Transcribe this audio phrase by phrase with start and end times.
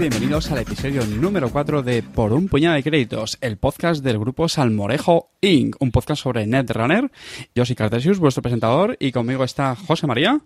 [0.00, 4.48] bienvenidos al episodio número 4 de Por un puñado de créditos, el podcast del grupo
[4.48, 7.12] Salmorejo Inc., un podcast sobre Netrunner.
[7.54, 10.40] Yo soy Cartesius, vuestro presentador, y conmigo está José María.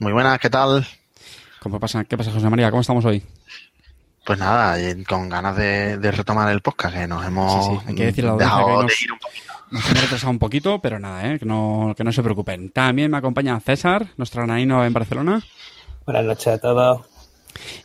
[0.00, 0.86] Muy buenas, ¿qué tal?
[1.60, 2.04] ¿Cómo pasa?
[2.04, 2.70] ¿Qué pasa, José María?
[2.70, 3.22] ¿Cómo estamos hoy?
[4.26, 4.76] Pues nada,
[5.08, 7.84] con ganas de, retomar el podcast, que nos hemos sí, sí.
[7.86, 9.54] Hay que decir la dejado de ir un poquito.
[9.70, 11.38] Nos hemos retrasado un poquito, pero nada, ¿eh?
[11.38, 12.68] que, no, que no se preocupen.
[12.68, 15.42] También me acompaña César, nuestro nanino en Barcelona.
[16.04, 17.13] Buenas noches a todos.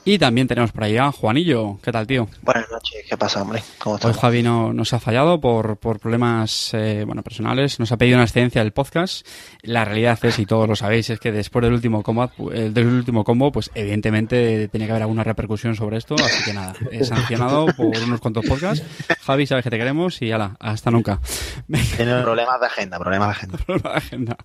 [0.06, 1.80] Y también tenemos por ahí a Juanillo.
[1.84, 2.28] ¿Qué tal, tío?
[2.42, 3.06] Buenas noches.
[3.08, 3.64] ¿Qué pasa, hombre?
[3.78, 4.12] ¿Cómo estás?
[4.12, 7.80] Hoy Javi no, nos ha fallado por, por problemas eh, bueno, personales.
[7.80, 9.26] Nos ha pedido una excedencia del podcast.
[9.62, 12.88] La realidad es, y todos lo sabéis, es que después del último combo, eh, del
[12.88, 16.16] último combo pues evidentemente tenía que haber alguna repercusión sobre esto.
[16.16, 18.86] Así que nada, he sancionado por unos cuantos podcasts.
[19.22, 21.20] Javi, sabes que te queremos y ala, hasta nunca.
[21.96, 23.58] Tiene problemas de agenda, problemas de agenda.
[23.66, 24.38] problemas de agenda.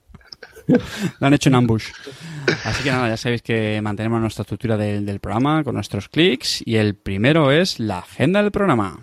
[1.21, 1.89] Lo han hecho en ambush.
[2.65, 6.77] Así que nada, ya sabéis que mantenemos nuestra estructura del, programa con nuestros clics y
[6.77, 9.01] el primero es la agenda del programa.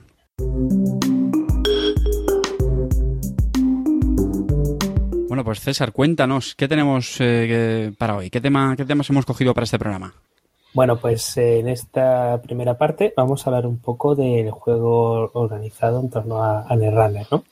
[5.28, 8.30] Bueno, pues César, cuéntanos, ¿qué tenemos eh, para hoy?
[8.30, 10.14] ¿Qué, tema, ¿Qué temas hemos cogido para este programa?
[10.74, 16.00] Bueno, pues eh, en esta primera parte vamos a hablar un poco del juego organizado
[16.00, 17.44] en torno a, a ¿no?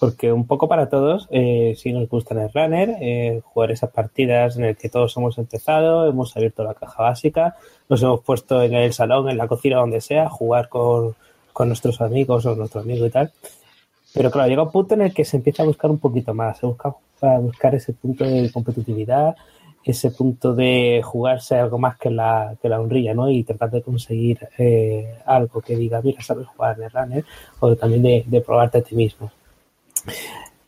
[0.00, 4.56] Porque un poco para todos, eh, si nos gusta el runner, eh, jugar esas partidas
[4.56, 8.72] en el que todos hemos empezado, hemos abierto la caja básica, nos hemos puesto en
[8.74, 11.14] el salón, en la cocina, donde sea, jugar con,
[11.52, 13.30] con nuestros amigos o nuestro amigo y tal.
[14.14, 16.58] Pero claro, llega un punto en el que se empieza a buscar un poquito más,
[16.58, 19.36] se busca a buscar ese punto de competitividad,
[19.84, 23.30] ese punto de jugarse algo más que la, que la honrilla, ¿no?
[23.30, 27.24] Y tratar de conseguir eh, algo que diga, mira, sabes jugar el runner,
[27.60, 29.30] o también de, de probarte a ti mismo.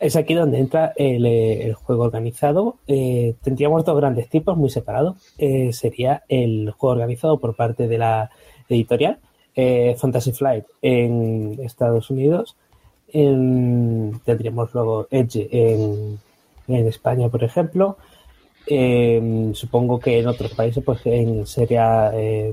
[0.03, 2.75] Es aquí donde entra el, el juego organizado.
[2.87, 5.15] Eh, tendríamos dos grandes tipos muy separados.
[5.37, 8.29] Eh, sería el juego organizado por parte de la
[8.67, 9.19] editorial
[9.55, 12.57] eh, Fantasy Flight en Estados Unidos.
[13.13, 16.19] En, tendríamos luego Edge en,
[16.67, 17.97] España, por ejemplo.
[19.53, 22.11] supongo que en otros países pues en, sería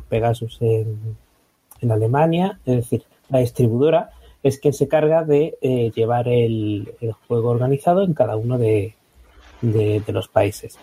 [0.08, 2.60] Pegasus en Alemania.
[2.64, 4.10] Es decir, la distribuidora
[4.42, 6.94] es quien se carga de eh, llevar el,
[7.28, 8.94] juego organizado en cada uno de,
[9.60, 10.78] de, los países.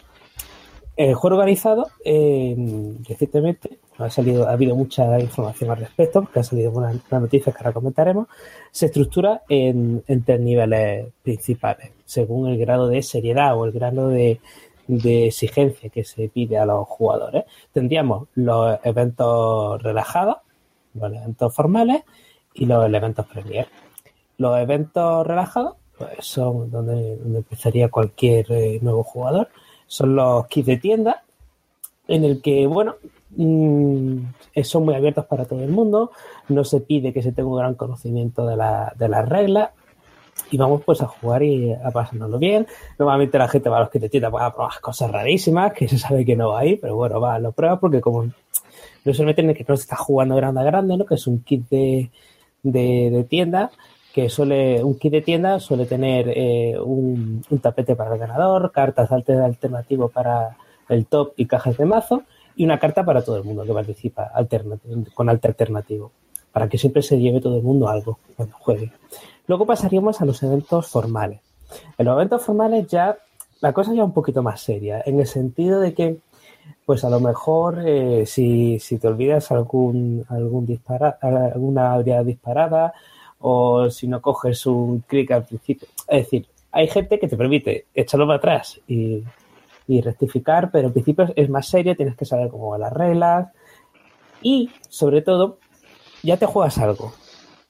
[0.96, 6.72] El juego organizado, recientemente, ha salido, ha habido mucha información al respecto, porque ha salido
[6.72, 8.28] una, una noticia que ahora comentaremos,
[8.72, 14.10] se estructura en, en, tres niveles principales, según el grado de seriedad o el grado
[14.10, 14.40] de,
[14.88, 17.46] de exigencia que se pide a los jugadores.
[17.72, 20.38] Tendríamos los eventos relajados,
[20.94, 22.04] los eventos formales,
[22.58, 23.68] y los eventos Premier.
[24.38, 29.50] Los eventos relajados pues son donde, donde empezaría cualquier eh, nuevo jugador.
[29.88, 31.24] Son los kits de tienda,
[32.08, 32.96] en el que, bueno,
[33.36, 34.20] mmm,
[34.64, 36.12] son muy abiertos para todo el mundo.
[36.50, 39.72] No se pide que se tenga un gran conocimiento de, la, de las reglas.
[40.52, 42.68] Y vamos pues a jugar y a pasárnoslo bien.
[43.00, 45.98] Normalmente la gente va a los kits de tienda para probar cosas rarísimas, que se
[45.98, 48.26] sabe que no va ahí, pero bueno, va, lo prueba porque como
[49.04, 51.06] no se meten en que no se está jugando grande a grande, ¿no?
[51.06, 52.12] Que es un kit de,
[52.72, 53.72] de, de, tienda
[54.14, 59.12] que suele, un kit de tienda suele tener eh, un, tapete para el ganador, cartas
[59.12, 60.58] alternativas para
[60.90, 62.24] el top y cajas de mazo
[62.56, 64.32] y una carta para todo el mundo que participa
[65.14, 66.12] con arte alternativo,
[66.52, 68.92] para que siempre se lleve todo el mundo algo cuando juegue.
[69.46, 71.40] Luego pasaríamos a los eventos formales.
[71.98, 73.18] En los eventos formales ya
[73.62, 76.18] la cosa ya un poquito más seria, en el sentido de que
[76.86, 82.94] pues a lo mejor eh, si, si, te olvidas algún, algún dispara, alguna habilidad disparada
[83.40, 85.88] o si no coges un clic al principio.
[86.08, 89.24] Es decir, hay gente que te permite echarlo para atrás y,
[89.88, 93.50] y rectificar, pero en principio es más serio, tienes que saber cómo van las reglas
[94.42, 95.58] y sobre todo
[96.24, 97.14] ya te juegas algo.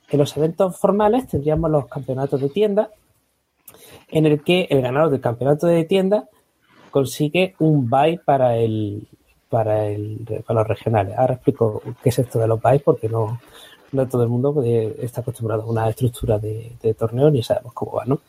[0.09, 2.91] En los eventos formales tendríamos los campeonatos de tienda
[4.10, 6.30] en el que el ganador del campeonato de tienda
[6.97, 9.07] consigue un buy para el
[9.49, 11.15] para el para los regionales.
[11.15, 13.39] Ahora explico qué es esto de los buys porque no,
[13.91, 17.91] no todo el mundo está acostumbrado a una estructura de, de, torneo ni sabemos cómo
[17.91, 18.19] va, ¿no?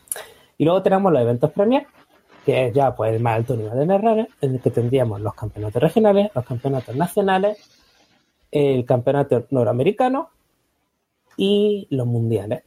[0.55, 1.87] Y luego tenemos los eventos Premier,
[2.45, 5.33] que es ya pues el más alto nivel de Netrunner, en el que tendríamos los
[5.33, 7.57] campeonatos regionales, los campeonatos nacionales,
[8.51, 10.29] el campeonato norteamericano
[11.37, 12.61] y los mundiales.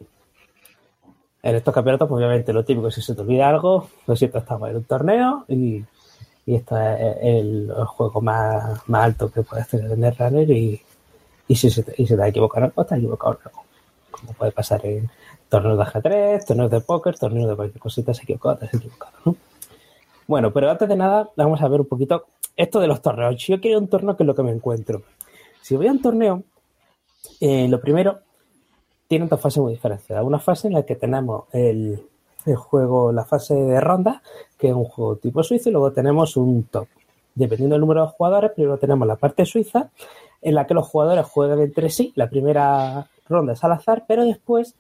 [1.43, 4.71] En estos campeonatos, pues, obviamente, lo típico, si se te olvida algo, lo siento, estamos
[4.71, 5.85] en un torneo y,
[6.47, 10.81] y esto es el, el juego más, más, alto que puedes tener en Netrunner y,
[11.49, 13.65] y si se te, y se te ha equivocado algo, te has equivocado algo.
[14.11, 15.11] Como puede pasar en
[15.49, 18.75] torneos de ajedrez, torneos de póker, torneos de cualquier cosita, se ha equivocado, te has
[18.75, 19.37] equivocado, ¿no?
[20.29, 22.25] Bueno, pero antes de nada, vamos a ver un poquito
[22.57, 23.37] esto de los torneos.
[23.45, 25.03] Yo quiero un torneo, ¿qué es lo que me encuentro?
[25.61, 26.45] Si voy a un torneo,
[27.41, 28.21] Eh, lo primero,
[29.09, 30.25] tiene dos fases muy diferenciadas.
[30.25, 32.03] Una fase en la que tenemos el,
[32.47, 34.23] el juego, la fase de ronda,
[34.59, 36.87] que es un juego tipo suizo, y luego tenemos un top.
[37.35, 39.91] Dependiendo del número de jugadores, primero tenemos la parte suiza,
[40.41, 42.13] en la que los jugadores juegan entre sí.
[42.15, 44.75] La primera ronda es al azar, pero después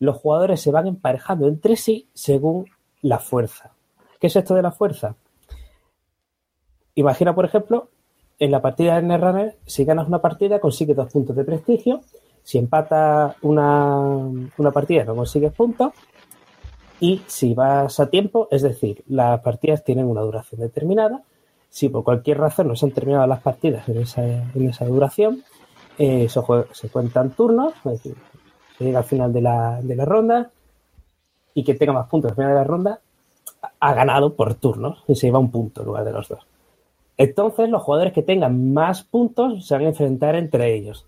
[0.00, 2.66] los jugadores se van emparejando entre sí según
[3.02, 3.72] la fuerza.
[4.20, 5.14] ¿Qué es esto de la fuerza?
[6.94, 7.88] Imagina, por ejemplo,
[8.40, 12.00] en la partida de Netrunner, si ganas una partida, consigues dos puntos de prestigio.
[12.48, 13.98] Si empatas una,
[14.56, 15.92] una partida, no consigues puntos.
[16.98, 21.22] Y si vas a tiempo, es decir, las partidas tienen una duración determinada.
[21.68, 25.44] Si por cualquier razón no se han terminado las partidas en esa, en esa duración,
[25.98, 26.40] eh, se,
[26.72, 28.16] se cuentan turnos, es decir,
[28.78, 30.50] se llega al final de la, de la ronda
[31.52, 33.00] y que tenga más puntos al final de la ronda
[33.62, 36.46] ha- ha ganado por turnos y se lleva un punto en lugar de los dos.
[37.18, 41.04] Entonces, los jugadores que tengan más puntos se van a enfrentar entre ellos,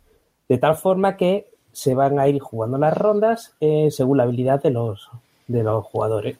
[0.50, 4.60] de tal forma que se van a ir jugando las rondas eh, según la habilidad
[4.60, 5.08] de los,
[5.46, 6.38] de los jugadores.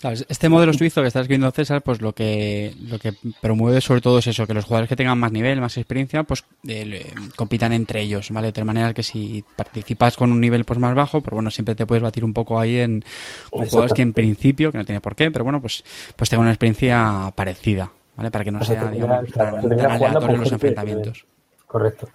[0.00, 3.12] Claro, este modelo suizo que estás viendo, César, pues lo que, lo que
[3.42, 6.44] promueve sobre todo es eso, que los jugadores que tengan más nivel, más experiencia, pues
[6.66, 8.48] eh, compitan entre ellos, ¿vale?
[8.48, 11.74] De tal manera que si participas con un nivel pues más bajo, pero bueno, siempre
[11.74, 13.04] te puedes batir un poco ahí en
[13.50, 15.84] con jugadores que en principio, que no tiene por qué, pero bueno, pues,
[16.16, 18.30] pues tengan una experiencia parecida, ¿vale?
[18.30, 21.26] Para que no O sea, sea, digamos, tan, tan aleatorio los enfrentamientos.
[21.66, 22.08] Correcto.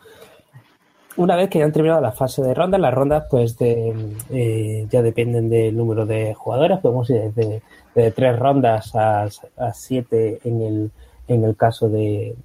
[1.18, 4.88] Una vez que ya han terminado la fase de ronda, las rondas pues de, eh,
[4.90, 6.80] ya dependen del número de jugadores.
[6.80, 7.62] Podemos ir desde
[7.96, 10.92] de tres rondas a, a siete en el,
[11.28, 12.36] en el caso de,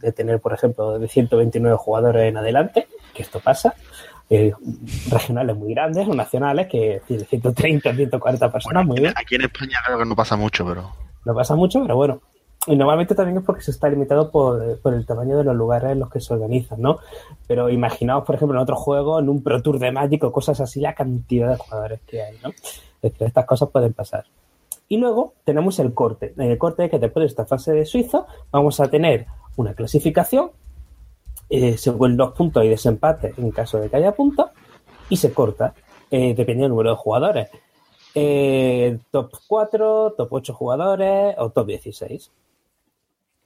[0.00, 3.74] de tener, por ejemplo, de 129 jugadores en adelante, que esto pasa.
[4.32, 4.52] Eh,
[5.10, 9.12] regionales muy grandes o nacionales que de 130, 140 personas, muy bien.
[9.16, 10.92] Aquí en España creo que no pasa mucho, pero
[11.24, 12.20] No pasa mucho, pero bueno.
[12.66, 15.98] Y normalmente también es porque se está limitado por, el tamaño de los lugares en
[15.98, 16.98] los que se organizan, ¿no?
[17.46, 20.60] Pero imaginaos, por ejemplo, en otro juego, en un Pro Tour de Magic o cosas
[20.60, 22.50] así, la cantidad de jugadores que hay, ¿no?
[22.50, 24.26] Es decir, estas cosas pueden pasar.
[24.88, 26.34] Y luego tenemos el corte.
[26.36, 29.26] En el corte que después de esta fase de Suiza vamos a tener
[29.56, 30.50] una clasificación
[31.48, 34.50] eh, según los puntos y desempate en caso de que haya puntos
[35.08, 35.74] y se corta
[36.10, 37.48] eh, dependiendo del número de jugadores.
[38.14, 42.30] Eh, top 4, top 8 jugadores o top 16.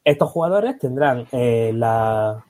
[0.04, 2.44] Estos jugadores tendrán eh, la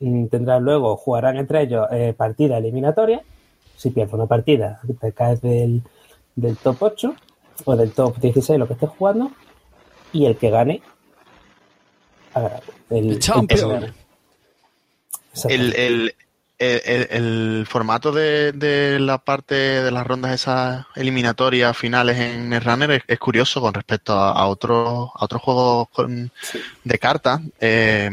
[0.00, 3.22] mm, tendrán luego, jugarán entre ellos eh, partida eliminatoria.
[3.76, 5.82] Si pierdes una partida, te caes del,
[6.36, 7.14] del top 8
[7.64, 9.30] o del top 16, lo que estés jugando,
[10.12, 10.82] y el que gane
[12.34, 12.62] ha ganado.
[15.48, 16.14] El, el,
[16.60, 22.18] el, el, el- el formato de, de la parte de las rondas esas eliminatorias finales
[22.18, 26.30] en Netrunner es, es curioso con respecto a, a otros a otros juegos con-
[26.84, 27.40] de cartas.
[27.60, 28.10] Eh,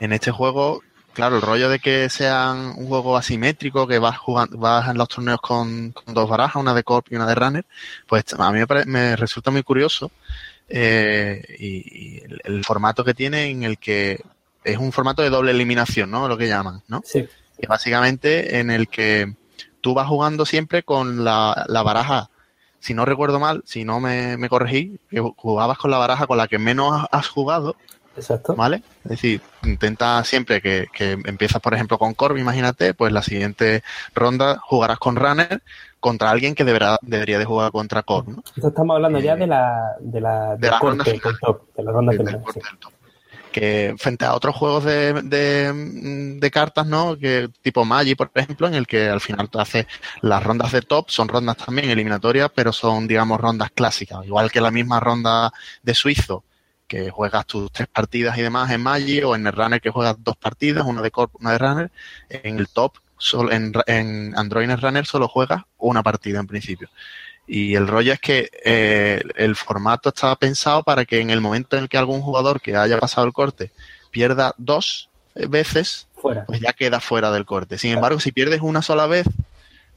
[0.00, 0.82] en este juego,
[1.14, 5.08] claro, el rollo de que sean un juego asimétrico, que vas jugando, vas en los
[5.08, 7.64] torneos con, con dos barajas, una de Corp y una de Runner,
[8.06, 10.10] pues a mí me, me resulta muy curioso
[10.68, 14.20] eh, y, y el, el formato que tiene en el que
[14.64, 16.26] es un formato de doble eliminación, ¿no?
[16.28, 17.02] Lo que llaman, ¿no?
[17.04, 17.26] Sí,
[17.60, 19.34] Que básicamente en el que
[19.80, 22.28] tú vas jugando siempre con la, la baraja,
[22.80, 26.36] si no recuerdo mal, si no me, me corregí, que jugabas con la baraja con
[26.38, 27.76] la que menos has- jugado,
[28.16, 28.54] exacto.
[28.54, 28.82] ¿vale?
[29.04, 33.82] Es decir, intenta siempre que, que empiezas, por ejemplo, con Corp, imagínate, pues la siguiente
[34.14, 35.62] ronda jugarás con Runner
[36.00, 38.42] contra alguien que deberá, debería de jugar contra Corp, ¿no?
[38.56, 41.38] Estamos hablando ya Eh, de la de la, de la ronda corte, final.
[41.40, 42.66] top, de la ronda del final, corte sí.
[42.70, 42.92] del top.
[43.56, 45.14] Que frente a otros juegos de,
[46.38, 47.16] de, cartas, ¿no?
[47.16, 49.86] Que tipo Magic, por ejemplo, en el que al final tú haces
[50.20, 54.26] las rondas de top, son rondas también eliminatorias, pero son, digamos, rondas clásicas.
[54.26, 56.44] Igual que la misma ronda de Suizo,
[56.86, 60.16] que juegas tus tres partidas y demás en Magic, o en el Runner que juegas
[60.18, 61.90] dos partidas, una de Corp, una de Runner.
[62.28, 66.90] En el top, solo, en, en Android Runner solo juegas una partida en principio.
[67.46, 71.76] Y el rollo es que eh, el formato estaba pensado para que en el momento
[71.76, 73.70] en el que algún jugador que haya pasado el corte
[74.10, 76.44] pierda dos veces, Fuera.
[76.46, 77.78] pues ya queda fuera del corte.
[77.78, 79.26] Sin embargo, si pierdes una sola vez,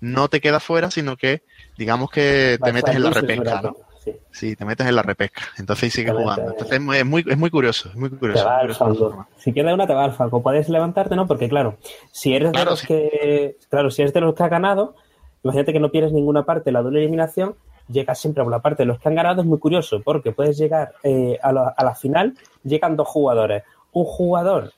[0.01, 1.41] no te queda fuera, sino que
[1.77, 3.75] digamos que te metes en la repesca, ¿no?
[4.03, 4.15] sí.
[4.31, 5.41] Sí, te metes en la repesca.
[5.57, 6.51] Entonces sigues jugando.
[6.51, 8.43] Entonces es muy, es muy, es muy curioso, es muy curioso.
[8.43, 9.27] Te va curioso.
[9.37, 10.41] Si quieres una, te va al fango.
[10.41, 11.27] Puedes levantarte, ¿no?
[11.27, 11.77] Porque, claro,
[12.11, 12.87] si eres de los sí.
[12.87, 13.57] que.
[13.69, 14.95] Claro, si eres de los que ha ganado,
[15.43, 17.55] imagínate que no pierdes ninguna parte la doble eliminación,
[17.87, 19.41] llegas siempre a una parte los que han ganado.
[19.41, 23.63] Es muy curioso porque puedes llegar eh, a, la, a la final, llegan dos jugadores.
[23.91, 24.73] Un jugador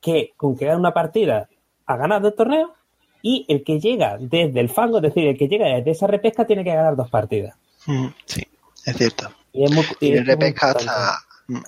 [0.00, 1.48] que, con que gana una partida,
[1.86, 2.74] ha ganado el torneo.
[3.20, 6.46] Y el que llega desde el fango, es decir, el que llega desde esa repesca,
[6.46, 7.56] tiene que ganar dos partidas.
[7.86, 8.42] Mm, Sí,
[8.86, 9.28] es cierto.
[9.52, 11.18] Y es muy, y es muy repesca hasta,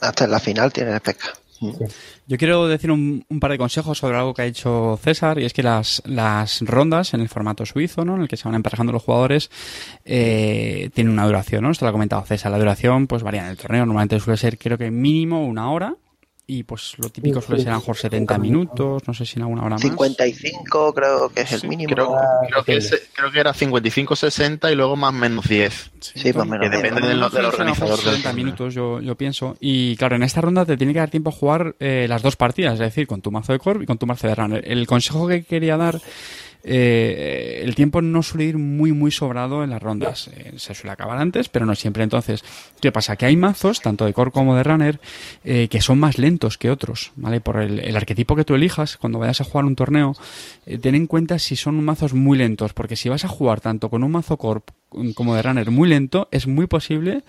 [0.00, 1.30] hasta la final, tiene repesca.
[1.61, 5.52] Yo quiero decir un, par de consejos sobre algo que ha dicho César, y es
[5.52, 8.17] que las, las rondas en el formato suizo, ¿no?
[8.17, 9.50] en el que se van emparejando los jugadores,
[10.05, 11.71] eh, tienen una duración, ¿no?
[11.71, 12.50] Esto lo ha comentado César.
[12.50, 15.97] La duración pues varía en el torneo, normalmente suele ser creo que mínimo una hora,
[16.50, 19.42] y pues lo típico suele ser a lo mejor 70 minutos, no sé si en
[19.42, 19.83] alguna hora más.
[19.83, 21.95] 55 creo que es el mínimo.
[21.95, 22.80] Creo, que,
[23.14, 25.92] creo que era 55, 60 y luego más menos 10.
[26.00, 26.69] Sí, más menos.
[26.69, 28.00] Que depende del, del organizador.
[28.00, 29.57] 70 minutos yo, yo pienso.
[29.61, 32.35] Y claro, en esta ronda te tiene que dar tiempo a jugar eh, las dos
[32.35, 34.64] partidas, es decir, con tu mazo de Corp y con tu mazo de Runner.
[34.66, 36.00] El consejo que quería dar
[36.62, 40.29] eh, el tiempo no suele ir muy, muy sobrado en las rondas.
[40.29, 42.02] Eh, se suele acabar antes, pero no siempre.
[42.02, 42.45] Entonces,
[42.81, 43.17] ¿qué pasa?
[43.17, 45.00] Que hay mazos, tanto de core como de runner,
[45.45, 47.40] eh, que son más lentos que otros, ¿vale?
[47.40, 50.14] Por el, arquetipo que tú elijas, cuando vayas a jugar un torneo,
[50.81, 54.05] ten en cuenta si son mazos muy lentos, porque si vas a jugar tanto con
[54.05, 54.61] un mazo core
[55.14, 57.23] como de runner muy lento, es muy posible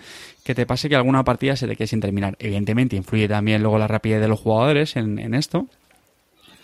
[0.44, 2.36] que te pase que alguna partida se te quede sin terminar.
[2.38, 5.68] Evidentemente, influye también luego la rapidez de los jugadores en, en esto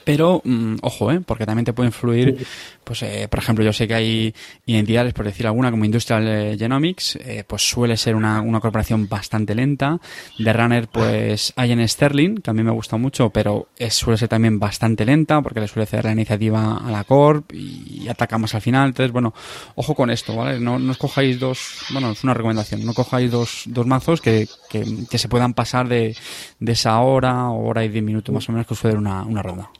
[0.08, 1.20] pero mm, ojo, ¿eh?
[1.20, 2.46] porque también te puede influir,
[2.82, 4.34] pues eh, por ejemplo, yo sé que hay
[4.64, 9.06] identidades, por decir alguna, como Industrial eh, Genomics, eh, pues suele ser una, una, corporación
[9.06, 10.00] bastante lenta.
[10.38, 14.16] De Runner, pues hay en Sterling, que a mí me gusta mucho, pero es, suele
[14.16, 18.38] ser también bastante lenta, porque le suele ceder la iniciativa a la Corp y, ataca
[18.38, 18.88] más al final.
[18.88, 19.34] Entonces, bueno,
[19.74, 20.58] ojo con esto, ¿vale?
[20.58, 24.48] No, no os cojáis dos, bueno, es una recomendación, no cojáis dos, dos mazos que,
[24.70, 26.16] que, que se puedan pasar de,
[26.60, 29.42] de esa hora hora y diez minutos más o menos que os suele una, una
[29.42, 29.70] ronda.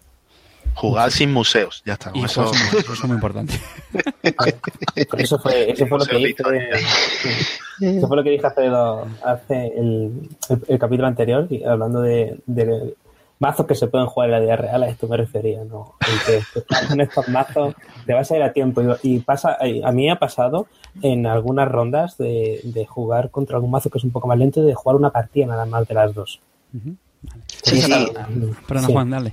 [0.78, 2.12] Jugar sin museos, ya está.
[2.14, 3.54] eso, es muy importante.
[5.18, 6.34] eso fue, eso fue lo que dije.
[7.80, 8.68] Eso fue lo que dije hace,
[9.24, 10.28] hace el,
[10.68, 12.94] el, capítulo anterior, hablando de, de,
[13.40, 15.94] mazos que se pueden jugar en la vida real, a esto me refería, ¿no?
[16.88, 17.74] Con estos mazos
[18.06, 18.80] te vas a ir a tiempo.
[19.02, 20.68] Y pasa, a mí me ha pasado
[21.02, 24.62] en algunas rondas de, de jugar contra algún mazo que es un poco más lento
[24.62, 26.40] y de jugar una partida nada más de las dos.
[27.64, 27.92] Sí, sí.
[28.68, 29.32] Pero no, Juan, dale.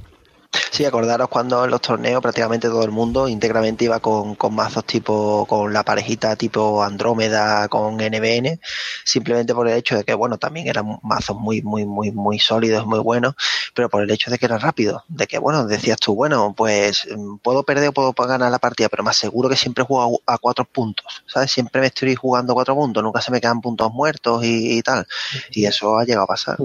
[0.72, 4.86] Sí, acordaros cuando en los torneos prácticamente todo el mundo íntegramente iba con, con mazos
[4.86, 8.60] tipo, con la parejita tipo Andrómeda con NBN,
[9.04, 12.86] simplemente por el hecho de que, bueno, también eran mazos muy, muy, muy, muy sólidos,
[12.86, 13.36] muy buenos,
[13.74, 17.08] pero por el hecho de que era rápido, de que, bueno, decías tú, bueno, pues
[17.10, 20.38] mm, puedo perder o puedo ganar la partida, pero más seguro que siempre juego a,
[20.38, 21.52] cuatro puntos, ¿sabes?
[21.52, 25.06] Siempre me estoy jugando a cuatro puntos, nunca se me quedan puntos muertos y, tal,
[25.52, 26.58] y eso ha llegado a pasar.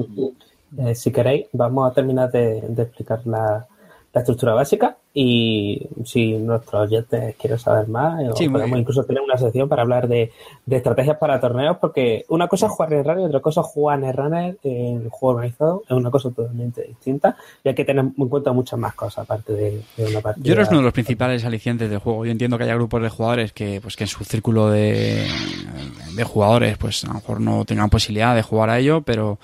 [0.79, 3.67] Eh, si queréis, vamos a terminar de, de explicar la,
[4.12, 9.37] la estructura básica y si nuestros oyentes quieren saber más, eh, podemos incluso tener una
[9.37, 10.33] sección para hablar de,
[10.69, 14.02] estrategias para torneos, porque una cosa es jugar en runner y otra cosa es jugar
[14.02, 18.05] en runner en el juego organizado, es una cosa totalmente distinta y hay que tener
[18.05, 20.45] en cuenta muchas más cosas aparte de, una partida.
[20.45, 22.25] Yo creo que es uno de los principales alicientes del juego.
[22.25, 25.26] Yo entiendo que haya grupos de jugadores que, pues, que en su círculo de,
[26.14, 29.38] de jugadores, pues a lo mejor no tengan posibilidad de jugar a ello, pero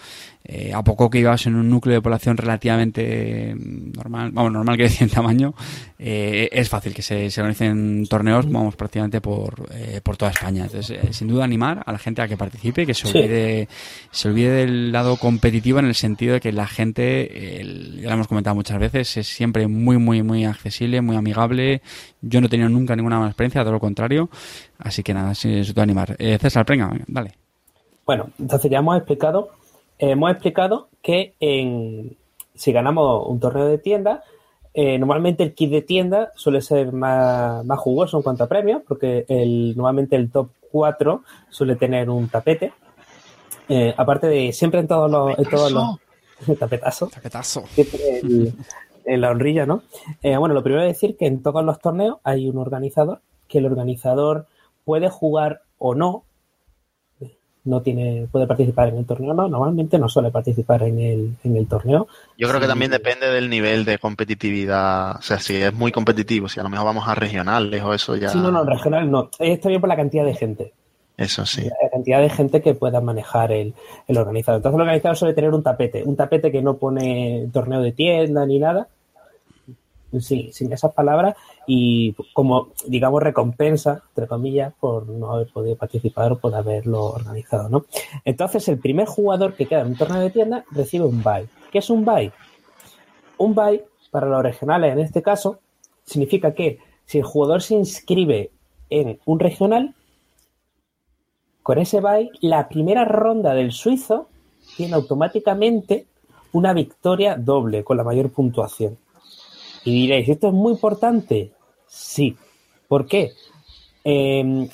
[0.49, 4.85] eh, a poco que ibas en un núcleo de población relativamente normal, vamos, normal que
[4.85, 5.55] decir en tamaño,
[5.99, 10.67] eh, es fácil que se, se, organicen torneos, vamos, prácticamente por, eh, por toda España.
[10.67, 13.69] Entonces, sin duda animar a la gente a que participe, que se olvide,
[14.13, 18.29] se olvide del lado competitivo en el sentido de que la gente, ya lo hemos
[18.29, 21.83] comentado muchas veces, es siempre muy, muy, muy accesible, muy amigable.
[22.23, 24.31] Yo no he tenido nunca ninguna mala experiencia, todo lo contrario.
[24.79, 26.17] Así que nada, sin duda animar.
[26.17, 27.33] César, venga, dale.
[28.07, 29.51] Bueno, entonces ya hemos explicado
[29.99, 32.17] hemos explicado que en,
[32.55, 34.23] si ganamos un torneo de tienda,
[34.75, 38.83] eh, normalmente el kit de tienda suele ser más, más, jugoso en cuanto a premios,
[38.87, 42.73] porque el, normalmente el top 4 suele tener un tapete.
[43.69, 45.39] Eh, aparte de siempre en todos los.
[45.39, 47.07] En todos los tapetazo.
[47.15, 47.65] Tapetazo.
[49.07, 49.83] En, la honrilla, ¿no?
[50.23, 53.59] Eh, bueno, lo primero es decir que en todos los torneos hay un organizador, que
[53.59, 54.47] el organizador
[54.85, 56.25] puede jugar o no
[57.67, 61.57] no tiene puede participar en el torneo, no, normalmente no suele participar en el, en
[61.57, 62.09] el torneo.
[62.39, 66.49] Yo creo que también depende del nivel de competitividad, o sea, si es muy competitivo,
[66.49, 68.29] si a lo mejor vamos a regionales o eso ya...
[68.31, 70.73] Sí, no, no, regional no, está bien por la cantidad de gente.
[71.17, 71.63] Eso sí.
[71.65, 73.75] La cantidad de gente que pueda manejar el,
[74.07, 74.59] el organizador.
[74.59, 78.45] Entonces el organizador suele tener un tapete, un tapete que no pone torneo de tienda
[78.47, 78.89] ni nada,
[80.21, 81.35] sí, sin esas palabras,
[81.67, 87.69] y como, digamos, recompensa, entre comillas, por no haber podido participar o por haberlo organizado,
[87.69, 87.85] ¿no?
[88.25, 91.49] Entonces, el primer jugador que queda en un torneo de tienda recibe un buy.
[91.73, 92.31] ¿Qué es un buy?
[93.39, 95.59] Un buy, para los regionales en este caso,
[96.05, 98.51] significa que si el jugador se inscribe
[98.89, 99.95] en un regional,
[101.63, 104.29] con ese buy, la primera ronda del suizo
[104.77, 106.07] tiene automáticamente
[106.53, 108.99] una victoria doble con la mayor puntuación.
[109.85, 111.53] Y diréis, ¿esto es muy importante?
[111.87, 112.37] Sí.
[112.89, 113.33] ¿Por qué?
[114.09, 114.69] Eh,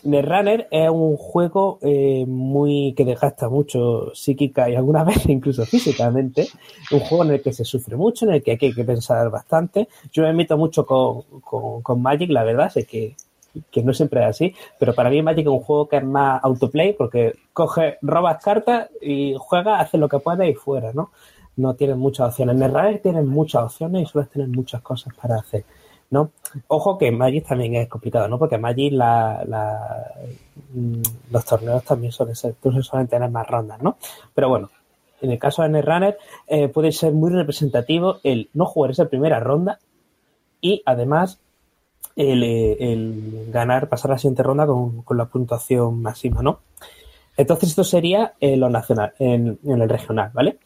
[0.70, 6.48] es un juego eh, muy que desgasta mucho psíquica y algunas veces incluso físicamente.
[6.90, 9.88] Un juego en el que se sufre mucho, en el que hay que pensar bastante.
[10.12, 11.22] Yo me meto mucho con,
[11.82, 13.16] con, Magic, la verdad, sé que,
[13.70, 16.44] que no siempre es así, pero para mí Magic es un juego que es más
[16.44, 21.10] autoplay porque coge, robas cartas y juega, hace lo que puede y fuera, ¿no?
[21.56, 22.54] No tienes muchas opciones.
[22.54, 25.64] En Netrunner tienes muchas opciones y sueles tener muchas cosas para hacer.
[26.12, 26.30] ¿No?
[26.68, 28.38] Ojo que Magic también es complicado, ¿no?
[28.38, 30.12] Porque Magic la, la,
[30.74, 33.96] mm, los torneos también suelen ser, suelen tener más rondas, ¿no?
[34.34, 34.70] Pero bueno,
[35.22, 39.40] en el caso de Netrunner eh, puede ser muy representativo el no jugar esa primera
[39.40, 39.78] ronda
[40.60, 41.40] y además
[42.14, 46.60] el, el ganar, pasar la siguiente ronda con, con, la puntuación máxima, ¿no?
[47.38, 50.58] Entonces esto sería en lo nacional, en, en el regional, ¿vale?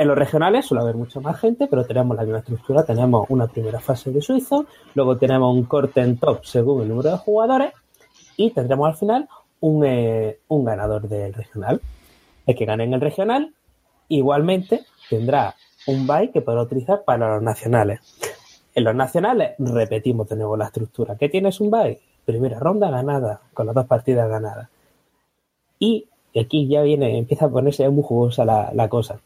[0.00, 2.84] En los regionales suele haber mucha más gente, pero tenemos la misma estructura.
[2.84, 4.64] Tenemos una primera fase de suizo,
[4.94, 7.74] luego tenemos un corte en top según el número de jugadores
[8.34, 9.28] y tendremos al final
[9.60, 11.82] un, eh, un ganador del regional.
[12.46, 13.52] El que gane en el regional
[14.08, 15.54] igualmente tendrá
[15.86, 18.00] un bye que podrá utilizar para los nacionales.
[18.74, 21.16] En los nacionales repetimos de nuevo la estructura.
[21.16, 22.00] ¿Qué tienes un bye?
[22.24, 24.70] Primera ronda ganada, con las dos partidas ganadas.
[25.78, 29.20] Y aquí ya viene, empieza a ponerse muy jugosa la, la cosa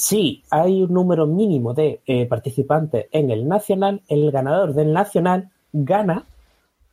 [0.00, 5.50] si hay un número mínimo de eh, participantes en el nacional, el ganador del nacional
[5.74, 6.24] gana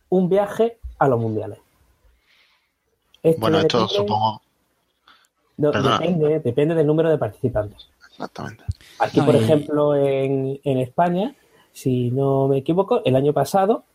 [0.09, 1.57] un viaje a los mundiales.
[3.23, 4.41] Esto bueno, esto depende, supongo.
[5.55, 7.87] No, depende, depende, del número de participantes.
[8.09, 8.65] Exactamente.
[8.99, 11.33] Aquí, por ejemplo, en, en, España,
[11.71, 13.85] si no me equivoco, el año pasado,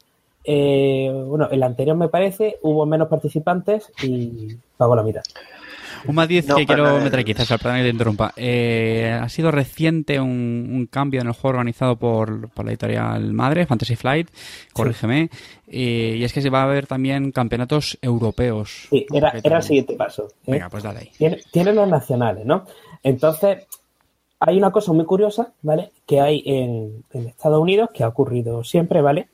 [0.42, 5.22] eh, bueno, el anterior me parece, hubo menos participantes y pagó la mitad.
[6.06, 8.32] Un matiz no, que quiero meter aquí, César, perdón que te interrumpa.
[8.36, 13.32] Eh, ha sido reciente un, un, cambio en el juego organizado por, por, la editorial
[13.32, 14.28] madre, Fantasy Flight,
[14.72, 15.38] corrígeme, sí.
[15.68, 18.88] eh, y es que se va a ver también campeonatos europeos.
[18.90, 20.28] Sí, era, era el siguiente paso.
[20.46, 20.52] ¿eh?
[20.52, 21.36] Venga, pues dale ahí.
[21.50, 22.64] Tienen los nacionales, ¿no?
[23.02, 23.66] Entonces,
[24.40, 25.92] hay una cosa muy curiosa, ¿vale?
[26.06, 29.28] Que hay en, en Estados Unidos, que ha ocurrido siempre, ¿vale?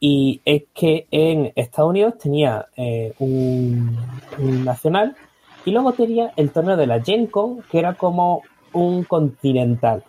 [0.00, 3.98] Y es que en Estados Unidos tenía eh, un,
[4.38, 5.16] un nacional
[5.64, 8.42] y luego tenía el torneo de la Gen Con, que era como
[8.72, 10.04] un continental.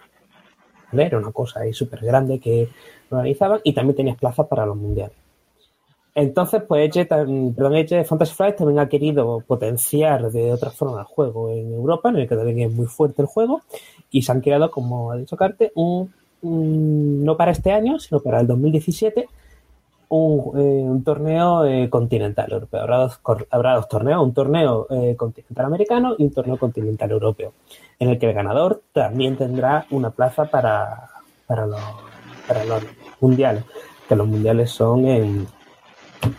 [0.91, 1.05] ¿Vale?
[1.05, 2.69] Era una cosa ahí súper grande que
[3.09, 5.15] organizaban y también tenías plazas para los mundiales.
[6.15, 11.05] Entonces, pues Edge, perdón, Edge Fantasy Flight también ha querido potenciar de otra forma el
[11.05, 13.61] juego en Europa, en el que también es muy fuerte el juego,
[14.09, 18.19] y se han creado, como ha dicho Carte, un, un no para este año, sino
[18.19, 19.29] para el 2017,
[20.09, 22.81] un, eh, un torneo eh, continental europeo.
[22.81, 23.19] Habrá dos,
[23.51, 27.53] habrá dos, torneos, un torneo eh, continental americano y un torneo continental europeo,
[27.99, 31.09] en el que el ganador también tendrá una plaza para,
[31.47, 31.81] para, los,
[32.47, 32.83] para los
[33.21, 33.63] mundiales,
[34.07, 35.47] que los mundiales son en...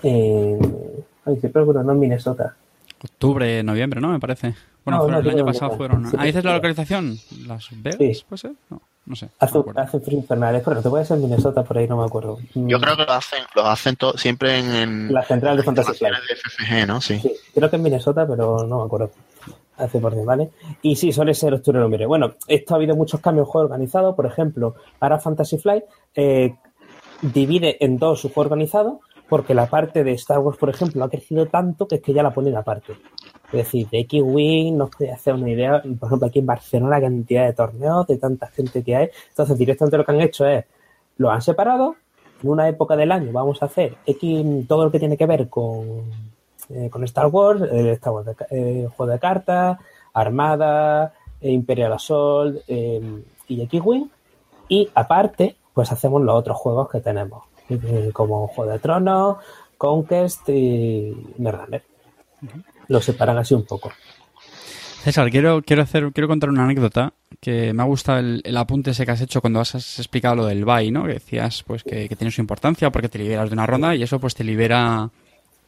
[0.02, 0.58] en
[1.24, 2.56] ay, siempre no en Minnesota.
[3.02, 4.08] Octubre, noviembre, ¿no?
[4.08, 4.54] Me parece.
[4.84, 6.06] Bueno, No, fueron- no, el año pasado fueron.
[6.10, 7.16] Sí, ¿Ah, dices la localización?
[7.46, 7.98] ¿Las Vegas?
[7.98, 8.24] Sí.
[8.28, 8.52] ¿Puede ser?
[8.68, 8.80] No,
[9.10, 9.26] no sé.
[9.26, 9.80] no Hace, acuerdo.
[9.80, 12.38] hace frío infernal, es correcto, puede ser Minnesota, por ahí no me acuerdo.
[12.54, 15.98] Yo Mm, creo que lo hacen, lo hacen siempre en, en La central de Fantasy
[15.98, 16.14] Flight.
[16.14, 17.00] instalaciones de FFG, ¿no?
[17.00, 17.18] Sí.
[17.20, 19.10] Sí, creo que en Minnesota, pero no me acuerdo.
[19.76, 20.50] Hace por bien, ¿vale?
[20.82, 22.06] Y sí, suele ser octubre noviembre.
[22.06, 24.14] Bueno, esto ha habido muchos cambios en juego organizado.
[24.14, 26.54] Por ejemplo, ahora Fantasy Flight eh,
[27.22, 31.08] divide en dos su juego organizado porque la parte de Star Wars, por ejemplo, ha
[31.08, 32.92] crecido tanto que es que ya la ponen aparte.
[33.46, 36.98] Es decir, de X-Wing no os podéis hacer una idea, por ejemplo, aquí en Barcelona,
[36.98, 39.08] la cantidad de torneos, de tanta gente que hay.
[39.30, 40.64] Entonces, directamente lo que han hecho es,
[41.16, 41.96] lo han separado,
[42.42, 45.48] en una época del año vamos a hacer X, todo lo que tiene que ver
[45.48, 46.02] con,
[46.70, 49.78] eh, con Star Wars, Star Wars de eh, juego de cartas,
[50.12, 54.08] Armada, eh, Imperial Assault eh, y X-Wing.
[54.68, 57.44] Y aparte, pues hacemos los otros juegos que tenemos,
[58.12, 59.36] como Juego de Tronos,
[59.76, 61.82] Conquest y Netrunner.
[62.88, 63.90] Lo separan así un poco.
[65.02, 69.06] César, quiero, quiero, hacer, quiero contar una anécdota que me ha gustado el, apunte ese
[69.06, 71.04] que has hecho cuando has, explicado lo del bye, ¿no?
[71.06, 74.02] Que decías pues que, que tiene su importancia porque te liberas de una ronda y
[74.02, 75.08] eso pues te libera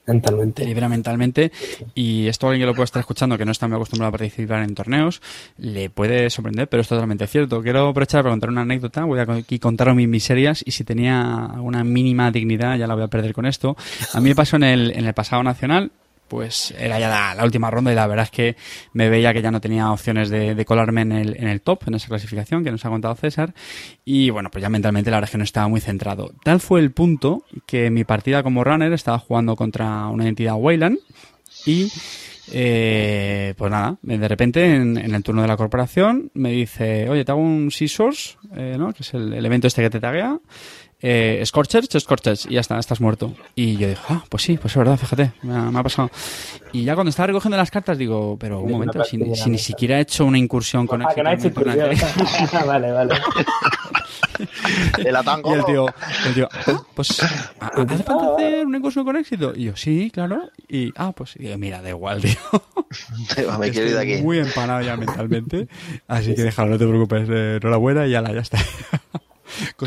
[0.07, 0.65] Mentalmente.
[0.65, 1.53] libera mentalmente.
[1.95, 4.63] Y esto alguien que lo puede estar escuchando que no está muy acostumbrado a participar
[4.63, 5.23] en torneos
[5.59, 7.63] le puede sorprender pero es totalmente cierto.
[7.63, 9.05] Quiero aprovechar para contar una anécdota.
[9.05, 13.05] Voy a aquí contar mis miserias y si tenía una mínima dignidad ya la voy
[13.05, 13.77] a perder con esto.
[14.13, 15.93] A mí me pasó en el, en el pasado nacional
[16.33, 18.57] pues era ya la, última ronda y la verdad es que
[18.95, 21.83] me veía que ya no tenía opciones de, de colarme en el, en el top,
[21.89, 23.53] en esa clasificación que nos ha contado César.
[24.07, 26.33] Y bueno, pues ya mentalmente la verdad es que no estaba muy centrado.
[26.43, 31.01] Tal fue el punto que mi partida como runner estaba jugando contra una entidad Wayland
[31.67, 31.93] y
[32.51, 37.27] eh, pues nada, de repente en, en el turno de la corporación me dice, oye,
[37.27, 38.95] te hago un Scissors, eh, ¿no?
[38.95, 40.39] que es el, el evento este que te taguea.
[41.03, 43.35] Eh, Scorchers, Scorchers, y ya está, estás muerto.
[43.55, 46.11] Y yo dije, ah, pues sí, pues es verdad, fíjate, me ha, me ha pasado.
[46.73, 49.99] Y ya cuando estaba recogiendo las cartas digo, pero un momento, si, si ni siquiera
[49.99, 52.49] he hecho una incursión con Ah, que éxito no ha en hecho incursión.
[52.67, 53.15] vale, vale.
[55.05, 55.51] El atango.
[55.55, 55.87] Y el tío,
[56.27, 59.53] el tío, "Ah, pues, ¿ha- ¿hace falta hacer una incursión con éxito?
[59.55, 60.51] Y yo, sí, claro.
[60.69, 62.39] Y, ah, pues, y yo, mira, da igual, tío.
[63.59, 64.23] Me quiero ir de Estoy aquí.
[64.23, 65.69] muy empanado ya mentalmente.
[66.09, 67.29] Así que déjalo, no te preocupes.
[67.29, 68.59] Eh, enhorabuena y ala, ya está.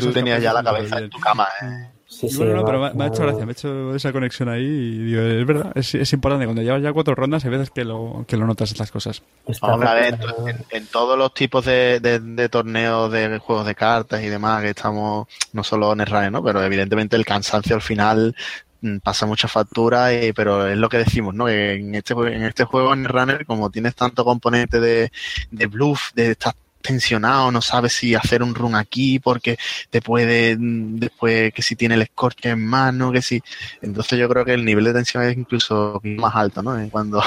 [0.00, 1.90] Cosas que tenías ya la cabeza en tu cama, ¿eh?
[2.08, 3.94] Sí, Y sí, bueno, no, va- pero me, me ha hecho gracia, me ha hecho
[3.94, 6.44] esa conexión ahí y digo, es verdad, es, es importante.
[6.46, 9.22] Cuando llevas ya cuatro rondas, hay veces que lo, que lo notas estas cosas.
[9.60, 13.74] Hombre, a ver, en, en todos los tipos de, de- de torneos de juegos de
[13.74, 16.44] cartas y demás que estamos, no solo en el RAE, ¿no?
[16.44, 18.36] Pero evidentemente el cansancio al final
[18.82, 21.46] mm, pasa mucha factura, y, pero es lo que decimos, ¿no?
[21.46, 25.10] Que en este, en este juego en el Runner, como tienes tanto componente de,
[25.50, 26.54] de bluff, de estar
[26.86, 29.58] tensionado, no sabes si hacer un run aquí porque
[29.90, 33.42] te puede mm, después que si tiene el scorch en mano, que si
[33.82, 36.78] entonces yo creo que el nivel de tensión es incluso más alto, ¿no?
[36.78, 37.22] En Cuando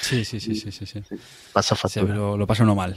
[0.00, 0.86] Sí, sí, sí, sí, sí.
[0.86, 1.02] sí.
[1.52, 2.14] pasa Sí, factura.
[2.14, 2.96] lo, lo pasa uno mal.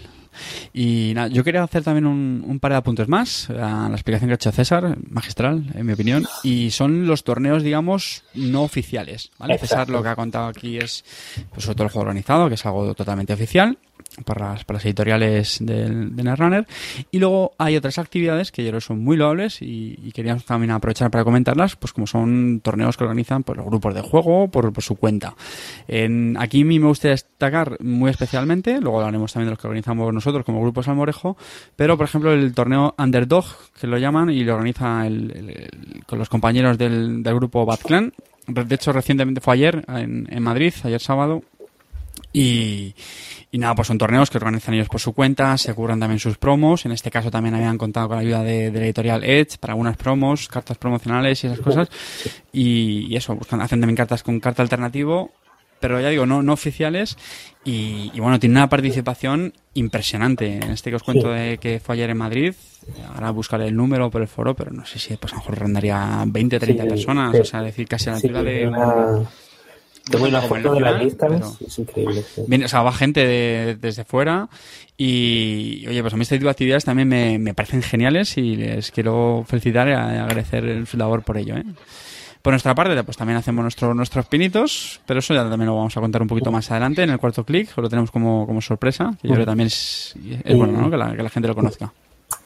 [0.74, 4.30] Y nada, yo quería hacer también un, un par de apuntes más a la explicación
[4.30, 9.32] que ha hecho César, magistral, en mi opinión, y son los torneos, digamos, no oficiales.
[9.38, 9.54] ¿vale?
[9.54, 9.76] Exacto.
[9.76, 11.04] César lo que ha contado aquí es
[11.52, 13.78] pues, sobre todo el juego organizado, que es algo totalmente oficial
[14.24, 16.67] para las, para las editoriales del, de Netrunner.
[17.12, 20.45] Y luego hay otras actividades que yo creo que son muy loables y, y queríamos
[20.45, 24.48] también aprovechar para comentarlas, pues como son torneos que organizan pues, los grupos de juego
[24.50, 25.36] por, por su cuenta.
[25.88, 29.67] En, aquí a mí me gustaría destacar muy especialmente, luego hablaremos también de los que
[29.67, 31.38] organizamos nosotros como Grupo Salmorejo,
[31.75, 33.45] pero por ejemplo el torneo Underdog,
[33.79, 38.13] que lo llaman, y lo organiza el- el- con los compañeros del, del grupo Batclan.
[38.47, 41.41] De hecho, recientemente fue ayer en, en Madrid, ayer sábado,
[42.31, 42.93] y,
[43.51, 46.38] y nada, pues son torneos que organizan ellos por su cuenta, se cubran también sus
[46.38, 46.85] promos.
[46.85, 49.73] En este caso también habían contado con la ayuda de, de la editorial Edge para
[49.73, 51.89] algunas promos, cartas promocionales y esas cosas.
[52.51, 55.31] Y, y eso, buscan, hacen también cartas con carta alternativo,
[55.79, 57.17] pero ya digo, no, no oficiales.
[57.63, 60.55] Y, y bueno, tiene una participación impresionante.
[60.57, 61.39] En este que os cuento Sí.
[61.39, 62.53] de que fue ayer en Madrid,
[63.13, 65.59] ahora buscaré el número por el foro, pero no sé si pues a lo mejor
[65.59, 67.41] rondaría 20, 30 Sí, personas, sí.
[67.41, 68.67] o sea, decir casi a la altura de...
[68.67, 69.29] una-
[70.09, 72.23] Tengo una foto de la nacional, lista, pero- es increíble.
[72.35, 72.41] sí.
[72.47, 74.47] Viene, o sea, va gente de- desde fuera
[74.97, 78.55] y, oye, pues a mí este tipo de actividades también me, me parecen geniales y
[78.55, 81.63] les quiero felicitar y agradecer su labor por ello, ¿eh?
[82.45, 85.97] Por nuestra parte, pues también hacemos nuestro, nuestros pinitos, pero eso ya también lo vamos
[85.97, 89.15] a contar un poquito más adelante en el cuarto clic, lo tenemos como, como sorpresa,
[89.19, 90.91] que yo creo que también es, es bueno, ¿no?
[90.91, 91.91] Que la, que la gente lo conozca.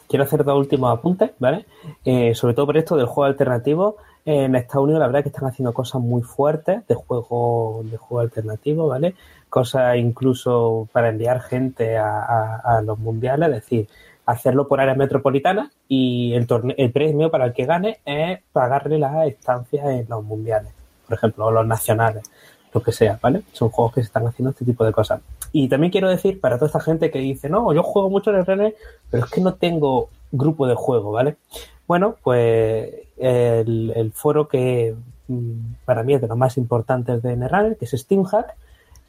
[0.08, 1.66] Quiero hacer dos últimos apuntes, ¿vale?
[2.06, 3.98] Eh, sobre todo por esto del juego alternativo.
[4.26, 8.22] En Estados Unidos, la verdad que están haciendo cosas muy fuertes de juego, de juego
[8.22, 9.16] alternativo, ¿vale?
[9.50, 13.88] Cosas incluso para enviar gente a, a- a los mundiales, es decir,
[14.32, 19.00] hacerlo por áreas metropolitanas y el, torne- el premio para el que gane es pagarle
[19.00, 20.72] las estancias en los mundiales,
[21.08, 22.24] por ejemplo, o los nacionales,
[22.74, 23.42] lo que sea, ¿vale?
[23.54, 25.22] Son juegos que se están haciendo este tipo de cosas.
[25.52, 28.38] Y también quiero decir para toda esta gente que dice, no, yo juego mucho en
[28.38, 28.76] el René,
[29.10, 31.38] pero es que no tengo grupo de juego, ¿vale?
[31.88, 32.88] Bueno, pues
[33.18, 34.94] el, foro que
[35.28, 35.52] mm,
[35.86, 38.54] para mí es de los más importantes de Netrunner, que es SteamHack,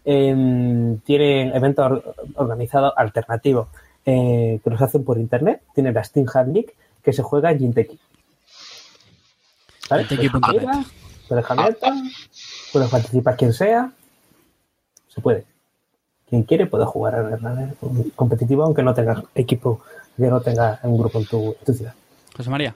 [0.06, 3.68] eh, tienen eventos or- organizados alternativos
[4.10, 5.62] eh, que los hacen por internet.
[5.74, 7.98] Tiene la SteamHack League que se juega en Jinteki.
[9.88, 10.04] ¿Vale?
[10.04, 10.86] Puedes
[11.28, 11.94] puedes abierta,
[12.72, 13.92] puede participar quien sea,
[15.08, 15.44] se puede.
[16.28, 17.74] Quien quiere puede jugar a Netrunner
[18.14, 19.80] competitivo aunque no tengas equipo,
[20.16, 21.94] que no tengas un grupo en tu, en tu ciudad.
[22.36, 22.74] José María.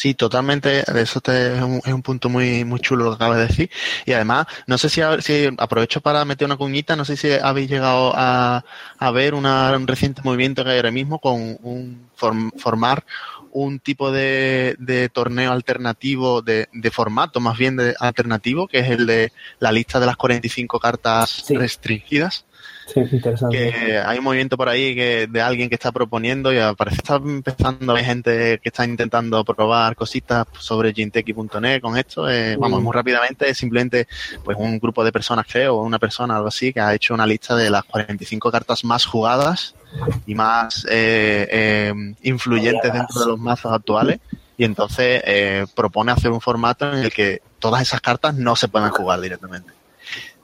[0.00, 0.82] Sí, totalmente.
[0.98, 3.70] Eso te- es, un, es un punto muy, muy chulo lo que acabas de decir.
[4.06, 7.68] Y además, no sé si, si aprovecho para meter una cuñita, no sé si habéis
[7.68, 8.64] llegado a,
[8.98, 13.04] a ver una- un reciente movimiento que hay ahora mismo con un form- formar
[13.52, 18.88] un tipo de, de torneo alternativo, de, de formato más bien de alternativo, que es
[18.88, 21.56] el de la lista de las 45 cartas Sí.
[21.58, 22.46] restringidas
[22.94, 23.56] Sí, interesante.
[23.56, 27.02] que hay un movimiento por ahí que de alguien que está proponiendo y parece que
[27.02, 32.28] está empezando a haber gente que está intentando probar cositas sobre ginteki.net con esto.
[32.28, 32.84] Eh, vamos, Mm.
[32.84, 34.08] muy rápidamente, es simplemente
[34.44, 37.26] pues un grupo de personas, creo, o una persona, algo así, que ha hecho una
[37.26, 39.74] lista de las 45 cartas más jugadas
[40.26, 44.20] y más eh, eh, influyentes dentro de los mazos actuales.
[44.56, 48.68] Y entonces eh, propone hacer un formato en el que todas esas cartas no se
[48.68, 49.72] puedan jugar directamente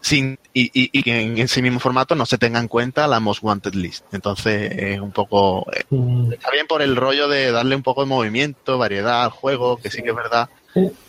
[0.07, 3.19] sin y, y, y que en ese mismo formato no se tenga en cuenta la
[3.19, 4.05] Most Wanted List.
[4.13, 5.67] Entonces es un poco...
[5.73, 9.31] eh, Mm, Está bien por el rollo de darle un poco de movimiento, variedad al
[9.31, 10.49] juego, que sí que es verdad.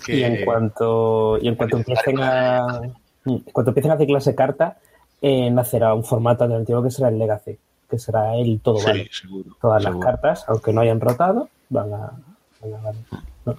[0.05, 2.81] que- Y en cuanto, y en cuanto empiecen a
[3.25, 4.77] mm, en cuanto empiecen a ciclarse cartas,
[5.21, 7.57] eh, nacerá un formato alternativo que será el Legacy,
[7.89, 9.09] que será el todo Sí, vale.
[9.11, 9.57] seguro.
[9.61, 9.99] Todas seguro.
[9.99, 12.11] las cartas, aunque no hayan rotado, van a,
[12.61, 13.57] van a valer.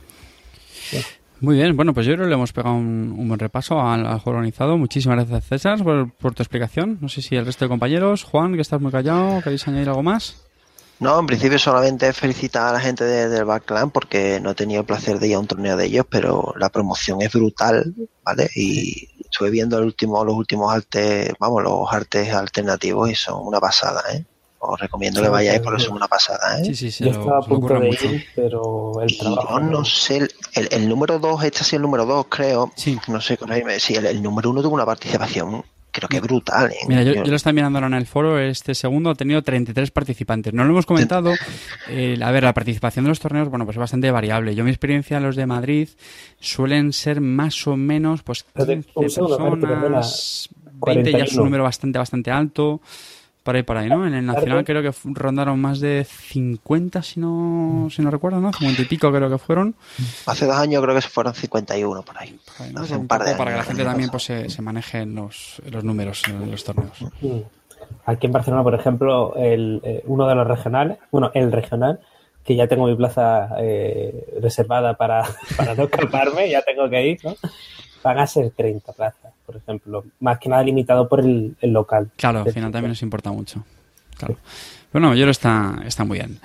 [1.41, 4.39] Muy bien, bueno, pues yo creo que le hemos pegado un, buen repaso al, juego
[4.39, 4.77] organizado.
[4.77, 6.99] Muchísimas gracias, César, por, tu explicación.
[7.01, 10.03] No sé si el resto de compañeros, Juan, que estás muy callado, ¿queréis añadir algo
[10.03, 10.43] más?
[10.99, 14.87] No, en principio solamente felicitar a la gente del Backland porque no he tenido el
[14.87, 18.51] placer de ir a un torneo de ellos, pero la promoción es brutal, ¿vale?
[18.57, 23.61] Y estuve viendo el último, los últimos artes, vamos, los artes alternativos y son una
[23.61, 24.25] pasada, ¿eh?
[24.61, 26.65] Os recomiendo que vayáis porque son una pasada, ¿eh?
[26.65, 27.05] Sí, sí, sí.
[27.05, 29.61] Yo estaba a punto de ir, pero el trabajo...
[29.61, 32.73] no sé, el, el número 2, este ha sido el número 2, creo.
[32.75, 32.99] Sí.
[33.07, 33.39] No sé,
[33.79, 36.71] si el, el número 1 tuvo una participación creo que brutal.
[36.71, 36.77] ¿eh?
[36.87, 40.53] Mira, yo, lo estaba mirando ahora en el foro, este segundo ha tenido 33 participantes.
[40.53, 41.33] No lo hemos comentado.
[41.33, 44.55] a ver, la participación de los torneos, bueno, pues es bastante variable.
[44.55, 45.89] Yo mi experiencia, los de Madrid,
[46.41, 50.49] suelen ser más o menos, pues 15 personas,
[50.87, 52.81] 20 ya es un número bastante, bastante alto
[53.49, 54.07] por ahí, por ahí, ¿no?
[54.07, 58.53] En el Nacional creo que rondaron más de 50, si no, si no recuerdo, ¿no?
[58.53, 59.75] 50 y pico creo que fueron.
[60.27, 62.39] Hace dos años creo que se fueron 51 por ahí.
[62.77, 65.63] Hace un, par de para que la gente también pues, se, se maneje en los,
[65.65, 67.03] los números en los torneos.
[68.05, 72.01] Aquí en Barcelona, por ejemplo, el, eh, uno de los regionales, bueno, el regional,
[72.45, 75.25] que ya tengo mi plaza eh, reservada para,
[75.57, 77.35] para no escaparme, ya tengo que ir, ¿no?
[78.05, 80.05] Van a ser 30 plazas por ejemplo.
[80.21, 82.11] Más que nada limitado por el, local.
[82.17, 83.65] Claro, al final también nos importa mucho.
[84.19, 84.37] Claro.
[84.93, 86.39] Bueno, yo está, está muy bien.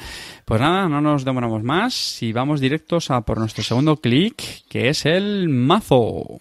[0.45, 4.87] Pues nada, no nos demoramos más y vamos directos a por nuestro segundo clic, que
[4.87, 6.39] es el mazo.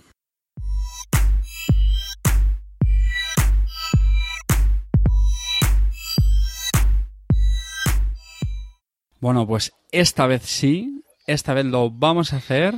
[9.18, 12.76] Bueno, pues esta vez sí, esta vez lo vamos a hacer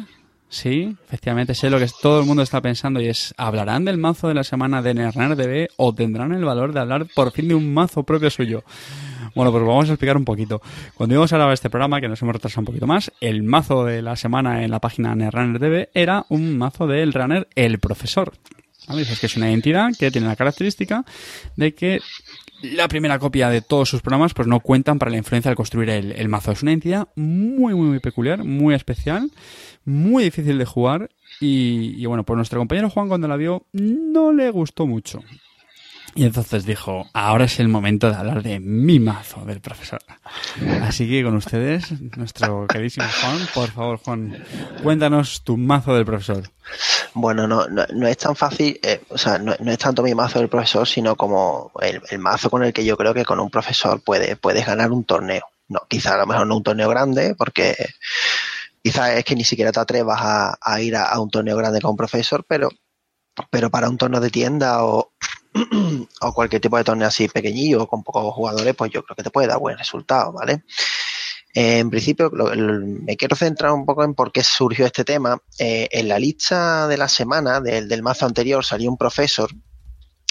[0.54, 4.28] Sí, efectivamente, sé lo que todo el mundo está pensando y es, ¿hablarán del mazo
[4.28, 7.74] de la semana de DB o tendrán el valor de hablar por fin de un
[7.74, 8.62] mazo propio suyo?
[9.34, 10.62] Bueno, pues vamos a explicar un poquito.
[10.94, 13.84] Cuando íbamos a grabar este programa, que nos hemos retrasado un poquito más, el mazo
[13.84, 18.32] de la semana en la página DB era un mazo del runner El Profesor.
[18.90, 21.04] Dices que es una entidad que tiene la característica
[21.56, 22.00] de que
[22.72, 25.90] la primera copia de todos sus programas pues no cuentan para la influencia al construir
[25.90, 26.52] el, mazo.
[26.52, 29.30] Es una entidad muy, muy, muy peculiar, muy especial
[29.84, 34.50] muy difícil de jugar y, bueno, pues nuestro compañero Juan cuando la vio no le
[34.50, 35.20] gustó mucho.
[36.14, 40.00] Y entonces dijo, ahora es el momento de hablar de mi mazo del profesor.
[40.82, 44.44] Así que con ustedes, nuestro queridísimo Juan, por favor Juan,
[44.82, 46.42] cuéntanos tu mazo del profesor.
[47.14, 50.48] Bueno, no, no, es tan fácil, eh, o sea, no, es tanto mi mazo del
[50.48, 54.36] profesor, sino como el, mazo con el que yo creo que con un profesor puede,
[54.36, 55.46] puedes ganar un torneo.
[55.68, 57.74] No, quizá a lo mejor no un torneo grande, porque
[58.84, 61.96] Quizás es que ni siquiera te atrevas a, ir a, un torneo grande con un
[61.96, 62.68] profesor, pero,
[63.48, 65.14] pero para un torneo de tienda o,
[66.20, 69.30] o cualquier tipo de torneo así pequeñillo con pocos jugadores, pues yo creo que te
[69.30, 70.64] puede dar buen resultado, ¿vale?
[71.56, 75.40] en principio, me quiero centrar un poco en por qué surgió este tema.
[75.60, 79.48] Eh, en la lista de la semana del, del mazo anterior salió un profesor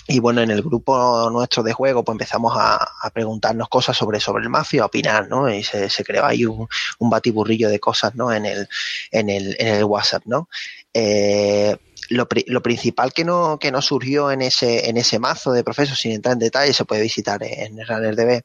[0.08, 4.44] y bueno, en el grupo nuestro de juego, pues empezamos a, preguntarnos cosas sobre, sobre
[4.44, 5.50] el y a opinar, ¿no?
[5.50, 6.68] Y se, creó ahí un,
[7.00, 8.34] batiburrillo de cosas, ¿no?
[8.34, 8.68] En el,
[9.12, 10.50] en el, en el WhatsApp, ¿no?
[10.94, 11.78] Eh,
[12.14, 15.98] lo, lo, principal que no, que no surgió en ese, en ese mazo de profesor,
[15.98, 18.44] sin entrar en detalle, se puede visitar en RunnerDB,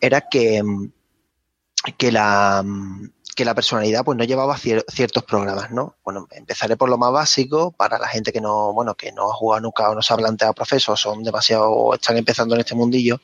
[0.00, 0.62] era que,
[1.96, 2.64] que la,
[3.34, 5.96] que la personalidad pues no llevaba ciertos programas, ¿no?
[6.04, 9.34] Bueno, empezaré por lo más básico para la gente que no, bueno, que no ha
[9.34, 13.20] jugado nunca o no se ha planteado profesor, son demasiado están empezando en este mundillo.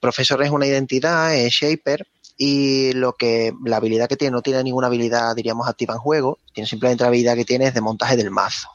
[0.00, 4.62] Profesor es una identidad, es shaper y lo que la habilidad que tiene no tiene
[4.62, 8.16] ninguna habilidad diríamos activa en juego, tiene simplemente la habilidad que tiene es de montaje
[8.16, 8.68] del mazo.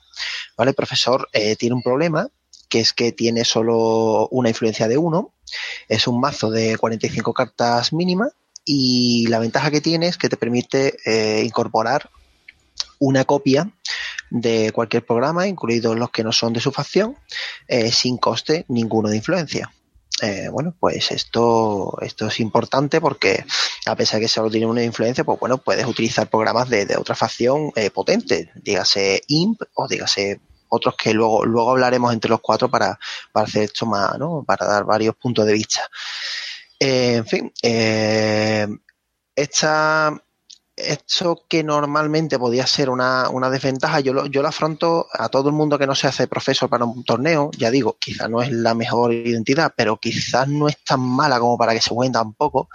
[0.57, 0.69] ¿Vale?
[0.69, 2.29] El profesor eh, tiene un problema
[2.69, 5.33] que es que tiene solo una influencia de uno,
[5.87, 8.33] es un mazo de 45 cartas mínimas
[8.65, 12.09] y la ventaja que tiene es que te permite eh, incorporar
[12.99, 13.71] una copia
[14.29, 17.15] de cualquier programa, incluidos los que no son de su facción,
[17.67, 19.71] eh, sin coste ninguno de influencia.
[20.21, 23.45] Eh, bueno, pues esto, esto es importante porque
[23.85, 27.15] a pesar de que solo tiene una influencia, pues bueno, puedes utilizar programas de, otra
[27.15, 30.39] facción potente, dígase IMP o dígase
[30.73, 32.97] otros que luego, luego hablaremos entre los cuatro para,
[33.31, 34.43] para hacer esto más, ¿no?
[34.43, 35.81] Para dar varios puntos de vista.
[36.79, 38.67] Eh, en fin, eh,
[39.35, 40.11] esta,
[40.75, 45.55] esto que normalmente podía ser una, desventaja, yo lo, yo lo afronto a todo el
[45.55, 47.51] mundo que no se hace profesor para un torneo.
[47.57, 51.57] Ya digo, quizás no es la mejor identidad, pero quizás no es tan mala como
[51.57, 52.69] para que se jueguen tampoco.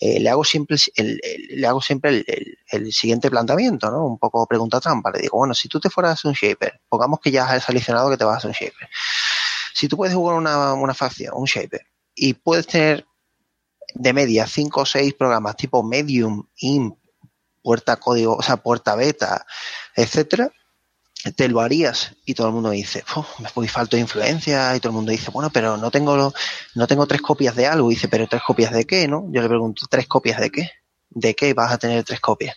[0.00, 2.24] Eh, le hago siempre, el, le hago siempre
[2.68, 4.06] el, siguiente planteamiento, ¿no?
[4.06, 5.10] Un poco pregunta trampa.
[5.10, 8.18] Le digo, bueno, si tú te fueras un shaper, pongamos que ya has seleccionado que
[8.18, 8.88] te vas a hacer un shaper.
[9.74, 13.06] Si tú puedes jugar una, una facción, un shaper, y puedes tener
[13.94, 16.98] de media cinco o seis programas tipo Medium, IMP,
[17.68, 19.44] puerta código, o sea, puerta beta,
[19.94, 20.50] etcétera,
[21.36, 23.04] te lo harías y todo el mundo dice,
[23.40, 26.32] me voy falto de influencia y todo el mundo dice, bueno, pero no tengo
[26.74, 29.26] no tengo tres copias de algo, y dice, pero tres copias de qué, ¿no?
[29.30, 30.70] Yo le pregunto, ¿tres copias de qué?
[31.10, 32.56] ¿De qué vas a tener tres copias?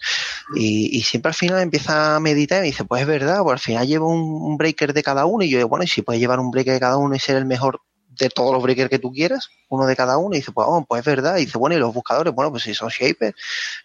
[0.56, 3.56] Y, y siempre al final empieza a meditar y me dice, pues es verdad, pues
[3.56, 6.04] al final llevo un, un breaker de cada uno y yo digo, bueno, y si
[6.04, 7.82] puedes llevar un breaker de cada uno y ser el mejor
[8.18, 10.86] de todos los breakers que tú quieras, uno de cada uno, y dice, pues, oh,
[10.88, 13.36] pues es verdad, y dice, bueno, y los buscadores, bueno, pues si son shapers,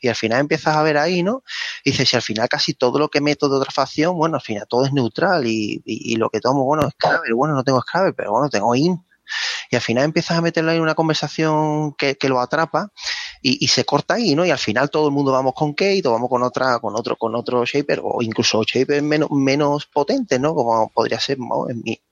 [0.00, 1.42] y al final empiezas a ver ahí, ¿no?
[1.84, 4.42] Y dice, si al final casi todo lo que meto de otra facción, bueno, al
[4.42, 7.80] final todo es neutral, y, y, lo que tomo, bueno, es Scrabble, bueno, no tengo
[7.80, 9.00] Scrabble, pero bueno, tengo IMP,
[9.70, 12.92] y al final empiezas a meterlo en una conversación que, que lo atrapa
[13.42, 14.44] y, se corta ahí, ¿no?
[14.44, 17.16] Y al final todo el mundo vamos con Kate o vamos con otra, con otro,
[17.16, 20.54] con otro shaper o incluso shaper menos, menos potente, ¿no?
[20.54, 21.38] Como podría ser,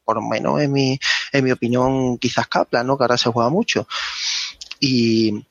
[0.05, 0.99] por lo menos en mi,
[1.33, 2.97] en mi opinión, quizás Kaplan, ¿no?
[2.97, 3.87] Que ahora se juega mucho.
[4.81, 5.45] Y,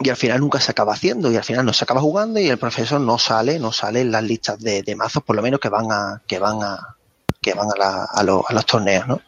[0.00, 2.48] y al final nunca se acaba haciendo y al final no se acaba jugando y
[2.48, 5.58] el profesor no sale, no sale en las listas de, de mazos, por lo menos
[5.60, 6.96] que van a, que van a,
[7.40, 9.20] que van a, la, a, los, a los torneos, ¿no?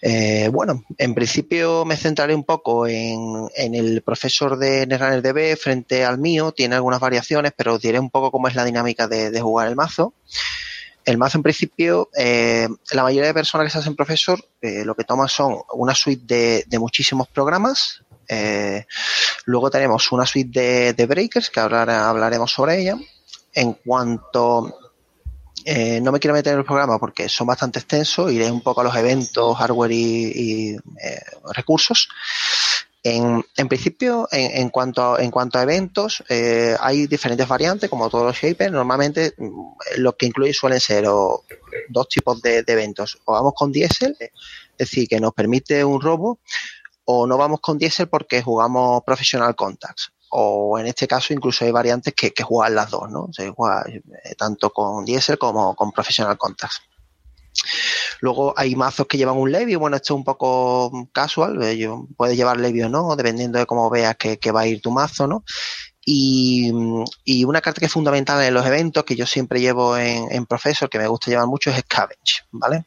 [0.00, 6.18] Eh, bueno, en principio me centraré un poco en, el profesor de Netrunner frente al
[6.18, 6.52] mío.
[6.52, 9.76] Tiene algunas variaciones, pero os diré un poco cómo es la dinámica de, jugar el
[9.76, 10.14] mazo.
[11.04, 14.94] El mazo, en principio, eh, la mayoría de personas que se hacen profesor eh, lo
[14.94, 18.02] que toman son una suite de, muchísimos programas.
[19.46, 22.96] Luego tenemos una suite de, breakers, que hablar, hablaremos sobre ella.
[23.54, 24.87] En cuanto
[25.64, 28.80] eh, no me quiero meter en el programa porque son bastante extensos, iré un poco
[28.80, 32.08] a los eventos, hardware y, eh, recursos.
[33.04, 38.70] En, principio, en, cuanto a, eventos, eh, hay diferentes variantes, como todos los shapers.
[38.70, 39.34] Normalmente,
[39.96, 43.18] lo que incluye suelen ser dos tipos de, de, eventos.
[43.24, 44.30] O vamos con diésel, es
[44.76, 46.40] decir, que nos permite un robo,
[47.04, 51.70] o no vamos con diésel porque jugamos professional contacts o en este caso incluso hay
[51.70, 53.28] variantes que, juegan las dos, ¿no?
[53.32, 56.82] Se juega eh, tanto con Diesel como con Professional Contacts.
[58.20, 62.36] Luego hay mazos que llevan un Levi, bueno, esto es un poco casual, eh, puedes
[62.36, 65.26] llevar Levi o no, dependiendo de cómo veas que, que va a ir tu mazo,
[65.26, 65.44] ¿no?
[66.04, 66.72] Y,
[67.24, 70.46] y, una carta que es fundamental en los eventos, que yo siempre llevo en, en
[70.46, 72.86] Professor, que me gusta llevar mucho, es Scavenge, ¿vale?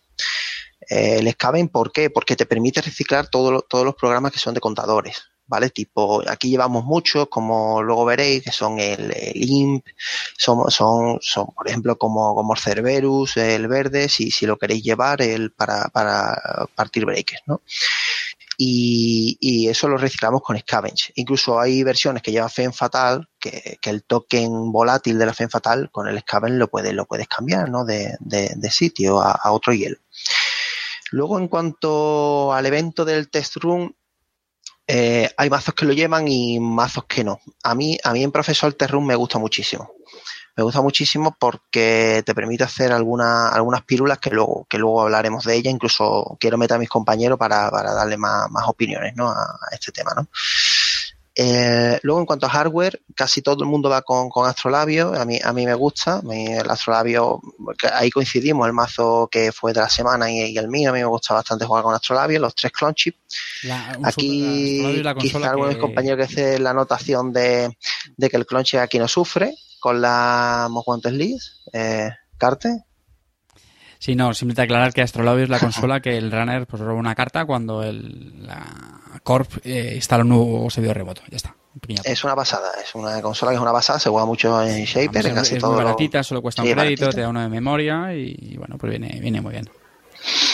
[0.90, 2.10] Eh, el Scavenge, ¿por qué?
[2.10, 5.31] Porque te permite reciclar todo, todos los programas que son de contadores.
[5.52, 5.70] ¿Vale?
[5.70, 9.86] Tipo, aquí llevamos muchos, como luego veréis, que son el, el IMP,
[10.38, 11.20] son, son,
[11.54, 16.34] por ejemplo, como, como Cerberus, el verde, si, si lo queréis llevar, el para, para
[16.74, 17.62] partir breakers, ¿no?
[18.58, 21.12] Y, y, eso lo reciclamos con Scavenge.
[21.16, 25.50] Incluso hay versiones que llevan Fen Fatal, que, que, el token volátil de la Fen
[25.50, 27.84] Fatal con el Scavenge lo puedes, lo puedes cambiar, ¿no?
[27.84, 29.98] De, de, de sitio a, a, otro hielo.
[31.12, 33.94] Luego, en cuanto al evento del test room,
[34.94, 37.40] eh, hay mazos que lo llevan y mazos que no.
[37.64, 39.90] A mí, a mí en Profesor Terrum me gusta muchísimo.
[40.58, 45.46] Me gusta muchísimo porque te permite hacer alguna, algunas pílulas que luego, que luego hablaremos
[45.46, 45.72] de ella.
[45.72, 49.30] Incluso quiero meter a mis compañeros para, para darle más, más opiniones ¿no?
[49.30, 50.12] a, a, este tema.
[50.14, 50.28] ¿no?
[51.34, 55.14] Eh, luego, en cuanto a hardware, casi todo el mundo va con, con Astrolabio.
[55.14, 56.18] A mí, a mí me gusta.
[56.18, 57.42] A mí el Astrolabio,
[57.94, 60.90] ahí coincidimos, el mazo que fue de la semana y, y, el mío.
[60.90, 63.18] A mí me gusta bastante jugar con Astrolabio, los tres clon chips.
[64.04, 65.80] aquí, quizá algún que...
[65.80, 67.78] compañero que hace la anotación de,
[68.18, 71.62] de que el clon chip aquí no sufre con la Mojuantes Leads.
[71.72, 72.86] Eh, Carte.
[74.02, 77.14] Sí, no, simplemente aclarar que Astrolabio es la consola que el runner pues roba una
[77.14, 78.66] carta cuando el, la
[79.22, 81.22] Corp eh, instala un nuevo servidor remoto.
[81.30, 81.56] Ya está.
[82.04, 85.28] Es una pasada, es una consola que es una pasada, se juega mucho en Shaper,
[85.28, 85.74] en casi es todo.
[85.74, 87.16] muy baratita, solo cuesta sí, un crédito, baratita.
[87.16, 89.70] te da uno de memoria y, y, bueno, pues viene, viene muy bien.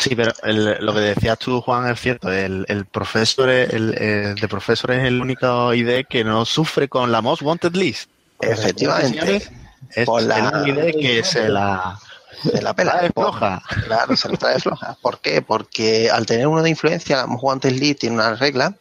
[0.01, 2.31] Sí, pero el, lo que decías tú, Juan, es cierto.
[2.31, 7.13] El, el profesor, el, el, de profesor es el único ID que no sufre con
[7.13, 8.09] la Most Wanted List.
[8.41, 9.41] Efectivamente.
[9.95, 10.63] Es la...
[10.65, 11.97] el ID que se la
[12.43, 13.01] de la pela.
[13.01, 13.61] de floja.
[13.85, 14.97] Claro, se lo trae floja.
[15.01, 15.41] ¿Por qué?
[15.41, 18.75] Porque al tener uno de influencia, Mojuantes Lead tiene una regla,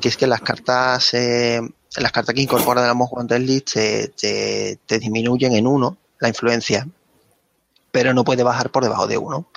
[0.00, 1.60] que es que las cartas, eh,
[1.96, 6.28] las cartas que incorpora de la Mojuantes Lead te, te, te disminuyen en uno la
[6.28, 6.86] influencia
[7.90, 9.48] pero no puede bajar por debajo de uno.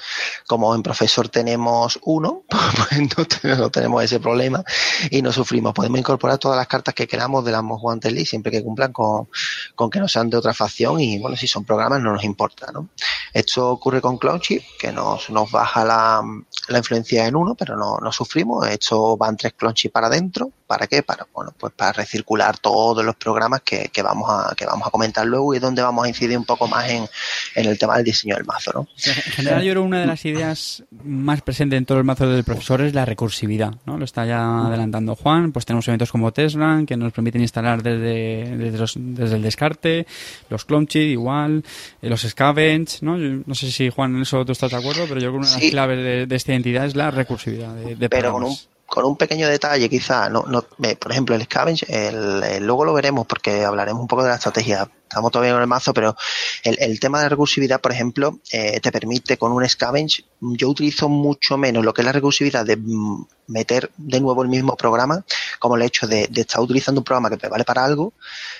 [0.48, 4.64] Como en profesor tenemos uno, pues no, tenemos ese problema
[5.10, 5.74] y no sufrimos.
[5.74, 9.30] Podemos incorporar todas las cartas que queramos de la Mojuantes League siempre que cumplan con,
[9.76, 12.72] con, que no sean de otra facción y bueno, si son programas no nos importa,
[12.72, 12.90] ¿no?
[13.34, 16.22] Esto ocurre con Clownchip, que nos, nos baja la,
[16.68, 18.68] la, influencia en uno, pero no, no sufrimos.
[18.68, 21.04] Esto van tres Clownchip para adentro, ¿para qué?
[21.04, 24.90] Para, bueno, pues para recircular todos los programas que, que vamos a, que vamos a
[24.90, 27.06] comentar luego y donde vamos a incidir un poco más en,
[27.54, 28.88] en el tema del diseño del mazo, ¿no?
[29.06, 32.28] En general, yo creo que una de las ideas más presentes en todo el mazo
[32.28, 34.00] del profesor es la recursividad, ¿no?
[34.00, 38.58] Lo está ya adelantando Juan, pues tenemos eventos como Tesla que nos permiten instalar desde,
[38.58, 40.08] desde, desde el descarte,
[40.50, 41.64] los clone igual,
[42.02, 43.18] eh, los scavenge, ¿no?
[43.18, 45.56] no sé si Juan en eso tú estás de acuerdo, pero yo creo que una
[45.56, 48.58] de las claves de, esta identidad es la recursividad de, Pero con un,
[48.94, 53.26] con un pequeño detalle quizá, no, no, por ejemplo el scavenge, el, luego lo veremos
[53.26, 56.16] porque hablaremos un poco de la estrategia, estamos todavía en el mazo, pero
[56.64, 61.10] el, el tema de recursividad, por ejemplo, eh, te permite con un scavenge, yo utilizo
[61.10, 65.26] mucho menos lo que es la recursividad de mm, meter de nuevo el mismo programa,
[65.58, 68.14] como el hecho de, de, estar utilizando un programa que me vale para algo,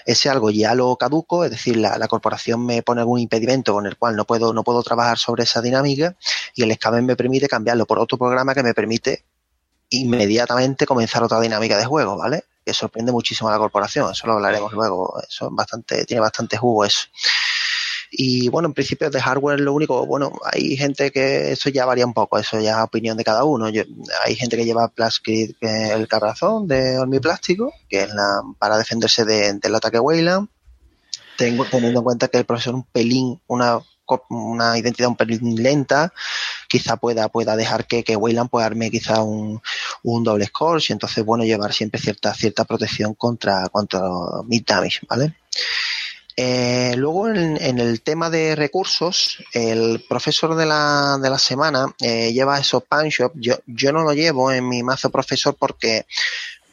[0.04, 3.86] ese algo ya lo caduco, es decir, la, la, corporación me pone algún impedimento con
[3.86, 6.16] el cual no puedo, no puedo trabajar sobre esa dinámica
[6.56, 9.26] y el scavenge me permite cambiarlo por otro programa que me permite
[9.98, 12.46] inmediatamente comenzar otra dinámica de juego, ¿vale?
[12.66, 16.58] Que sorprende muchísimo a la corporación, eso lo hablaremos luego, eso es bastante, tiene bastante
[16.58, 17.08] jugo eso.
[18.16, 22.06] Y bueno, en principio de hardware lo único, bueno, hay gente que eso ya varía
[22.06, 23.70] un poco, eso ya es opinión de cada uno.
[23.70, 23.84] Yo,
[24.24, 29.54] hay gente que lleva Plastic, el carazón de hormiplástico, que es la, para defenderse de,
[29.54, 30.48] del ataque Wayland.
[31.38, 33.82] Tengo, teniendo en cuenta que el profesor un pelín, una
[34.30, 36.14] una identidad un pelín lenta,
[36.74, 39.62] quizá pueda, pueda dejar que, que Wayland pueda darme quizá un,
[40.02, 44.02] un doble score y entonces bueno llevar siempre cierta, cierta protección contra, contra
[44.48, 45.36] mid damage, ¿vale?
[46.36, 52.34] Eh, luego en, el tema de recursos, el profesor de la, de la semana eh,
[52.34, 53.34] lleva esos punch up.
[53.36, 56.08] Yo, yo no lo llevo en mi mazo profesor porque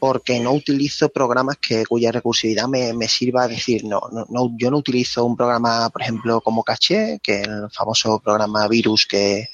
[0.01, 4.51] porque no utilizo programas que cuya recursividad me, me sirva a decir, no, no, no,
[4.57, 9.51] yo no utilizo un programa, por ejemplo, como Caché, que el famoso programa Virus que,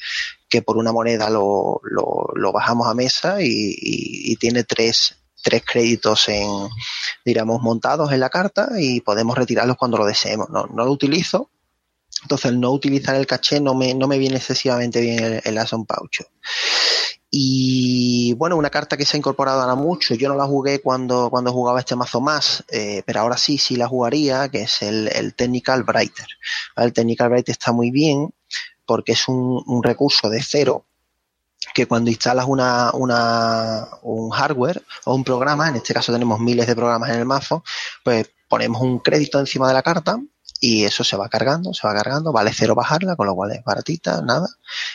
[0.48, 6.68] que por una moneda lo, lo, bajamos a mesa y, tiene tres, tres créditos en,
[7.24, 10.48] digamos, montados en la carta y podemos retirarlos cuando lo deseemos.
[10.50, 11.50] No, no lo utilizo.
[12.22, 15.84] Entonces, el no utilizar el caché no me, no me viene excesivamente bien el, el
[15.86, 16.24] Paucho.
[17.30, 20.14] Y bueno, una carta que se ha incorporado ahora mucho.
[20.14, 23.76] Yo no la jugué cuando, cuando jugaba este mazo más, eh, pero ahora sí, sí
[23.76, 26.26] la jugaría, que es el, el Technical Brighter.
[26.76, 28.32] El Technical Brighter está muy bien
[28.86, 30.84] porque es un, recurso de cero
[31.74, 36.66] que cuando instalas una, una, un hardware o un programa, en este caso tenemos miles
[36.66, 37.64] de programas en el mazo,
[38.04, 40.18] pues ponemos un crédito encima de la carta
[40.60, 43.62] y eso se va cargando, se va cargando, vale cero bajarla, con lo cual es
[43.64, 44.48] baratita, nada,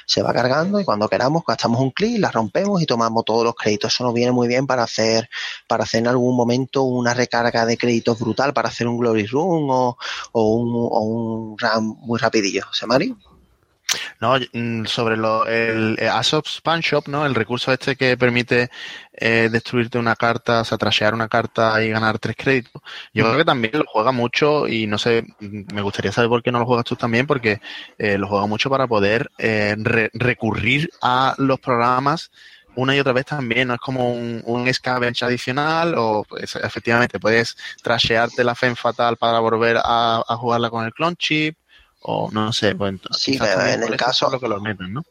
[0.06, 3.56] se va cargando y cuando queramos gastamos un clic, la rompemos y tomamos todos los
[3.56, 3.94] créditos.
[3.94, 5.30] Eso nos viene muy bien para hacer,
[5.68, 9.68] para hacer en algún momento una recarga de créditos brutal, para hacer un Glory Run
[9.70, 9.98] o,
[10.32, 12.66] o un, o un RAM muy rapidillo.
[12.72, 13.16] ¿Se Mari?
[14.20, 17.26] No, mm, sobre lo, el, el Asop Span Shop, ¿no?
[17.26, 18.70] El recurso este que permite
[19.14, 22.82] eh, destruirte una carta, o sea, trashear una carta y ganar tres créditos.
[23.14, 23.28] Yo mm.
[23.28, 26.60] creo que también lo juega mucho y no sé, me gustaría saber por qué no
[26.60, 27.62] lo juegas tú también, porque
[27.98, 32.32] eh, lo juega mucho para poder eh, re recurrir a los programas
[32.76, 37.20] una y otra vez también, no es como un, un scavenge adicional o pues, efectivamente
[37.20, 41.58] puedes trashearte la Fen Fatal para volver a, a jugarla con el clone chip
[42.02, 45.04] o no sé, pues sí, en el caso lo que lo meten, ¿no?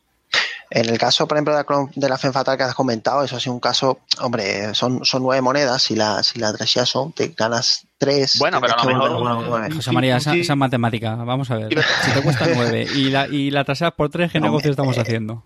[0.72, 3.40] En el caso, por ejemplo, de la, de la Fatal que has comentado, eso ha
[3.40, 6.52] sido un caso, hombre, son, son nueve monedas, si la, si la
[6.86, 8.36] son, te ganas tres.
[8.38, 9.74] Bueno, pero a lo mejor.
[9.74, 11.84] José María, esa, esa, es matemática, vamos a ver.
[12.04, 14.96] Si te cuesta nueve y la, y la traseas por tres, ¿qué no, negocio estamos
[14.96, 15.42] eh, haciendo?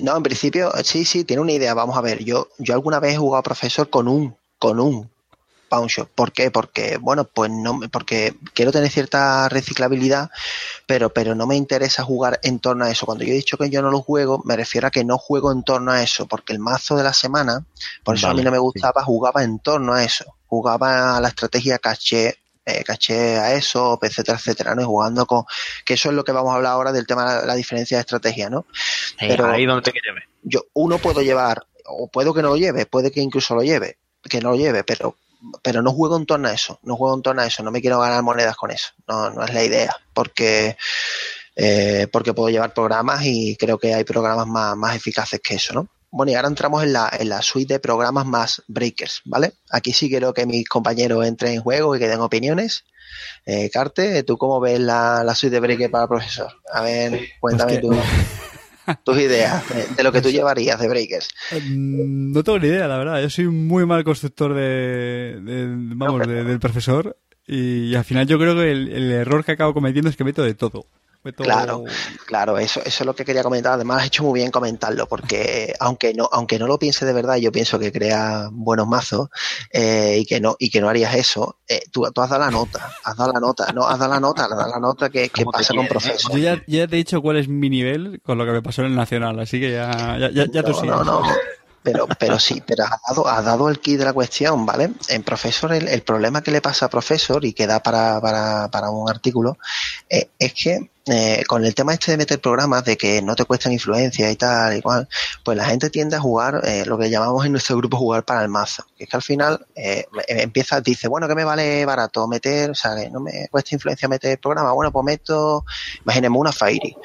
[0.00, 1.72] No, en principio, sí, sí, tiene una idea.
[1.72, 5.10] Vamos a ver, yo, yo alguna vez he jugado profesor con un, con un
[5.68, 6.08] Pawn Shop.
[6.14, 6.50] ¿Por qué?
[6.50, 10.30] Porque, bueno, pues no, porque quiero tener cierta reciclabilidad,
[10.86, 13.06] pero, pero no me interesa jugar en torno a eso.
[13.06, 15.52] Cuando yo he dicho que yo no lo juego, me refiero a que no juego
[15.52, 17.64] en torno a eso, porque el mazo de la semana,
[18.04, 19.06] por eso vale, a mí no me gustaba, sí.
[19.06, 20.24] jugaba en torno a eso.
[20.46, 22.38] Jugaba a la estrategia caché
[22.68, 24.82] eh, caché a eso, etcétera, etcétera, ¿no?
[24.82, 25.44] Y jugando con,
[25.86, 27.96] que eso es lo que vamos a hablar ahora del tema de la, la diferencia
[27.96, 28.66] de estrategia, ¿no?
[29.18, 30.24] Pero ahí donde te lleve.
[30.42, 33.96] Yo, uno puedo llevar, o puedo que no lo lleve, puede que incluso lo lleve,
[34.22, 35.16] que no lo lleve, pero
[35.62, 37.80] pero no juego en torno a eso, no juego en torno a eso, no me
[37.80, 40.76] quiero ganar monedas con eso, no, no es la idea, porque
[41.60, 45.74] eh, porque puedo llevar programas y creo que hay programas más, más eficaces que eso,
[45.74, 45.88] ¿no?
[46.10, 49.54] Bueno, y ahora entramos en la, en la suite de programas más breakers, ¿vale?
[49.70, 52.84] Aquí sí quiero que mis compañeros entren en juego y que den opiniones.
[53.44, 56.52] Eh, Carte, ¿tú cómo ves la, la suite de breakers para el profesor?
[56.72, 58.00] A ver, cuéntame pues tú
[59.04, 61.28] tus ideas de, de, lo que tú llevarías de breakers.
[61.70, 63.22] No tengo ni idea, la verdad.
[63.22, 67.16] Yo soy muy mal constructor de, de vamos, de, del profesor
[67.46, 70.24] y, y, al final yo creo que el, el, error que acabo cometiendo es que
[70.24, 70.86] meto de todo.
[71.36, 71.84] Claro,
[72.26, 73.72] claro, eso, eso es lo que quería comentar.
[73.72, 77.36] Además, has hecho muy bien comentarlo, porque aunque no, aunque no lo piense de verdad,
[77.36, 79.28] yo pienso que crea buenos mazos
[79.72, 81.58] eh, y que no, y que no harías eso.
[81.66, 84.44] Eh, tú, has dado la nota, has dado la nota, no, has dado la nota,
[84.44, 86.32] has dado la nota que, pasa con profesor.
[86.32, 88.82] Yo ya, ya, te he dicho cuál es mi nivel con lo que me pasó
[88.82, 91.22] en el Nacional, así que ya, ya, ya, tú no, no, no.
[91.82, 94.90] Pero, pero sí, pero ha dado, ha dado el kit de la cuestión, ¿vale?
[95.08, 98.68] En profesor, el, el problema que le pasa a profesor y que da para, para,
[98.68, 99.56] para un artículo
[100.10, 103.44] eh, es que eh, con el tema este de meter programas, de que no te
[103.44, 105.08] cuestan influencia y tal, igual,
[105.44, 108.42] pues la gente tiende a jugar eh, lo que llamamos en nuestro grupo jugar para
[108.42, 108.84] el mazo.
[108.96, 112.74] Que es que al final eh, empieza, dice, bueno, que me vale barato meter, o
[112.74, 114.72] sea, que no me cuesta influencia meter programa.
[114.72, 115.64] Bueno, pues meto,
[116.04, 116.96] imaginemos una Fairy.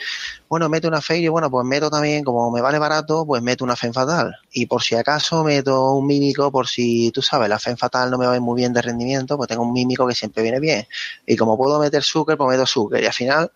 [0.49, 3.75] Bueno, meto una Fairy, bueno, pues meto también, como me vale barato, pues meto una
[3.75, 4.35] Fen Fatal.
[4.51, 8.17] Y por si acaso meto un mímico, por si tú sabes, la Fen Fatal no
[8.17, 10.87] me va muy bien de rendimiento, pues tengo un mímico que siempre viene bien.
[11.25, 13.01] Y como puedo meter Zucker, pues meto Zucker.
[13.01, 13.51] Y al final,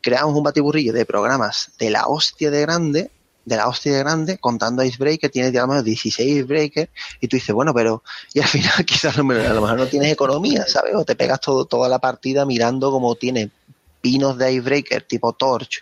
[0.00, 3.10] creamos un batiburrillo de programas de la hostia de grande,
[3.44, 6.90] de la hostia de grande, contando Icebreaker, tiene digamos 16 Icebreaker,
[7.20, 10.66] y tú dices, bueno, pero, y al final quizás a lo mejor no tienes economía,
[10.66, 10.94] ¿sabes?
[10.94, 13.50] O te pegas todo, toda la partida mirando como tiene
[14.00, 15.80] pinos de Icebreaker tipo Torch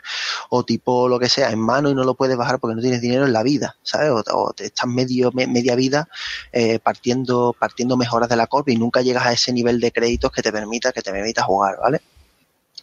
[0.51, 3.01] o tipo lo que sea en mano y no lo puedes bajar porque no tienes
[3.01, 4.11] dinero en la vida, ¿sabes?
[4.11, 6.09] O, te estás medio, media vida
[6.53, 10.33] eh, partiendo, partiendo mejoras de la corp y nunca llegas a ese nivel de créditos
[10.33, 12.01] que te permita, que te permita jugar, ¿vale?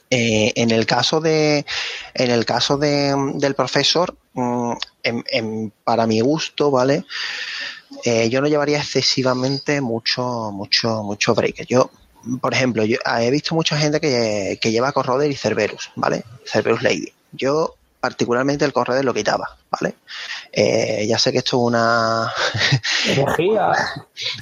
[0.10, 1.66] Eh, en el caso de,
[2.14, 4.74] en el caso de, del profesor, mm,
[5.84, 7.06] para mi gusto, ¿vale?
[8.04, 11.66] Eh, yo no llevaría excesivamente mucho, mucho, mucho break.
[11.68, 11.90] Yo,
[12.40, 16.24] por ejemplo, yo he visto mucha gente que, que lleva Corroder y Cerberus, ¿vale?
[16.46, 17.12] Cerberus Lady.
[17.32, 17.76] Yo
[18.06, 19.96] particularmente el correo lo quitaba, ¿vale?
[20.52, 22.32] Eh, ya sé que esto es una
[23.08, 23.72] herejía.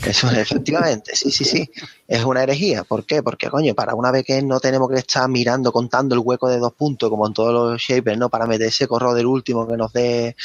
[0.06, 1.72] Eso, efectivamente, sí, sí, sí.
[2.06, 2.84] Es una herejía.
[2.84, 3.24] ¿Por qué?
[3.24, 6.58] Porque, coño, para una vez que no tenemos que estar mirando, contando el hueco de
[6.58, 8.28] dos puntos, como en todos los shapers, ¿no?
[8.28, 10.36] Para meter ese correo del último que nos dé.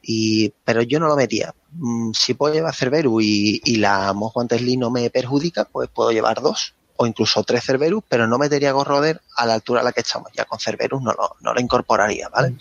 [0.00, 0.48] Y...
[0.64, 1.54] Pero yo no lo metía.
[1.72, 4.42] Mm, si puedo llevar Cerberus y, y la Mojo
[4.78, 9.20] no me perjudica, pues puedo llevar dos o incluso tres Cerberus, pero no metería Gorroder
[9.36, 10.30] a la altura a la que estamos.
[10.32, 12.54] Ya con Cerberus no lo, no lo incorporaría, ¿vale?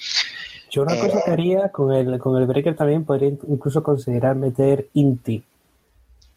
[0.69, 4.87] Yo una cosa que haría con el, con el Breaker también podría incluso considerar meter
[4.93, 5.43] Inti.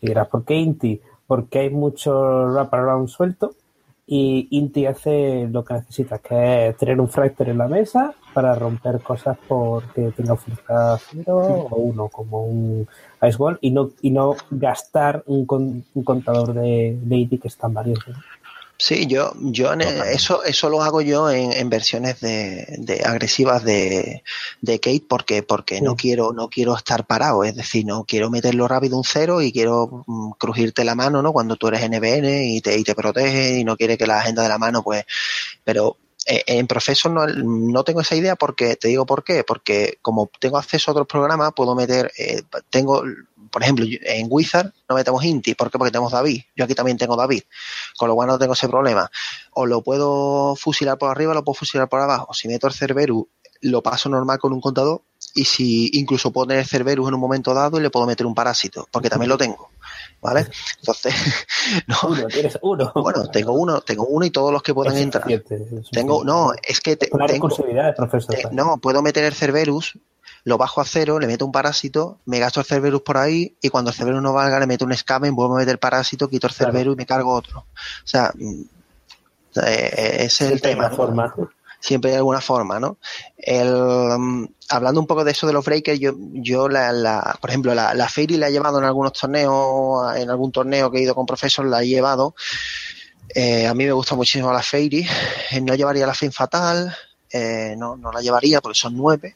[0.00, 1.00] Y dirás, ¿por qué Inti?
[1.26, 2.12] Porque hay mucho
[2.48, 3.54] wraparound suelto
[4.06, 8.54] y Inti hace lo que necesitas, que es tener un fractor en la mesa para
[8.54, 12.86] romper cosas porque tenga fuerza cero o uno, como un
[13.22, 15.46] Ice Wall, y no, y no gastar un,
[15.94, 17.98] un contador de, de Inti que están varios.
[18.76, 24.24] Sí, yo, yo eso, eso lo hago yo en, en versiones de, de, agresivas de,
[24.60, 28.66] de Kate porque, porque no quiero, no quiero estar parado, es decir, no quiero meterlo
[28.66, 31.32] rápido un cero y quiero mm, crujirte la mano, ¿no?
[31.32, 34.42] Cuando tú eres NBN y te, y te protege y no quiere que la agenda
[34.42, 35.04] de la mano, pues,
[35.62, 35.96] pero
[36.26, 40.30] eh, en Profesor no, no, tengo esa idea porque, te digo por qué, porque como
[40.40, 43.02] tengo acceso a otros programas, puedo meter, eh, tengo
[43.54, 45.78] por ejemplo, en Wizard no metemos Inti, ¿por qué?
[45.78, 46.42] Porque tenemos David.
[46.56, 47.44] Yo aquí también tengo David,
[47.96, 49.08] con lo cual no tengo ese problema.
[49.52, 52.34] O lo puedo fusilar por arriba, lo puedo fusilar por abajo.
[52.34, 53.26] Si meto el Cerberus,
[53.60, 55.02] lo paso normal con un contador
[55.36, 58.34] y si incluso puedo tener Cerberus en un momento dado y le puedo meter un
[58.34, 59.70] parásito, porque también lo tengo.
[60.20, 60.48] ¿Vale?
[60.80, 61.14] Entonces,
[61.86, 61.96] no.
[62.08, 62.90] Uno, tienes uno.
[62.92, 65.28] Bueno, tengo uno, tengo uno y todos los que puedan entrar.
[65.92, 67.48] Tengo, no, es que te, tengo,
[67.96, 68.52] profesor.
[68.52, 69.96] no, puedo meter el Cerberus
[70.44, 73.70] lo bajo a cero, le meto un parásito, me gasto el Cerberus por ahí y
[73.70, 76.52] cuando el Cerberus no valga le meto un Scaven, vuelvo a meter parásito, quito el
[76.52, 77.60] Cerberus y me cargo otro.
[77.60, 78.62] O sea, mm,
[79.66, 80.90] eh, ese es el tema.
[80.90, 81.34] Forma.
[81.80, 82.98] Siempre hay alguna forma, ¿no?
[83.36, 87.50] El, mm, hablando un poco de eso de los breakers, yo, yo la, la por
[87.50, 91.02] ejemplo, la, la Fairy la he llevado en algunos torneos, en algún torneo que he
[91.02, 92.34] ido con Profesor, la he llevado.
[93.34, 95.06] Eh, a mí me gusta muchísimo la Fairy.
[95.50, 96.94] Eh, no llevaría la Fin Fatal,
[97.36, 99.34] eh, no, no la llevaría porque son nueve.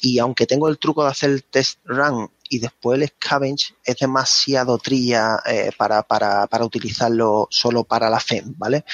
[0.00, 3.96] Y aunque tengo el truco de hacer el test run y después el scavenge es
[3.96, 8.84] demasiado trilla eh, para, para, para, utilizarlo solo para la FEM, ¿vale?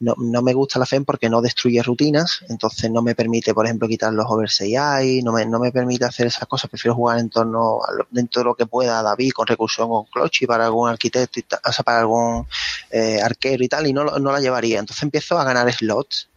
[0.00, 3.66] No, no, me gusta la FEM porque no destruye rutinas, entonces no me permite, por
[3.66, 7.18] ejemplo, quitar los over AI, no me, no me permite hacer esas cosas, prefiero jugar
[7.18, 10.88] en torno a dentro de lo que pueda David con recursión con Clochy para algún
[10.88, 12.46] arquitecto, y o sea, para algún
[12.90, 14.78] eh, arquero y tal, y no, no la llevaría.
[14.78, 16.28] Entonces empiezo a ganar slots,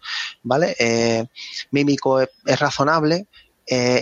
[0.44, 0.76] ¿vale?
[0.80, 1.26] Eh,
[1.72, 3.28] mímico es, razonable,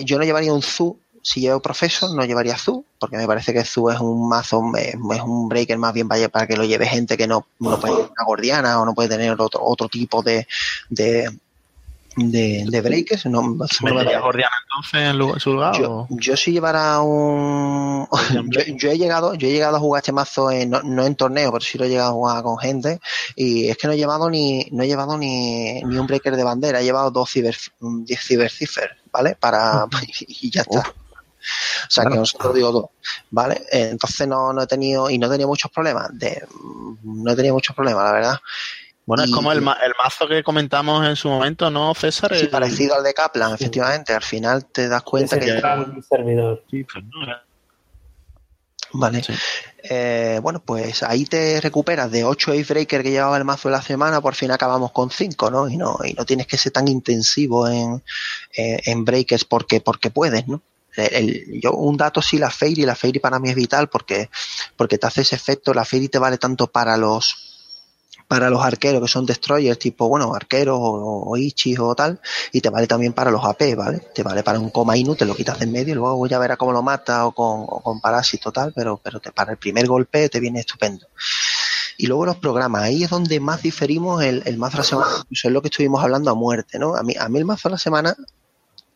[0.04, 3.66] yo no llevaría un Zu si llevo Professor, no llevaría Zu, porque me parece que
[3.66, 7.26] Zu es un mazo, es un breaker más bien para que lo lleve gente que
[7.26, 10.46] no, no puede tener una gordiana o no puede tener otro, otro tipo de,
[10.88, 11.32] de,
[12.16, 13.26] de, breakers.
[13.26, 13.80] No, me entonces
[14.94, 15.76] en, su lugar?
[15.80, 16.08] Yo, o?
[16.12, 18.08] yo si llevara un.
[18.78, 21.52] yo, he llegado, yo he llegado a jugar este mazo, en, no, no, en torneo,
[21.52, 23.00] pero sí lo he llegado a jugar con gente.
[23.36, 26.44] Y es que no he llevado ni, no he llevado ni, ni un breaker de
[26.44, 29.36] bandera, he llevado dos ciber, 10 cibercifer, ¿vale?
[29.40, 29.88] Para.
[30.28, 30.94] y ya está.
[31.88, 32.18] O sea, claro.
[32.18, 32.86] que es un código 2,
[33.32, 33.62] ¿vale?
[33.72, 36.10] Entonces no, no he tenido, y no he muchos problemas,
[37.04, 38.40] no he tenido muchos problemas, la verdad.
[39.06, 42.36] Bueno, es como el, mazo que comentamos en su momento, ¿no, César?
[42.36, 44.14] Sí, parecido al de Kaplan, efectivamente.
[44.14, 45.52] Al final te das cuenta que...
[45.52, 46.64] Un servidor.
[46.72, 46.84] Sí.
[46.84, 47.06] Pues,
[48.94, 49.22] vale.
[49.84, 53.84] Eh, bueno, pues ahí te recuperas de 8 icebreaker que llevaba el mazo de la
[53.84, 55.70] semana, por fin acabamos con 5, ¿no?
[55.70, 58.02] Y no, y no tienes que ser tan intensivo en,
[58.54, 60.64] en, en breakers porque, porque puedes, ¿no?
[60.98, 64.30] Eh, el, yo, un dato sí la Fairy, la Fairy para mí es vital porque,
[64.76, 67.36] porque te hace ese efecto, la Fairy te vale tanto para los
[68.28, 72.20] para los arqueros que son destroyers, tipo, bueno, arqueros o, ichis o tal,
[72.52, 74.00] y te vale también para los AP, ¿vale?
[74.14, 76.40] Te vale para un coma inu, te lo quitas de en medio y luego ya
[76.40, 79.58] verás cómo lo mata o con, o con parásito tal, pero, pero te, para el
[79.58, 81.08] primer golpe te viene estupendo.
[81.98, 85.10] Y luego los programas, ahí es donde más diferimos el, el mazo de la semana,
[85.30, 86.96] eso es lo que estuvimos hablando a muerte, ¿no?
[86.96, 88.16] A mí, a mí el mazo de la semana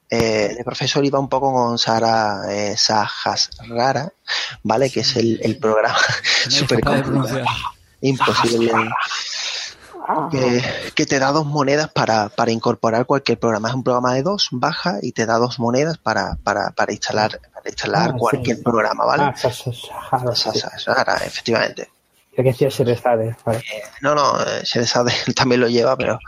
[0.10, 4.12] eh, el profesor iba un poco con Sara eh, Sajas Rara,
[4.64, 4.90] ¿vale?
[4.90, 6.00] Que es el, el programa
[6.50, 6.82] súper
[8.02, 8.72] Imposible.
[10.32, 10.64] Que, eh,
[10.96, 13.70] que, te da dos monedas para, para, incorporar cualquier programa.
[13.70, 17.40] Es un programa de dos, baja y te da dos monedas para, para, para instalar,
[17.54, 19.24] para instalar cualquier programa, ¿vale?
[19.24, 19.34] Ah,
[21.24, 21.90] efectivamente
[22.44, 23.36] que decía Sherezade.
[23.46, 23.60] Vale.
[23.60, 26.20] Eh, no, no, eh, Sherezade también lo lleva, pero.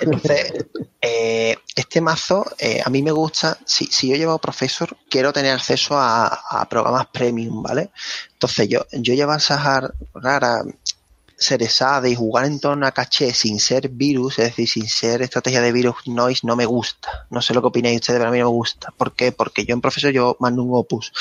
[0.00, 0.66] Entonces,
[1.00, 3.58] eh, este mazo, eh, a mí me gusta.
[3.64, 7.90] Si, si yo llevo Professor, quiero tener acceso a, a, programas premium, ¿vale?
[8.32, 10.62] Entonces, yo, yo llevar Sahar pues Rara,
[11.38, 15.60] Sherezade y jugar en torno a caché sin ser virus, es decir, sin ser estrategia
[15.60, 17.26] de virus noise, no me gusta.
[17.30, 18.92] No sé lo que opináis ustedes, pero a mí no me gusta.
[18.96, 19.30] ¿Por qué?
[19.30, 21.12] Porque yo en Professor mando un Opus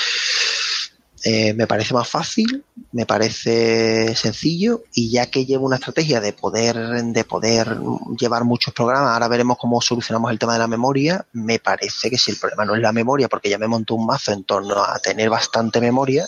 [1.23, 6.31] eh, me parece más fácil, me parece sencillo y ya que llevo una estrategia de
[6.31, 7.75] poder, de poder
[8.19, 12.19] llevar muchos programas, ahora veremos cómo solucionamos el tema de la memoria, me parece que
[12.19, 14.83] si el problema no es la memoria, porque ya me montó un mazo en torno
[14.83, 16.27] a tener bastante memoria,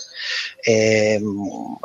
[0.65, 1.21] eh,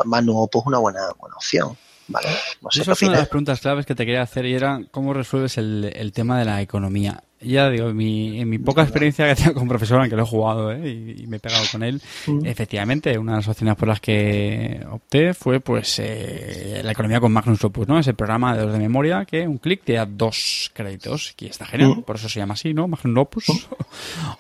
[0.06, 1.76] Manu pues una buena, buena opción.
[2.06, 2.28] Vale,
[2.60, 5.14] no Esa es una de las preguntas claves que te quería hacer y era cómo
[5.14, 7.22] resuelves el, el tema de la economía
[7.52, 10.72] ya digo, mi, en mi poca experiencia que tengo con profesor, aunque lo he jugado
[10.72, 11.16] ¿eh?
[11.18, 12.00] y, me he pegado con él,
[12.44, 17.32] efectivamente, una de las opciones por las que opté fue pues eh, la economía con
[17.32, 17.98] Magnus Opus, ¿no?
[17.98, 21.66] Ese programa de los de memoria que un clic te da dos créditos, que está
[21.66, 22.88] genial, por eso se llama así, ¿no?
[22.88, 23.68] Magnus Opus.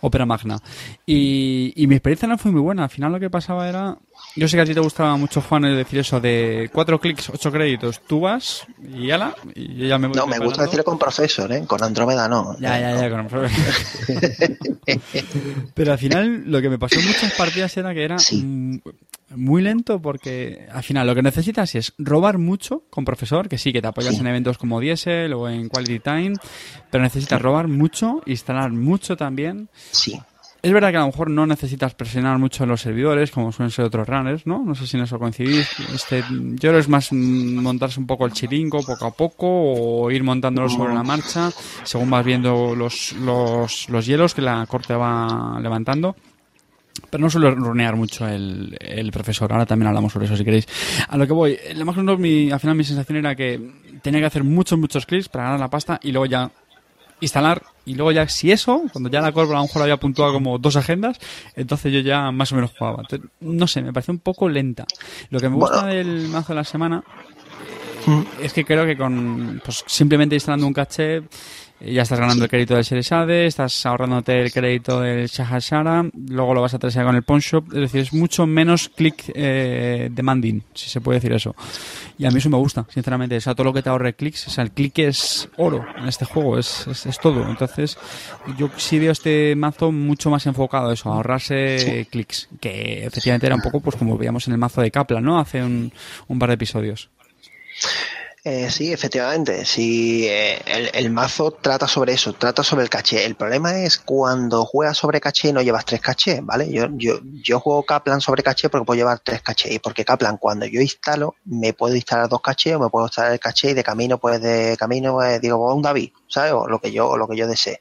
[0.00, 0.58] Opera Magna.
[1.06, 3.98] Y, y mi experiencia no fue muy buena, al final lo que pasaba era
[4.36, 7.30] yo sé que a ti te gustaba mucho, Juan, el decir eso de cuatro clics,
[7.30, 10.98] ocho créditos, tú vas y ala, y ya me voy No, me gusta decirlo con
[10.98, 11.64] profesor ¿eh?
[11.66, 12.58] Con Andrómeda no.
[12.58, 14.56] Ya, eh, ya, ya, con Professor.
[15.74, 18.78] Pero al final lo que me pasó en muchas partidas era que era mm,
[19.36, 23.72] muy lento porque al final lo que necesitas es robar mucho con Profesor, que sí,
[23.72, 26.32] que te apoyas en eventos como Diesel o en Quality Time,
[26.90, 29.68] pero necesitas robar mucho, instalar mucho también.
[29.92, 30.20] Sí.
[30.64, 33.70] Es verdad que a lo mejor no necesitas presionar mucho en los servidores, como suelen
[33.70, 34.64] ser otros runners, ¿no?
[34.64, 35.68] No sé si en eso coincidís.
[35.94, 40.10] Este, yo creo que es más montarse un poco el chiringo poco a poco o
[40.10, 41.50] ir montándolo sobre la marcha,
[41.82, 46.16] según vas viendo los, los, los hielos que la corte va levantando.
[47.10, 49.52] Pero no suelo runear mucho el, el, profesor.
[49.52, 50.66] Ahora también hablamos sobre eso si queréis.
[51.08, 53.60] A lo que voy, la más mi, al final mi sensación era que
[54.00, 56.50] tenía que hacer muchos, muchos clics para ganar la pasta y luego ya
[57.20, 60.32] instalar y luego ya si eso, cuando ya la corvo a lo mejor había puntuado
[60.32, 61.18] como dos agendas,
[61.54, 63.02] entonces yo ya más o menos jugaba.
[63.02, 64.86] Entonces, no sé, me parece un poco lenta.
[65.30, 67.04] Lo que me gusta del mazo de la semana
[68.06, 68.22] mm.
[68.42, 71.22] es que creo que con pues, simplemente instalando un caché
[71.80, 76.54] eh, ya estás ganando el crédito del Sherezade, estás ahorrándote el crédito del Shahashara, luego
[76.54, 80.08] lo vas a trasear con el pawn Ponshop, es decir, es mucho menos click eh,
[80.10, 81.54] demanding, si se puede decir eso.
[82.16, 84.46] Y a mí eso me gusta, sinceramente, o sea, todo lo que te ahorre clics,
[84.46, 87.48] o sea, el click es oro en este juego, es, es, es todo.
[87.48, 87.98] Entonces,
[88.56, 92.04] yo sí veo este mazo mucho más enfocado a eso, ahorrarse sí.
[92.04, 95.40] clics, que efectivamente era un poco pues como veíamos en el mazo de Kaplan, ¿no?
[95.40, 95.92] Hace un,
[96.28, 97.10] un par de episodios.
[98.46, 99.64] Eh, sí, efectivamente.
[99.64, 100.60] Sí, eh,
[100.92, 103.24] el, mazo trata sobre eso, trata sobre el caché.
[103.24, 106.70] El problema es cuando juegas sobre caché no llevas tres caché, ¿vale?
[106.70, 109.72] Yo, yo, yo juego Kaplan sobre caché porque puedo llevar tres caché.
[109.72, 113.32] Y porque Kaplan, cuando yo instalo, me puedo instalar dos caché o me puedo instalar
[113.32, 116.52] el caché y de camino, pues de camino, pues, digo, pues, un David, ¿sabes?
[116.52, 117.80] O lo que yo, o lo que yo desee.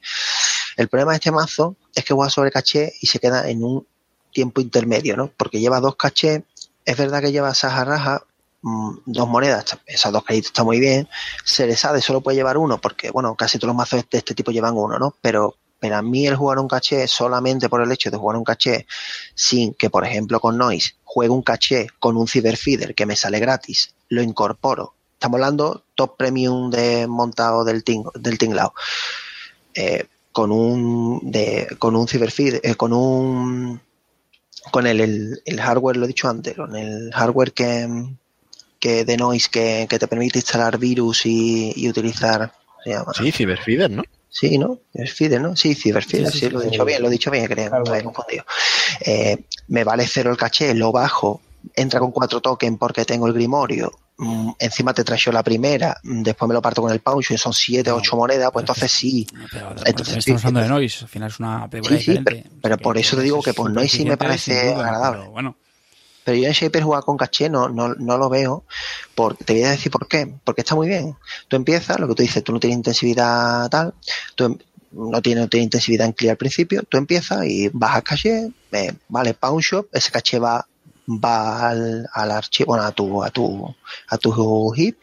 [0.78, 3.86] El problema de este mazo es que juega sobre caché y se queda en un
[4.32, 5.28] tiempo intermedio, ¿no?
[5.28, 6.46] Porque lleva dos caché,
[6.86, 8.24] es verdad que lleva Saja Raja,
[8.64, 11.08] monedas, esas dos créditos está muy bien.
[11.46, 14.76] Ceresade solo puede llevar uno, porque, bueno, casi todos los mazos de este tipo llevan
[14.76, 15.16] uno, ¿no?
[15.22, 18.44] Pero, pero a mí el jugar un caché solamente por el hecho de jugar un
[18.44, 18.88] caché
[19.36, 23.40] sin que, por ejemplo, con Noise juegue un caché con un Cyberfeeder que me sale
[23.40, 24.94] gratis, lo incorporo.
[25.14, 28.74] Estamos hablando top premium de montado del, ting, del tinglao.
[29.74, 33.80] Eh, con un de, con un Cyberfeeder, eh, con un
[34.72, 37.88] con el, el, hardware, lo he dicho antes, con el hardware que,
[38.84, 42.52] que de Noise que, que te permite instalar virus y, y utilizar.
[42.84, 44.04] Se llama, sí, Cyberfeeder, ¿no?
[44.28, 44.78] Sí, ¿no?
[44.92, 45.56] Cyberfeeder, ¿no?
[45.56, 47.78] Sí, Cyberfeeder, sí, sí, sí, lo he dicho bien, lo he dicho bien, creo, me
[47.78, 48.44] había confundido.
[49.00, 51.40] Eh, me vale cero el caché, lo bajo,
[51.74, 56.22] entra con cuatro tokens porque tengo el Grimorio, mm, encima te traigo la primera, mm,
[56.22, 58.92] después me lo parto con el pouch y son siete, no, ocho monedas, pues entonces
[58.92, 59.26] sí.
[59.50, 62.44] Pero, entonces, estamos hablando de Noise, al final es una película sí, diferente.
[62.44, 65.20] Pero, pero por eso te digo que por Noise sí me parece agradable.
[65.22, 65.56] Pero bueno.
[66.24, 68.64] Pero yo en Shaper jugar con caché no, no, no lo veo.
[69.16, 70.34] Por, te voy a decir por qué.
[70.44, 71.16] Porque está muy bien.
[71.48, 73.94] Tú empiezas, lo que tú dices, tú no tienes intensividad tal,
[74.36, 74.60] tú
[74.92, 78.94] no tienes, no tiene intensividad en clear al principio, tú empiezas y bajas caché, eh,
[79.10, 80.68] vale, Pawn Shop, ese caché va
[81.08, 83.76] va al, al archivo, bueno, a tu, a tu,
[84.08, 84.96] a tu heap,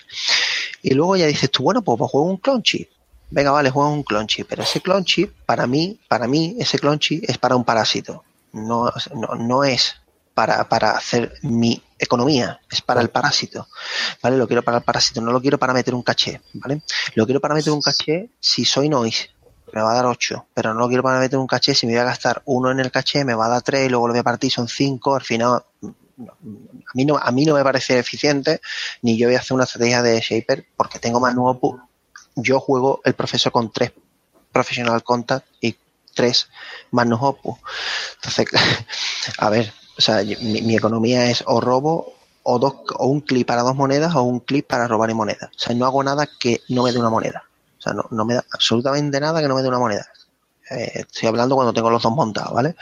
[0.82, 2.88] y luego ya dices tú, bueno, pues, pues juego un clone chip.
[3.30, 6.78] Venga, vale, juego un clone chip, pero ese clone chip, para mí, para mí, ese
[6.78, 8.24] clone chip es para un parásito.
[8.52, 9.94] No, no, no es
[10.34, 13.68] para, para hacer mi economía, es para el parásito,
[14.22, 14.36] ¿vale?
[14.36, 16.82] Lo quiero para el parásito, no lo quiero para meter un caché, ¿vale?
[17.14, 19.30] Lo quiero para meter un caché si soy noise,
[19.72, 21.92] me va a dar 8, pero no lo quiero para meter un caché, si me
[21.92, 24.12] voy a gastar uno en el caché, me va a dar 3 y luego lo
[24.12, 25.62] voy a partir, son 5, al final
[26.28, 28.60] a mí no, a mí no me parece eficiente,
[29.02, 31.88] ni yo voy a hacer una estrategia de Shaper porque tengo más nuevo.
[32.36, 33.92] Yo juego el profesor con 3
[34.52, 35.76] Professional Contact y
[36.14, 36.48] 3
[36.90, 37.58] más Opus.
[38.16, 38.46] Entonces,
[39.38, 43.60] a ver, o sea, mi, economía es o robo o, dos, o un clip para
[43.60, 45.50] dos monedas o un clip para robar y moneda.
[45.54, 47.44] O sea, no hago nada que no me dé una moneda.
[47.78, 50.06] O sea, no, no me da absolutamente nada que no me dé una moneda.
[50.70, 52.76] Eh, estoy hablando cuando tengo los dos montados, ¿vale?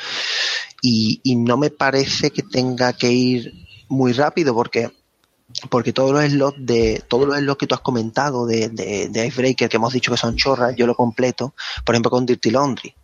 [0.81, 3.53] Y, y, no me parece que tenga que ir
[3.89, 4.93] muy rápido porque
[5.71, 9.27] porque todos los slots de todos los slots que tú has comentado de, de, de
[9.27, 11.55] Icebreaker que hemos dicho que son chorras, yo lo completo,
[11.85, 12.95] por ejemplo con Dirty Laundry,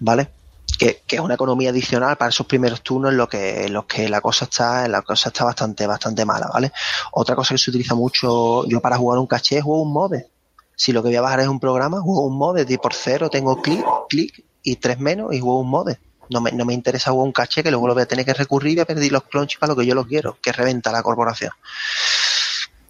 [0.00, 0.30] ¿vale?
[0.78, 3.86] Que, que, es una economía adicional para esos primeros turnos en los que, en los
[3.86, 6.72] que la cosa está, la cosa está bastante, bastante mala, ¿vale?
[7.12, 10.28] Otra cosa que se utiliza mucho, yo para jugar un caché juego un mode.
[10.74, 13.30] Si lo que voy a bajar es un programa, juego un mode, de por cero
[13.30, 15.98] tengo clic, clic y tres menos y juego un mode.
[16.28, 18.34] No me, no me interesa jugar un caché que luego lo voy a tener que
[18.34, 20.92] recurrir y voy a perder los clonches para lo que yo lo quiero, que reventa
[20.92, 21.52] la corporación.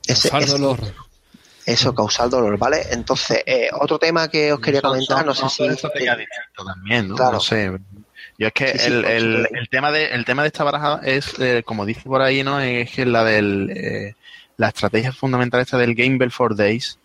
[0.07, 0.81] Ese, ese, dolor.
[1.67, 2.83] Eso, causar dolor, ¿vale?
[2.91, 5.67] Entonces, eh, otro tema que os quería comentar, no sé si...
[5.67, 5.91] Eso
[6.65, 7.17] también, ¿no?
[7.17, 7.33] Claro.
[7.33, 7.77] No sé.
[8.39, 11.01] Yo es que sí, sí, el, el, el, tema de, el tema de esta baraja
[11.03, 12.61] es, eh, como dice por ahí, ¿no?
[12.61, 13.71] Es que la del...
[13.71, 14.15] Eh,
[14.57, 16.99] la estrategia fundamental esta del Gamble for Days,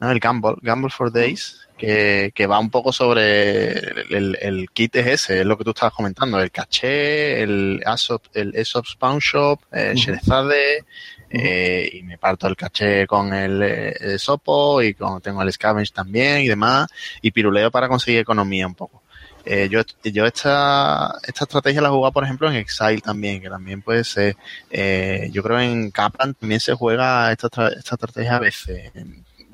[0.00, 0.10] ¿no?
[0.10, 3.72] El Gamble, Gamble for Days, que, que, va un poco sobre
[4.14, 8.24] el, el, kit es ese, es lo que tú estabas comentando, el caché, el Aesop,
[8.34, 10.04] el Aesop Spawn Shop, el uh -huh.
[10.04, 10.84] Sherezade.
[11.30, 15.92] Eh, y me parto el caché con el, el, Sopo y con, tengo el Scavenge
[15.92, 16.88] también y demás,
[17.22, 19.02] y piruleo para conseguir economía un poco.
[19.44, 23.48] Eh, yo, yo esta, esta estrategia la he jugado, por ejemplo, en Exile también, que
[23.48, 24.36] también puede ser,
[24.70, 28.90] eh, yo creo en Kaplan también se juega esta, esta estrategia a veces,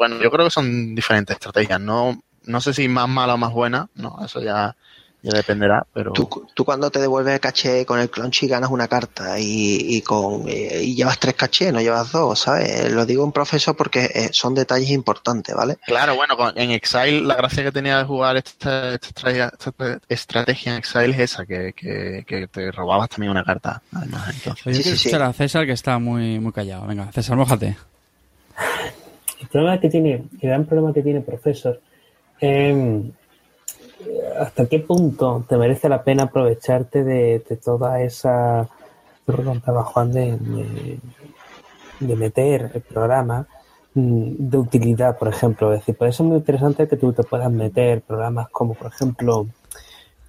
[0.02, 1.80] bueno, yo creo que son diferentes estrategias.
[1.80, 4.74] No, no sé si más mala o más buena, no, eso ya,
[5.22, 6.12] ya dependerá, pero...
[6.12, 10.02] Tú, tú cuando te devuelves el caché con el clonchi ganas una carta y, y
[10.02, 12.90] con eh, y llevas tres cachés, no llevas dos, ¿sabes?
[12.90, 15.76] Lo digo en profesor porque eh, son detalles importantes, ¿vale?
[15.86, 19.72] Claro, bueno, en Exile la gracia que tenía de jugar esta, esta, esta
[20.08, 24.28] estrategia en Exile es esa, que, que, que, te robabas también una carta, además.
[24.34, 24.66] Entonces.
[24.66, 25.14] Oye, sí, sí, sí.
[25.14, 26.84] a César que está muy, muy callado.
[26.88, 27.76] Venga, César, mójate.
[29.40, 31.80] El problema que tiene, el gran problema que tiene Profesor,
[32.40, 33.02] eh,
[34.38, 38.68] hasta qué punto te merece la pena aprovecharte de, de toda esa
[39.24, 40.98] preguntaba Juan de, de,
[42.00, 43.46] de, meter el programa
[43.94, 45.72] mm, de utilidad, por ejemplo.
[45.72, 49.46] Es decir, puede ser muy interesante que tú te puedas meter programas como, por ejemplo,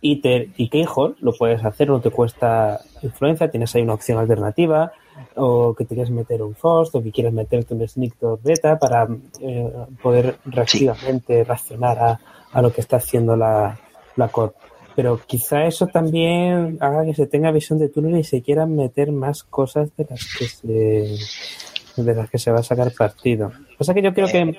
[0.01, 4.91] ITER y Keyhole, lo puedes hacer, no te cuesta influencia, tienes ahí una opción alternativa,
[5.35, 9.07] o que te quieres meter un FOST, o que quieres meterte un Sneaktor Beta para
[9.39, 9.71] eh,
[10.01, 11.43] poder reactivamente sí.
[11.43, 12.19] reaccionar a,
[12.53, 13.79] a, lo que está haciendo la,
[14.15, 14.55] la Corp.
[14.95, 19.11] Pero quizá eso también haga que se tenga visión de túnel y se quieran meter
[19.11, 23.51] más cosas de las que se de las que se va a sacar partido.
[23.79, 24.57] O sea que yo creo que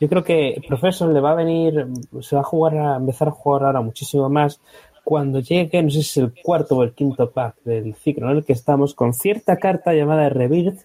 [0.00, 1.86] yo creo que profesor le va a venir,
[2.20, 4.60] se va a jugar a empezar a jugar ahora muchísimo más
[5.04, 8.38] cuando llegue, no sé si es el cuarto o el quinto pack del ciclo en
[8.38, 10.80] el que estamos, con cierta carta llamada Rebirth,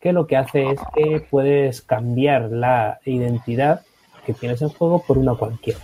[0.00, 3.82] que lo que hace es que puedes cambiar la identidad
[4.26, 5.80] que tienes en juego por una cualquiera.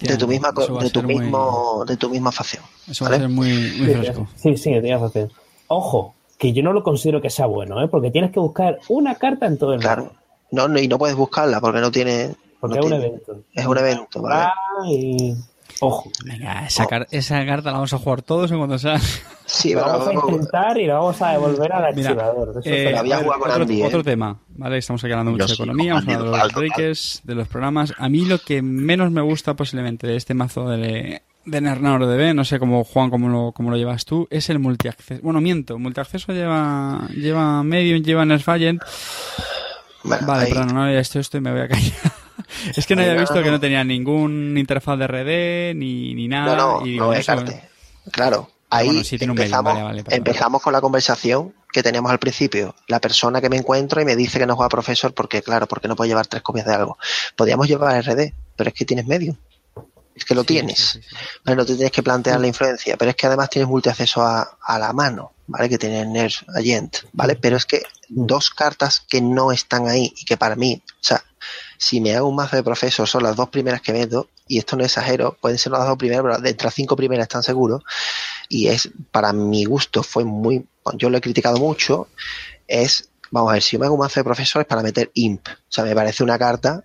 [0.00, 2.62] De tu misma, de tu muy- mismo, de tu misma facción.
[2.86, 3.22] Eso va a ¿vale?
[3.24, 3.48] ser muy,
[3.78, 4.26] muy fresco.
[4.36, 5.32] Sí, sí, tienes razón.
[5.68, 7.88] Ojo, que yo no lo considero que sea bueno, ¿eh?
[7.88, 10.04] porque tienes que buscar una carta en todo el Claro.
[10.04, 10.16] mapa.
[10.50, 12.34] No, no, y no puedes buscarla porque no tiene.
[12.60, 13.36] Porque no es un evento.
[13.54, 14.44] Es un evento, ¿vale?
[14.44, 14.52] Ah,
[14.86, 15.34] y...
[15.80, 16.10] Ojo.
[16.24, 18.98] Venga, esa, car- esa carta la vamos a jugar todos en cuando sea.
[19.46, 22.50] Sí, vamos a intentar y lo vamos a devolver al Mira, archivador.
[22.50, 23.86] Eso Eh, otro, Andy, ¿eh?
[23.86, 24.78] otro tema, ¿vale?
[24.78, 27.48] Estamos aquí hablando Yo mucho de economía, con hemos hablado de los breakers, de los
[27.48, 27.94] programas.
[27.96, 32.34] A mí lo que menos me gusta posiblemente de este mazo de, de Nernauer DB,
[32.34, 35.22] no sé cómo Juan, cómo lo, cómo lo llevas tú, es el multiacceso.
[35.22, 38.82] Bueno, miento, multiacceso lleva, lleva Medium, lleva Nerfagent.
[40.04, 41.92] Bueno, Vale, ahí- perdón, no había visto esto y me voy a callar.
[42.76, 46.36] Es que no había visto que no tenía ningún interfaz de RD ni, ni No,
[46.44, 46.56] nada.
[46.56, 47.68] no, y digo, no eso- descarte.
[48.10, 51.82] Claro, ahí bueno, sí tiene un medio, empezamos, vale, vale, empezamos con la conversación que
[51.82, 52.74] teníamos al principio.
[52.86, 55.88] La persona que me encuentro y me dice que no juega profesor porque, claro, porque
[55.88, 56.96] no puede llevar tres copias de algo.
[57.36, 59.36] Podríamos llevar RD, pero es que tienes medio.
[60.14, 60.78] Es que lo Sí, tienes.
[60.78, 61.16] sí, sí, sí.
[61.44, 64.56] Vale, no te tienes que plantear la influencia, pero es que además tienes multiacceso a,
[64.62, 65.68] a la mano, ¿vale?
[65.68, 67.36] Que tiene Nerf Agent, ¿vale?
[67.36, 71.22] Pero es que dos cartas que no están ahí y que para mí, o sea,
[71.78, 74.76] si me hago un mazo de profesor son las dos primeras que meto, y esto
[74.76, 77.82] no exagero, pueden ser las dos primeras, pero de las cinco primeras están seguros,
[78.48, 82.08] y es, para mi gusto, fue muy, yo lo he criticado mucho,
[82.66, 85.10] es, vamos a ver, si yo me hago un mazo de profesor es para meter
[85.14, 86.84] imp, o sea, me parece una carta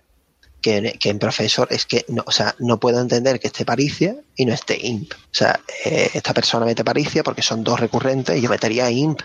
[0.64, 3.66] que, en- que en profesor es que, no, o sea, no puedo entender que esté
[3.66, 5.12] Paricia y no esté imp.
[5.12, 9.20] O sea, eh, esta persona mete Paricia porque son dos recurrentes y yo metería imp.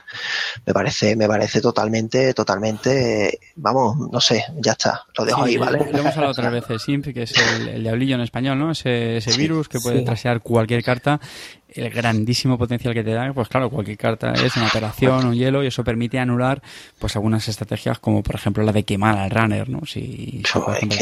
[0.66, 5.52] Me parece, me parece totalmente, totalmente, eh, vamos, no sé, ya está, lo dejo Sí,
[5.52, 5.80] ahí, ¿vale?
[5.94, 8.72] Lo hemos hablado otras veces, Simp, que es el, el diablillo en español, ¿no?
[8.72, 10.06] Ese, ese Sí, virus que puede sí.
[10.06, 11.22] trasear cualquier carta,
[11.74, 15.64] el grandísimo potencial que te da, pues claro, cualquier carta es una operación, un hielo,
[15.64, 16.62] y eso permite anular
[16.98, 19.86] pues algunas estrategias como por ejemplo la de quemar al runner, ¿no?
[19.86, 20.98] Si, si, por ejemplo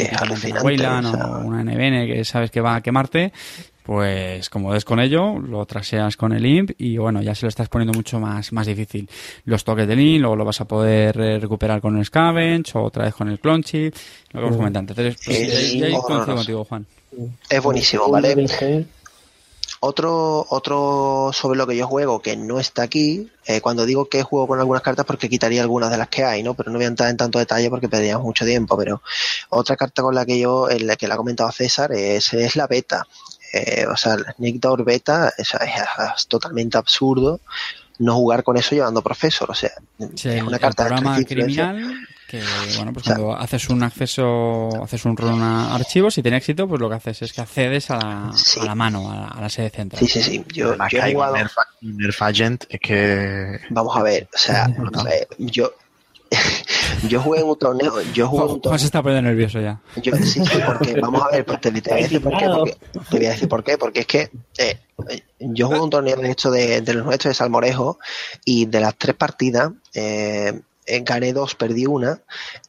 [0.51, 3.31] una Weyland o una NBN que sabes que va a quemarte,
[3.83, 7.49] pues como des con ello, lo traseas con el imp y bueno, ya se lo
[7.49, 9.09] estás poniendo mucho más, más difícil.
[9.45, 13.05] Los toques del imp, luego lo vas a poder recuperar con el scavenge o otra
[13.05, 13.85] vez con el clonchy,
[14.31, 14.97] lo que hemos comentado antes.
[14.97, 16.85] Entonces, pues, Sí, ya- contigo, Juan.
[17.49, 18.35] Es buenísimo, ¿vale?
[19.79, 24.23] Otro, otro sobre lo que yo juego que no está aquí, eh, cuando digo que
[24.23, 26.55] juego con algunas cartas porque quitaría algunas de las que hay, ¿no?
[26.55, 29.01] Pero no voy a entrar en tanto detalle porque perderíamos mucho tiempo, pero
[29.49, 32.55] otra carta con la que yo, en la que la ha comentado César, es, es
[32.55, 33.07] la beta.
[33.53, 37.39] Eh, o sea, Nick Door beta es, es totalmente absurdo
[37.99, 39.71] no jugar con eso llevando profesor, o sea,
[40.15, 42.41] Sí, es una carta de criminal que,
[42.75, 46.37] bueno, pues O sea, cuando haces un acceso, haces un run a archivos y tiene
[46.37, 48.59] éxito, pues lo que haces es que accedes a la, Sí.
[48.59, 49.99] a la mano, a la, a la sede central.
[49.99, 50.45] Sí, sí, sí.
[50.53, 51.35] Yo, Además yo he jugado.
[51.81, 54.67] Nerf, Agent es que Vamos a ver, o sea,
[55.37, 55.71] yo,
[57.07, 58.79] yo jugué en un torneo, yo jugué en un torneo.
[58.79, 59.79] se está poniendo nervioso ya.
[60.01, 62.45] Yo, sí, sí, porque vamos a ver, pues te, te voy a decir por qué,
[62.47, 62.77] porque,
[63.09, 64.79] te voy a decir por qué, porque es que eh,
[65.39, 67.99] yo jugué un torneo de esto de, de los nuestros de Salmorejo
[68.43, 70.59] y de las tres partidas eh,
[71.03, 72.21] gané dos, perdí una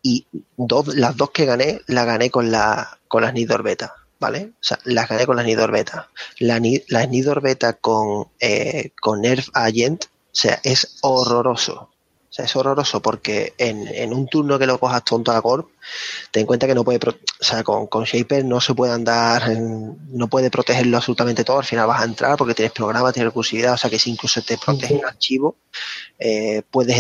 [0.03, 4.53] y dos, las dos que gané las gané con la con las Nidor Beta, ¿vale?
[4.55, 6.09] O sea, las gané con las Nidor Beta.
[6.39, 11.91] La, Ni- la Nidor Beta con, eh, con Nerf Agent, o sea, es horroroso.
[12.31, 15.71] O sea, es horroroso porque en, en un turno que lo cojas tonto a Corp,
[16.31, 19.49] ten en cuenta que no puede, o sea, con, con Shaper no se puede andar,
[19.59, 23.73] no puede protegerlo absolutamente todo, al final vas a entrar porque tienes programa, tienes recursividad,
[23.73, 25.57] o sea que si incluso te protege el archivo,
[26.19, 26.99] eh, puedes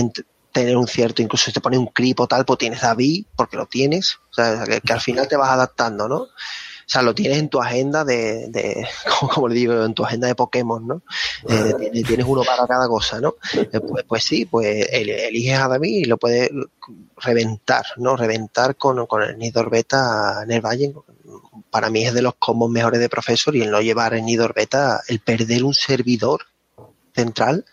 [0.60, 3.56] tener un cierto, incluso si te pone un clip o tal, pues tienes David, porque
[3.56, 6.16] lo tienes, o sea, que, que al final te vas adaptando, ¿no?
[6.22, 8.86] O sea, lo tienes en tu agenda de, de
[9.20, 11.02] como, como le digo, en tu agenda de Pokémon, ¿no?
[11.48, 13.34] Eh, tienes, tienes uno para cada cosa, ¿no?
[13.54, 16.50] Eh, Pues, pues sí, pues el- eliges a David y lo puedes
[17.18, 18.16] reventar, ¿no?
[18.16, 20.94] Reventar con, con el Nidor Beta Nervayen.
[21.70, 24.54] Para mí es de los combos mejores de Profesor y el no llevar el Nidor
[24.54, 26.40] Beta, el perder un servidor
[27.14, 27.64] central,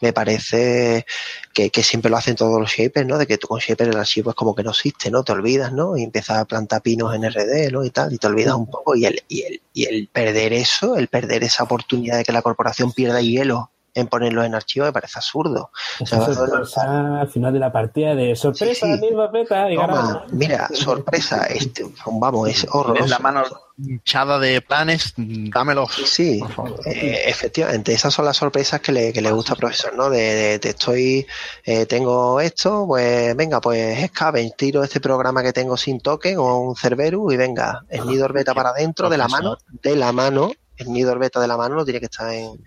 [0.00, 1.06] me parece
[1.52, 3.18] que, que siempre lo hacen todos los shapers, ¿no?
[3.18, 5.24] De que tú con shaper el archivo es como que no existe, ¿no?
[5.24, 5.96] Te olvidas, ¿no?
[5.96, 7.84] Y empiezas a plantar pinos en RD, ¿no?
[7.84, 8.94] Y tal, y te olvidas un poco.
[8.94, 12.42] Y el, y el, y el perder eso, el perder esa oportunidad de que la
[12.42, 15.70] corporación pierda hielo en ponerlo en archivo me parece absurdo.
[16.00, 19.00] O sea, Esa sorpresa al final de la partida de sorpresa, Sí, sí.
[19.00, 20.32] misma beta, y Toma, ganamos.
[20.32, 22.92] mira, sorpresa, este, vamos, es horroroso.
[22.94, 23.42] tienes la mano
[23.80, 25.92] hinchada de planes, dámelos.
[26.04, 26.80] Sí, por favor.
[26.86, 30.10] eh, efectivamente, esas son las sorpresas que le, que le gusta al profesor, ¿no?
[30.10, 31.24] De, de- te estoy,
[31.64, 36.58] eh, tengo esto, pues venga, pues Scavenge, tiro este programa que tengo sin token o
[36.58, 40.50] un Cerberus y venga, el Nidor Beta para adentro, de la mano, de la mano,
[40.76, 42.60] el Nidor Beta de la mano no tiene que estar en,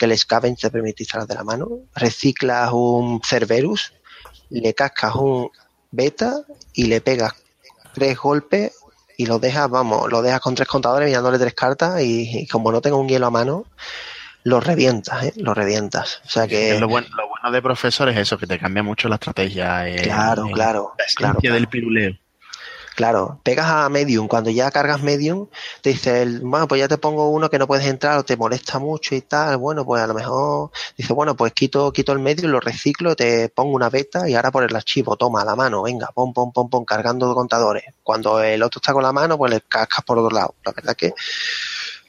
[0.00, 3.92] que el Scavenge te permite instalar de la mano, reciclas un Cerberus
[4.48, 5.50] le cascas un
[5.90, 6.40] beta
[6.72, 7.34] y le pegas
[7.92, 8.72] tres golpes
[9.18, 12.80] y lo dejas, vamos, lo dejas con tres contadores mirándole tres cartas y, como no
[12.80, 13.66] tengo un hielo a mano,
[14.42, 15.32] lo revientas, ¿eh?
[15.36, 16.22] Lo revientas.
[16.24, 16.80] O sea que...
[16.80, 19.86] Lo bueno, lo bueno de profesor es eso, que te cambia mucho la estrategia.
[19.86, 20.94] Eh, claro, claro.
[20.96, 22.16] La claro, del piruleo.
[23.00, 25.48] Claro, pegas a Medium, cuando ya cargas Medium,
[25.80, 28.36] te dice, el, bueno, pues ya te pongo uno que no puedes entrar o te
[28.36, 32.18] molesta mucho y tal, bueno, pues a lo mejor dice, bueno, pues quito, quito el
[32.18, 35.80] Medium, lo reciclo, te pongo una beta y ahora por el archivo, toma la mano,
[35.80, 37.84] venga, pom, pom, pom, pom, cargando contadores.
[38.02, 40.56] Cuando el otro está con la mano, pues le cascas por otro lado.
[40.62, 41.14] La verdad que,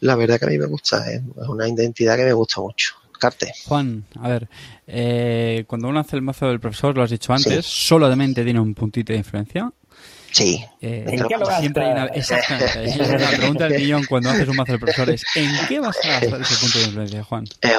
[0.02, 1.22] la verdad que a mí me gusta, ¿eh?
[1.42, 2.96] es una identidad que me gusta mucho.
[3.18, 3.54] Carte.
[3.66, 4.50] Juan, a ver,
[4.88, 8.74] eh, cuando uno hace el mazo del profesor, lo has dicho antes, solamente tiene un
[8.74, 9.72] puntito de influencia
[10.32, 10.64] Sí.
[10.84, 11.06] Eh,
[11.60, 15.24] siempre hay una, exactamente, la pregunta del millón cuando haces un mazo de profesores.
[15.36, 17.46] ¿En qué vas a gastar ese punto de influencia, Juan?
[17.62, 17.74] Eh,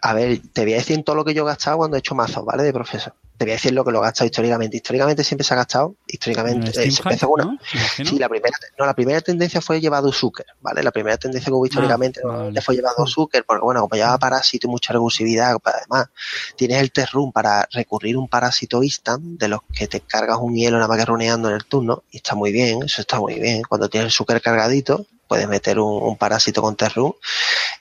[0.00, 2.14] a ver, te voy a decir todo lo que yo he gastado cuando he hecho
[2.14, 2.62] mazos, ¿vale?
[2.62, 4.76] De profesor te voy a decir lo que lo he gastado históricamente.
[4.76, 7.58] Históricamente siempre se ha gastado, históricamente, eh, ¿no?
[8.04, 10.82] Sí, la primera, no, la primera tendencia fue llevado Zucker, ¿vale?
[10.82, 12.20] La primera tendencia que hubo ah, históricamente
[12.60, 16.08] fue llevado Zucker, porque bueno, como llevaba parásito y mucha recursividad, pues, además
[16.56, 20.56] tienes el test room para recurrir un parásito instant, de los que te cargas un
[20.56, 23.38] hielo nada más que runeando en el turno, y está muy bien, eso está muy
[23.38, 23.62] bien.
[23.62, 27.12] Cuando tienes el Zucker cargadito, puedes meter un, parásito con Terrum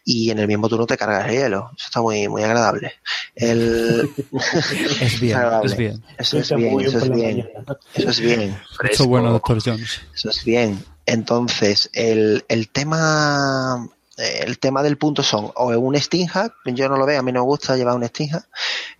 [0.03, 1.71] y en el mismo turno te cargas el hielo.
[1.75, 2.93] Eso está muy, muy agradable.
[3.35, 4.09] El...
[5.01, 6.03] es bien, es bien.
[6.17, 7.49] Eso es bien, eso es bien.
[7.93, 8.59] Eso es bien.
[8.89, 10.01] Eso bueno, doctor Jones.
[10.13, 10.83] Eso es bien.
[11.05, 17.05] Entonces, el, el tema el tema del punto son o un Stinghack, yo no lo
[17.05, 18.47] veo, a mí no me gusta llevar un Stinghack,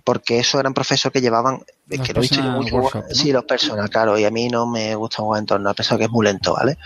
[0.08, 4.18] porque eso eran profesores que llevaban, que lo he visto mucho, sí, los personas, claro,
[4.18, 6.54] y a mí no me gusta jugar en torno, a pesar que es muy lento,
[6.54, 6.78] ¿vale?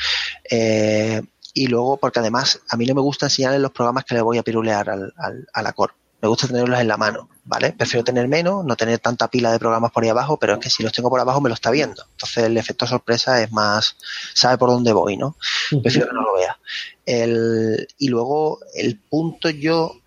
[0.50, 1.22] Eh,
[1.54, 4.40] y luego porque además a mí no me gusta enseñarles los programas que le voy
[4.40, 5.94] a pirulear al, al, a la core.
[6.20, 7.74] Me gusta tenerlos en la mano, ¿vale?
[7.74, 10.72] Prefiero tener menos, no tener tanta pila de programas por ahí abajo, pero es que
[10.72, 12.04] si los tengo por abajo me lo está viendo.
[12.14, 13.98] Entonces el efecto sorpresa es más,
[14.34, 15.36] sabe por dónde voy, ¿no?
[15.84, 16.58] Prefiero que no lo vea.
[17.06, 20.01] El, y luego el punto yo,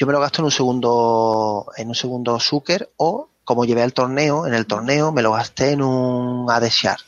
[0.00, 3.92] yo me lo gasto en un segundo, en un segundo Zucker o como llevé al
[3.92, 6.98] torneo, en el torneo me lo gasté en un ADSHAR,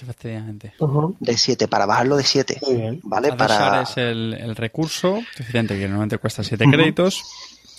[0.00, 0.72] Efectivamente.
[1.20, 2.60] De 7, para bajarlo de 7.
[3.02, 3.34] ¿Vale?
[3.34, 3.82] Para...
[3.82, 7.22] es el, el recurso, que normalmente cuesta 7 créditos.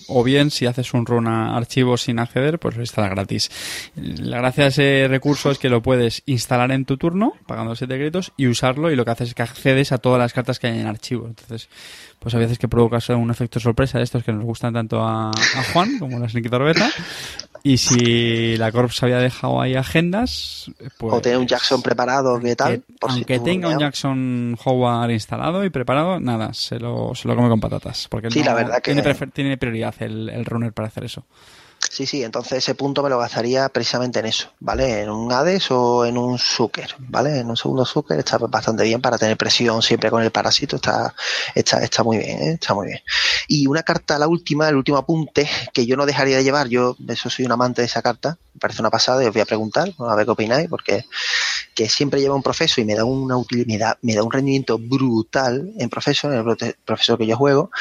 [0.08, 3.50] O bien, si haces un run a archivos sin acceder, pues lo instala gratis.
[3.96, 7.92] La gracia de ese recurso es que lo puedes instalar en tu turno, pagando 7
[7.96, 10.68] créditos, y usarlo, y lo que haces es que accedes a todas las cartas que
[10.68, 11.26] hay en archivo.
[11.26, 11.70] Entonces,
[12.26, 15.30] pues a veces que provocas un efecto sorpresa de estos que nos gustan tanto a,
[15.30, 16.90] a Juan, como la Sneaky Beta,
[17.62, 21.14] y si la Corps había dejado ahí agendas, pues...
[21.14, 22.84] O tiene un Jackson preparado, ¿qué tal?
[23.02, 27.60] aunque tenga un Jackson Howard instalado y preparado, nada, se lo, se lo come con
[27.60, 28.08] patatas.
[28.10, 28.96] Porque sí, la verdad que...
[28.96, 31.28] tiene, tiene prioridad el, el runner para hacer eso.
[31.96, 35.04] Sí, sí, entonces ese punto me lo gastaría precisamente en eso, ¿vale?
[35.04, 37.40] En un Hades o en un Zucker, ¿vale?
[37.40, 41.16] En un segundo Zucker está bastante bien para tener presión siempre con el parásito, está,
[41.56, 42.52] está, está muy bien, ¿eh?
[42.56, 43.00] está muy bien.
[43.48, 46.98] Y una carta, la última, el último apunte, que yo no dejaría de llevar, yo
[47.08, 49.46] eso soy un amante de esa carta, me parece una pasada y os voy a
[49.46, 51.06] preguntar, a ver qué opináis, porque
[51.76, 55.72] que siempre lleva un profesor y me da una utilidad, me da, un rendimiento brutal
[55.80, 57.72] en profesor, en el profesor que yo juego,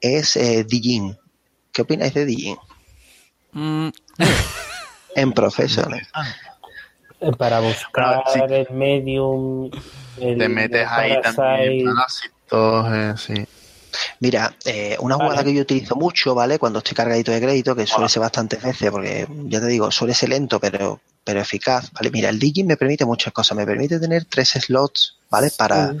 [0.00, 1.16] es eh, Dijin.
[1.70, 2.58] ¿Qué opináis de Dijin?
[3.52, 3.88] Mm.
[5.14, 6.08] en profesionales.
[7.20, 9.70] Eh, para buscar el medium.
[10.18, 13.46] Te metes ahí también parásitos, eh, sí.
[14.20, 16.58] Mira, eh, una jugada que yo utilizo mucho, ¿vale?
[16.58, 20.14] Cuando estoy cargadito de crédito, que suele ser bastantes veces, porque ya te digo, suele
[20.14, 22.10] ser lento, pero, pero eficaz, ¿vale?
[22.10, 23.56] Mira, el Digin me permite muchas cosas.
[23.56, 25.50] Me permite tener tres slots, ¿vale?
[25.56, 25.94] Para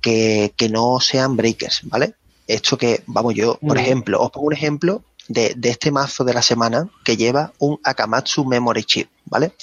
[0.00, 2.14] que, que no sean breakers, ¿vale?
[2.46, 6.42] Esto que, vamos, yo, por ejemplo, os pongo un ejemplo de, este mazo de la
[6.42, 9.54] semana que lleva un Akamatsu Memory Chip, ¿vale?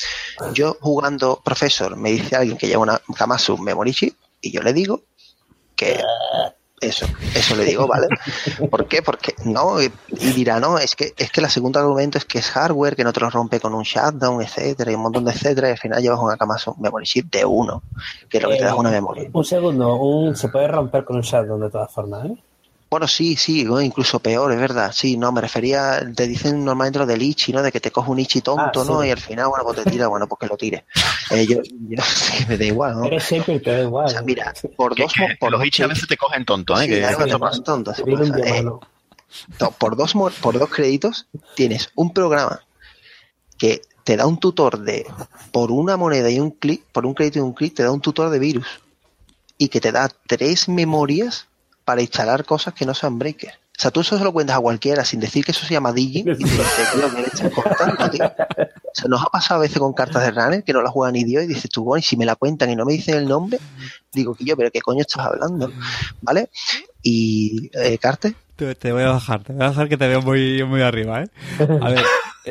[0.53, 4.73] Yo jugando Profesor, me dice alguien que lleva un Akamatsu Memory Chip y yo le
[4.73, 5.03] digo
[5.75, 6.01] que
[6.81, 7.05] eso,
[7.35, 8.07] eso le digo, ¿vale?
[8.71, 9.01] ¿Por qué?
[9.01, 9.91] Porque no, y
[10.31, 13.11] dirá, no, es que es que el segundo argumento es que es hardware, que no
[13.11, 16.01] te lo rompe con un shutdown, etcétera, y un montón de etcétera, y al final
[16.01, 17.83] llevas un Akamatsu Memory Chip de uno,
[18.29, 19.29] que lo que te da es una memoria.
[19.33, 22.43] Un segundo, un, se puede romper con un shutdown de todas formas, ¿eh?
[22.89, 24.91] Bueno, sí, sí, incluso peor, es verdad.
[24.91, 27.61] Sí, no, me refería, te dicen normalmente lo del Ichi, ¿no?
[27.61, 29.05] De que te coge un Ichi tonto, ah, ¿no?
[29.05, 30.85] Y al final, bueno, pues te tira, bueno, pues que lo tire.
[31.29, 32.03] Eh, yo, yo
[32.47, 33.05] me da igual, ¿no?
[33.05, 34.07] Eres siempre te da igual.
[34.07, 35.13] O sea, mira, por dos...
[35.39, 36.87] por los Ichi a veces te cogen tonto, ¿eh?
[36.87, 37.91] que más tonto.
[37.91, 38.65] Eh,
[39.77, 42.63] por, dos, por dos créditos tienes un programa
[43.59, 45.05] que te da un tutor de,
[45.51, 48.01] por una moneda y un clic, por un crédito y un clic, te da un
[48.01, 48.65] tutor de virus.
[49.59, 51.48] Y que te da tres memorias
[51.89, 53.55] para instalar cosas que no sean breakers.
[53.55, 55.91] O sea, tú eso se lo cuentas a cualquiera sin decir que eso se llama
[55.91, 58.25] Digin y te dice, tío, que leche corta, tío.
[58.25, 61.13] O sea, nos ha pasado a veces con cartas de runner que no la juegan
[61.13, 63.15] ni Dios y dices tú, bueno, y si me la cuentan y no me dicen
[63.15, 63.57] el nombre,
[64.13, 65.73] digo que yo, pero ¿qué coño estás hablando?
[66.21, 66.51] ¿Vale?
[67.01, 68.35] Y, eh, Carte.
[68.55, 71.23] Te, te voy a bajar, te voy a bajar que te veo muy, muy arriba,
[71.23, 71.29] ¿eh?
[71.81, 72.03] A ver,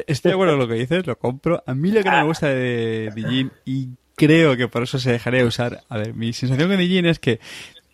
[0.09, 1.63] estoy de acuerdo con lo que dices, lo compro.
[1.65, 5.13] A mí lo que no me gusta de Digin y creo que por eso se
[5.13, 5.85] dejaría de usar.
[5.89, 7.39] A ver, mi sensación con Digin es que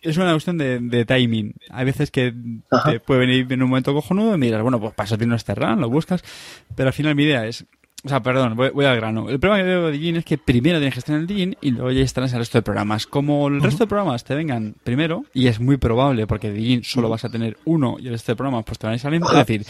[0.05, 1.55] es una cuestión de, de timing.
[1.69, 2.33] Hay veces que
[2.71, 2.91] Ajá.
[2.91, 5.55] te puede venir en un momento cojonudo y miras, bueno, pues para eso tienes este
[5.55, 6.23] run, lo buscas.
[6.75, 7.65] Pero al final mi idea es,
[8.03, 9.29] o sea, perdón, voy, voy al grano.
[9.29, 11.57] El problema que veo de Digin es que primero tienes que estar en el Digin
[11.61, 13.07] y luego ya instalas el resto de programas.
[13.07, 16.83] Como el resto de programas te vengan primero, y es muy probable porque de Digin
[16.83, 18.99] solo vas a tener uno y el resto de programas pues te van a ir
[19.01, 19.27] saliendo.
[19.31, 19.65] Es decir,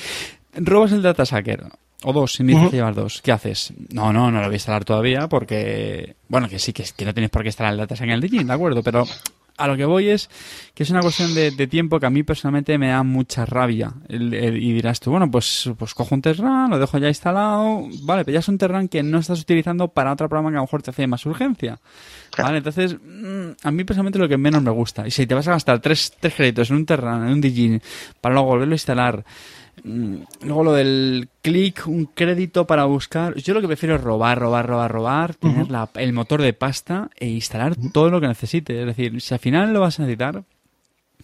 [0.55, 1.63] robas el data sacker
[2.03, 3.21] o dos, y me dices que llevas dos.
[3.21, 3.73] ¿Qué haces?
[3.93, 7.13] No, no, no lo voy a instalar todavía porque, bueno, que sí, que, que no
[7.13, 9.05] tienes por qué instalar el data sacker en el Digin, de acuerdo, pero
[9.57, 10.29] a lo que voy es
[10.73, 13.93] que es una cuestión de, de tiempo que a mí personalmente me da mucha rabia.
[14.09, 17.87] El- el- y dirás tú, bueno, pues, pues cojo un Terran, lo dejo ya instalado,
[18.03, 20.59] vale, pero ya es un Terran que no estás utilizando para otro programa que a
[20.59, 21.79] lo mejor te hace más urgencia.
[22.31, 22.47] Claro.
[22.49, 25.07] Vale, entonces, mm, a mí personalmente lo que menos me gusta.
[25.07, 27.81] Y si te vas a gastar tres, tres créditos en un Terran, en un Digin,
[28.19, 29.23] para luego volverlo a instalar,
[29.83, 33.35] luego lo del clic, un crédito para buscar.
[33.35, 37.09] Yo lo que prefiero es robar, robar, robar, robar, tener la- el motor de pasta
[37.17, 38.77] e instalar todo lo que necesites.
[38.79, 40.43] Es decir, si al final lo vas a necesitar,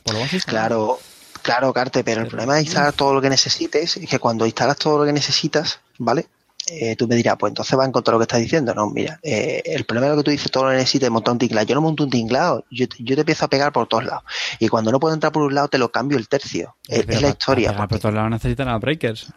[0.03, 0.67] pues lo vas a instalar.
[0.67, 0.99] Claro,
[1.41, 4.77] claro, Carte, pero el problema de instalar todo lo que necesites es que cuando instalas
[4.77, 6.27] todo lo que necesitas, ¿vale?
[6.74, 8.74] Eh, tú me dirás, pues entonces va en contra de lo que estás diciendo.
[8.74, 11.34] No, mira, eh, el problema es lo que tú dices, todo lo necesitas es montar
[11.34, 11.67] un tinglado.
[11.67, 14.24] Yo no monto un tinglado, yo, te- yo te empiezo a pegar por todos lados.
[14.59, 16.76] Y cuando no puedo entrar por un lado, te lo cambio el tercio.
[16.88, 17.76] Es, la historia.
[17.76, 19.32] por todos lados necesitan a breakers.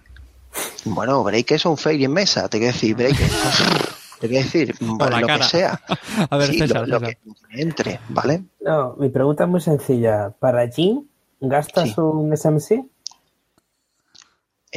[0.84, 3.32] Bueno, breakers son fail en mesa, te quiero decir, breakers.
[4.20, 5.44] te quiero decir, Por la lo cara.
[5.44, 5.80] que sea.
[6.30, 7.16] A ver, Sí, César, lo, lo César.
[7.50, 8.44] que entre, ¿vale?
[8.60, 10.30] No, mi pregunta es muy sencilla.
[10.38, 11.08] ¿Para Jin
[11.40, 11.94] gastas Sí.
[12.00, 12.84] un SMC?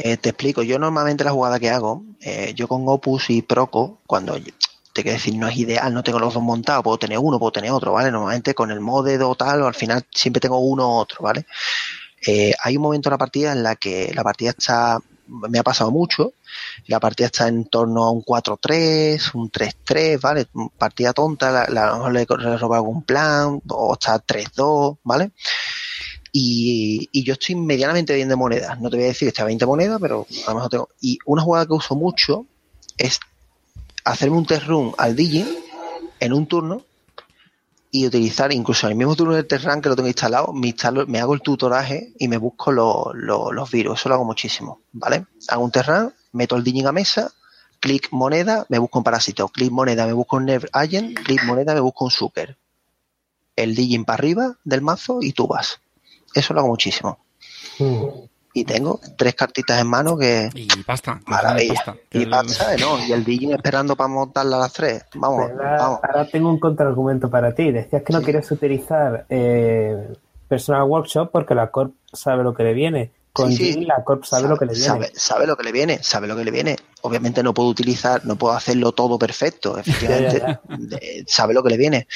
[0.00, 3.98] Eh, te explico, yo normalmente la jugada que hago, eh, yo con Opus y Proco,
[4.06, 4.34] cuando
[4.92, 7.50] te quiero decir, no es ideal, no tengo los dos montados, puedo tener uno, puedo
[7.52, 8.10] tener otro, ¿vale?
[8.12, 11.46] Normalmente con el moded o tal, al final siempre tengo uno u otro, ¿vale?
[12.26, 15.64] Eh, hay un momento en la partida en la que la partida está, me ha
[15.64, 16.34] pasado mucho,
[16.86, 20.46] la partida está en torno a un 4-3, un 3-3, ¿vale?
[20.78, 25.32] Partida tonta, la- a lo mejor le he robado algún plan, o está 3-2, ¿vale?
[26.40, 28.80] Y, yo estoy medianamente bien de monedas.
[28.80, 30.88] No te voy a decir que estoy a 20 monedas, pero a lo mejor tengo.
[31.00, 32.46] Y una jugada que uso mucho
[32.96, 33.18] es
[34.04, 35.48] hacerme un test run al Digin
[36.20, 36.82] en un turno
[37.90, 40.68] y utilizar incluso en el mismo turno del test run que lo tengo instalado, me,
[40.68, 43.98] instalo, me hago el tutoraje y me busco lo- lo- los virus.
[43.98, 45.26] Eso lo hago muchísimo, ¿vale?
[45.48, 47.32] Hago un test run, meto el Digin a mesa,
[47.80, 51.74] clic moneda, me busco un parásito, clic moneda, me busco un Never Agent, clic moneda,
[51.74, 52.56] me busco un Zucker.
[53.56, 55.80] El Digin para arriba del mazo y tú vas.
[56.34, 57.18] Eso lo hago muchísimo.
[57.78, 58.04] Mm.
[58.54, 60.48] Y tengo tres cartitas en mano que.
[60.54, 61.20] Y pasta.
[61.26, 61.74] Maravilla.
[61.74, 61.96] pasta.
[62.12, 62.98] Y el- pasa, ¿no?
[63.06, 65.04] Y el Digin esperando para montarla a las tres.
[65.14, 66.00] Vamos, Pero ahora, vamos.
[66.02, 67.70] ahora tengo un contraargumento para ti.
[67.70, 68.24] Decías que no Sí.
[68.24, 70.08] quieres utilizar eh,
[70.48, 73.12] Personal Workshop porque la Corp sabe lo que le viene.
[73.38, 73.84] Con Sí, sí.
[73.84, 74.86] La Corp sabe, lo que le viene.
[74.88, 76.76] Sabe, sabe lo que le viene, sabe lo que le viene.
[77.02, 80.40] Obviamente no puedo utilizar, no puedo hacerlo todo perfecto, efectivamente.
[80.40, 80.60] Ya,
[81.28, 82.08] sabe lo que le viene.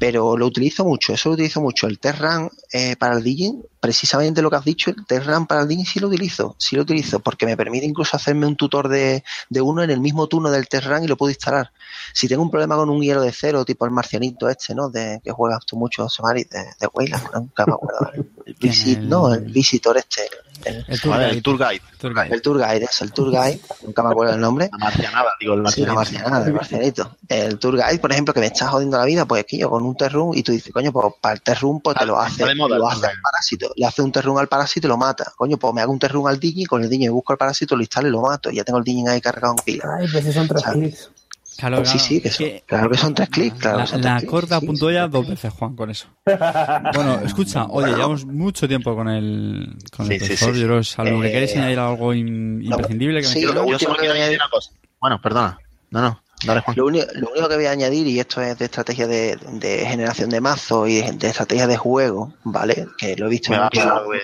[0.00, 1.86] Pero lo utilizo mucho, eso lo utilizo mucho.
[1.86, 5.68] El Terran eh, para el Digin, precisamente lo que has dicho, el Terran para el
[5.68, 9.22] Digin sí lo utilizo, sí lo utilizo, porque me permite incluso hacerme un tutor de,
[9.48, 11.70] de uno en el mismo turno del Terran y lo puedo instalar.
[12.12, 14.90] Si tengo un problema con un hielo de cero, tipo el marcianito este, ¿no?
[14.90, 16.88] De, que juegas tú mucho, Somari, de, de
[17.34, 18.26] nunca me acuerdo.
[18.46, 20.22] El, no, el visitor este.
[20.64, 21.36] El, El tour Vale, guide.
[21.36, 21.82] el tour guide.
[21.98, 22.34] Tour guide.
[22.34, 24.68] el tour guide, es el tour guide, nunca me acuerdo el nombre.
[24.72, 25.94] La marcianada, digo, el Sí, la marcianito.
[25.94, 27.16] marcianada, el marcianito.
[27.28, 29.84] El tour guide, por ejemplo, que me está jodiendo la vida, pues que yo con
[29.84, 32.78] un terrun y tú dices, coño, pues para el terrun pues te lo hace, moda
[32.78, 33.70] lo hace al parásito.
[33.76, 35.32] Le hace un terrun al parásito y lo mata.
[35.36, 37.82] Coño, pues me hago un terrun al Digin, con el Digin busco el parásito, lo
[37.82, 38.50] instalo y lo mato.
[38.50, 39.84] Y ya tengo el Digin ahí cargado en pila.
[40.00, 41.10] Ay, pues son tres.
[41.56, 43.78] Claro, Pues sí, claro, sí, que son, claro que son tres clics, claro.
[43.78, 46.06] la, clics, corta sí, ya dos veces, Juan, con eso.
[46.94, 50.54] Bueno, escucha, oye, llevamos mucho tiempo con el, con el profesor.
[50.54, 50.60] sí.
[50.60, 53.40] Yo creo que es algo que Eh, queréis añadir algo in- imprescindible que me sí,
[53.40, 53.48] quede?
[53.54, 54.70] lo Yo último solo que quiero voy a añadir una cosa.
[55.00, 55.58] Bueno, perdona.
[55.90, 56.22] No, no.
[56.44, 56.76] Dale, Juan.
[56.76, 59.86] Lo, único, lo único que voy a añadir, y esto es de estrategia de, de
[59.86, 62.86] generación de mazo y de, de estrategia de juego, ¿vale?
[62.98, 64.20] Que lo he visto Me va a mucho, pasar, güey.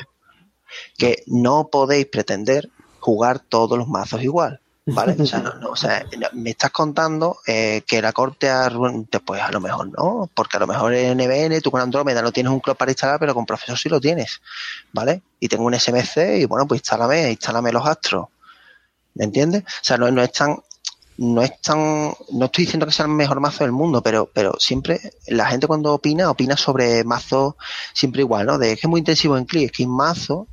[0.99, 2.69] que no podéis pretender
[3.01, 4.61] jugar todos los mazos igual.
[4.85, 5.15] ¿Vale?
[5.17, 8.69] O sea, no, no, o sea, me estás contando eh, que la corte a
[9.25, 12.33] pues a lo mejor no, porque a lo mejor en NBN tú con Andrómeda no
[12.33, 14.41] tienes un club para instalar, pero con Profesor sí lo tienes,
[14.93, 15.23] ¿vale?
[15.39, 18.27] Y tengo un SMC y bueno, pues instálame, instálame los astros,
[19.15, 19.63] ¿me entiendes?
[19.63, 20.59] O sea, no, no es tan,
[21.19, 24.55] no es tan, no estoy diciendo que sea el mejor mazo del mundo, pero, pero
[24.59, 27.55] siempre la gente cuando opina, opina sobre mazos
[27.95, 28.59] siempre igual, ¿no?
[28.59, 30.49] De que es muy intensivo en clic, es que hay mazos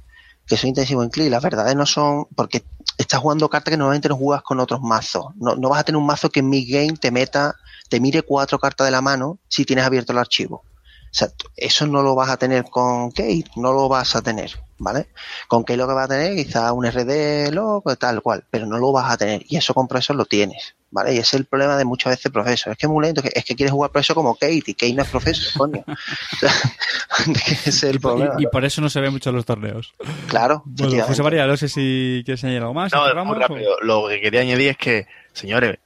[0.45, 2.63] que son intensivos en clic, las verdades no son, porque
[2.99, 5.27] estás jugando cartas que normalmente no juegas con otros mazos.
[5.35, 7.55] No, no vas a tener un mazo que en mid-game te meta,
[7.89, 10.57] te mire cuatro cartas de la mano si tienes abierto el archivo.
[10.57, 14.51] O sea, eso no lo vas a tener con Kate, no lo vas a tener,
[14.77, 15.09] ¿vale?
[15.47, 18.77] Con Kate lo que vas a tener quizá un RD loco, tal cual, pero no
[18.77, 19.43] lo vas a tener.
[19.47, 21.13] Y eso con profesor lo tienes, ¿vale?
[21.13, 22.73] Y ese es el problema de muchas veces profesor.
[22.73, 25.03] Es que es muy lento, es que quieres jugar profesor como Kate y Kate no
[25.03, 25.83] es profesor, coño.
[27.45, 28.35] ese es el problema.
[28.37, 29.93] Y, y, por eso no se ve mucho en los torneos.
[30.27, 30.63] Claro.
[30.65, 32.91] Bueno, José María, no sé si quieres añadir algo más.
[32.91, 33.75] No, muy rápido.
[33.75, 33.83] O...
[33.83, 35.79] Lo que quería añadir es que, señores,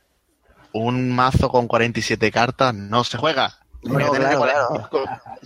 [0.74, 3.60] un mazo con 47 cartas no se juega.
[3.84, 4.90] No, claro, claro.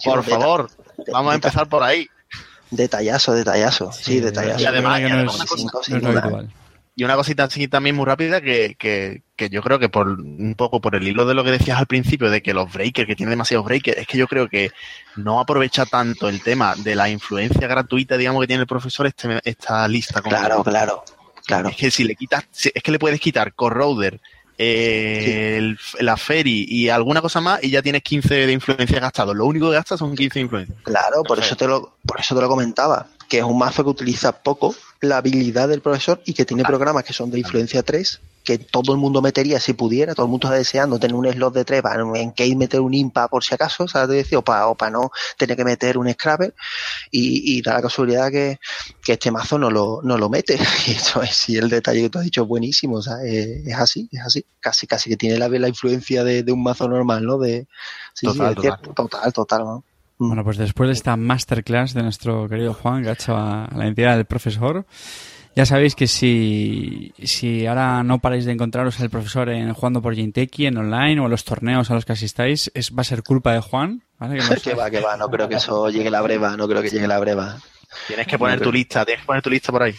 [0.03, 0.69] Por favor,
[1.11, 2.07] vamos a empezar por ahí.
[2.69, 3.91] Detallazo, detallazo.
[3.91, 4.61] Sí, sí detallazo.
[4.61, 6.49] Y además, que no una es, cosa, no es habitual.
[6.97, 10.55] Y una cosita así también muy rápida que, que, que, yo creo que por un
[10.57, 13.15] poco por el hilo de lo que decías al principio de que los breakers, que
[13.15, 14.71] tiene demasiados breakers, es que yo creo que
[15.15, 19.39] no aprovecha tanto el tema de la influencia gratuita, digamos, que tiene el profesor este,
[19.43, 20.23] esta lista.
[20.23, 21.03] Como claro, claro,
[21.45, 21.69] claro.
[21.69, 24.19] Es que si le quitas, es que le puedes quitar Corroder,
[24.57, 29.35] eh, el, la Ferry y alguna cosa más y ya tienes 15 de influencia gastados.
[29.35, 30.75] Lo único que gastas son 15 de influencia.
[30.81, 33.91] Claro, por eso te lo, por eso te lo comentaba, que es un mazo que
[33.91, 38.19] utiliza poco la habilidad del profesor y que tiene programas que son de influencia 3
[38.47, 41.53] que todo el mundo metería si pudiera, todo el mundo está deseando tener un slot
[41.53, 44.07] de 3 para en Case meter un impa por si acaso, ¿sabes?
[44.07, 46.55] Decir, o para pa no tener que meter un scrapper
[47.11, 48.57] y, y da la casualidad que,
[49.03, 50.57] que, este mazo no lo, no lo mete.
[50.87, 53.33] Y eso es, sí, el detalle que tú has dicho es buenísimo, ¿sabes?
[53.33, 54.45] Es, es así, es así.
[54.61, 57.37] Casi, casi que tiene la, la influencia de, de, un mazo normal, ¿no?
[57.37, 57.67] De,
[58.13, 58.93] sí, total, sí, total.
[58.95, 59.83] total, total, ¿no?
[60.19, 63.87] Bueno, pues después de esta masterclass de nuestro querido Juan, que ha hecho a la
[63.87, 64.85] entidad del profesor,
[65.55, 70.15] ya sabéis que si, si ahora no paráis de encontraros al profesor en jugando por
[70.15, 73.23] Jinteki, en online o en los torneos a los que asistáis, es, va a ser
[73.23, 74.03] culpa de Juan.
[74.19, 74.39] ¿vale?
[74.39, 76.89] Que, que va, que va, no creo que eso llegue la breva, no creo que
[76.89, 77.57] llegue la breva.
[78.07, 79.95] Tienes que poner tu lista, tienes que poner tu lista por ahí.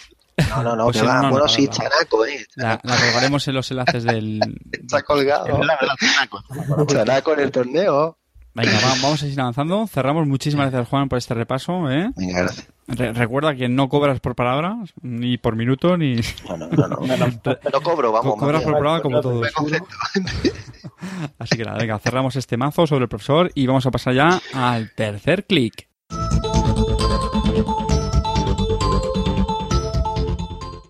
[0.50, 1.14] No, no, no, Pues que va.
[1.14, 1.72] no, no, bueno, no, sí, no.
[1.72, 2.46] chanaco, eh.
[2.54, 4.40] La, la colgaremos en los enlaces del...
[4.72, 5.46] Está colgado.
[6.86, 8.16] Chanaco en el torneo.
[8.54, 9.86] Venga, va- vamos a seguir avanzando.
[9.86, 10.26] Cerramos.
[10.26, 11.90] Muchísimas gracias, Juan, por este repaso.
[11.90, 12.10] ¿eh?
[12.16, 12.68] Venga, gracias.
[12.88, 16.16] Re- recuerda que no cobras por palabra, ni por minuto, ni...
[16.48, 17.40] No, no, no, no.
[17.72, 18.32] Lo cobro, vamos.
[18.34, 19.46] Co- cobras por programa como todos.
[21.38, 24.40] Así que nada, venga, cerramos este mazo sobre el profesor y vamos a pasar ya
[24.54, 25.86] al tercer clic.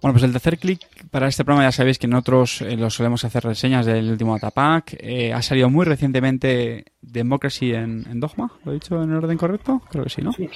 [0.01, 0.81] Bueno, pues el tercer clic
[1.11, 4.97] para este programa ya sabéis que nosotros eh, lo solemos hacer reseñas del último Atapack.
[5.01, 9.39] Eh, ha salido muy recientemente Democracy en, en Dogma, ¿lo he dicho en el orden
[9.39, 9.83] correcto?
[9.91, 10.33] Creo que sí, ¿no?
[10.33, 10.49] Sí.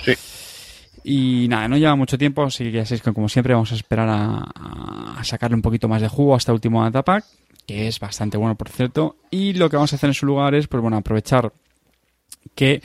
[1.04, 3.74] Y nada, no lleva mucho tiempo, así que ya sabéis que como siempre vamos a
[3.74, 7.24] esperar a, a sacarle un poquito más de jugo a este último Atapack,
[7.66, 9.16] que es bastante bueno por cierto.
[9.30, 11.52] Y lo que vamos a hacer en su lugar es, pues bueno, aprovechar
[12.54, 12.82] que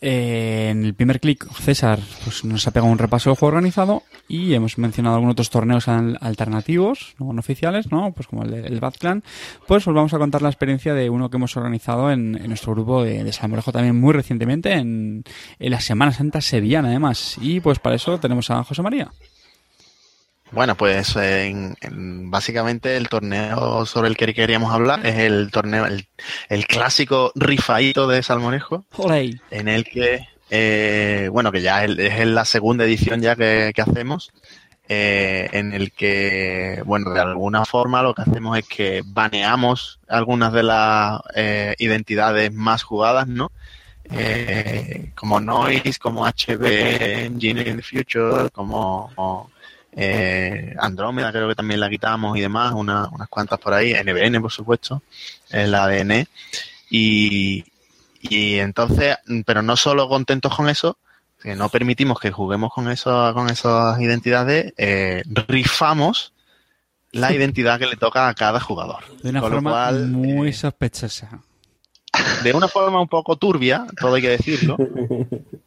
[0.00, 4.02] eh, en el primer clic César pues, nos ha pegado un repaso del juego organizado
[4.28, 8.12] y hemos mencionado algunos otros torneos al- alternativos, no oficiales, ¿no?
[8.12, 9.22] Pues como el, el Bad Clan.
[9.66, 12.72] Pues os vamos a contar la experiencia de uno que hemos organizado en, en nuestro
[12.74, 15.24] grupo de, de Salmorejo también muy recientemente, en,
[15.58, 17.36] en la Semana Santa Sevillana además.
[17.40, 19.10] Y pues para eso tenemos a José María.
[20.52, 25.86] Bueno, pues en, en básicamente el torneo sobre el que queríamos hablar es el torneo,
[25.86, 26.08] el,
[26.48, 29.40] el clásico rifaíto de Salmorejo, ¡Oley!
[29.50, 33.82] en el que, eh, bueno, que ya es, es la segunda edición ya que, que
[33.82, 34.32] hacemos,
[34.92, 40.52] eh, en el que, bueno, de alguna forma lo que hacemos es que baneamos algunas
[40.52, 43.52] de las eh, identidades más jugadas, ¿no?
[44.10, 46.64] Eh, como Noise, como HB,
[47.26, 49.52] Engineering the Future, como, como,
[49.92, 54.40] eh, Andrómeda creo que también la quitamos y demás, una- unas cuantas por ahí, NBN
[54.40, 55.02] por supuesto,
[55.50, 56.26] la ADN.
[56.90, 57.64] Y,
[58.20, 60.96] y entonces, pero no solo contentos con eso,
[61.42, 66.32] que no permitimos que juguemos con, eso, con esas identidades, eh, rifamos
[67.12, 69.04] la identidad que le toca a cada jugador.
[69.22, 71.40] De una Con forma cual, muy eh, sospechosa.
[72.42, 74.76] De una forma un poco turbia, todo hay que decirlo.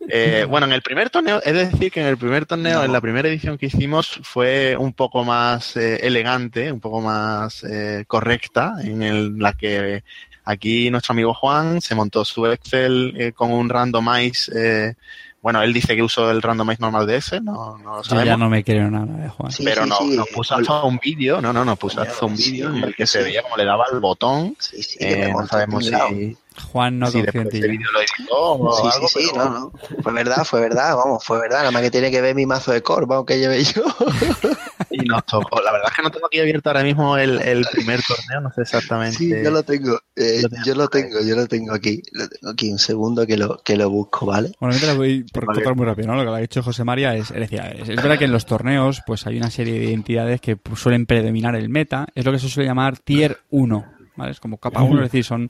[0.09, 3.01] Eh, bueno, en el primer torneo, es decir, que en el primer torneo, en la
[3.01, 8.75] primera edición que hicimos, fue un poco más eh, elegante, un poco más eh, correcta,
[8.83, 10.03] en el- la que
[10.45, 14.51] aquí nuestro amigo Juan se montó su Excel eh, con un randomize.
[14.55, 14.93] eh,
[15.41, 18.27] bueno, él dice que usó el randomize normal de ese, no, no lo Yo sabemos.
[18.27, 19.51] ya no me quiero nada de Juan.
[19.51, 20.15] Sí, pero sí, no, sí.
[20.15, 22.95] nos puso hasta un vídeo, no, no, nos puso hasta un Sí, vídeo en el
[22.95, 23.17] que sí.
[23.17, 26.37] se veía como le daba el botón Sí, sí, eh, no sabemos si,
[26.71, 27.57] Juan no si confía en ti.
[27.59, 29.71] ese vídeo lo editó o Sí, algo, sí, sí, pero- no, no.
[30.03, 31.59] Fue verdad, fue verdad, vamos, fue verdad.
[31.59, 33.83] Nada más que tiene que ver mi mazo de core, vamos, que lleve yo.
[34.89, 35.59] Y nos tocó.
[35.61, 38.51] La verdad es que no tengo aquí abierto ahora mismo el, el primer torneo, no
[38.53, 39.17] sé exactamente.
[39.17, 42.01] Sí, yo lo tengo, eh, Lo tengo yo lo tengo, yo lo tengo aquí.
[42.11, 44.51] Lo tengo aquí, un segundo que lo, que lo busco, ¿vale?
[44.59, 45.57] Bueno, yo te lo voy por Vale.
[45.57, 46.23] contar muy rápido, ¿no?
[46.23, 48.45] Lo que ha dicho José María es, es decir, es, es verdad que en los
[48.45, 52.31] torneos pues hay una serie de identidades que pues, suelen predominar el meta, es lo
[52.31, 53.85] que se suele llamar tier 1,
[54.15, 54.31] ¿vale?
[54.31, 55.49] Es como capa 1, es decir, son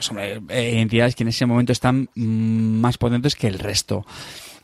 [0.00, 4.06] pues hombre, eh, identidades que en ese momento están mm, más potentes que el resto.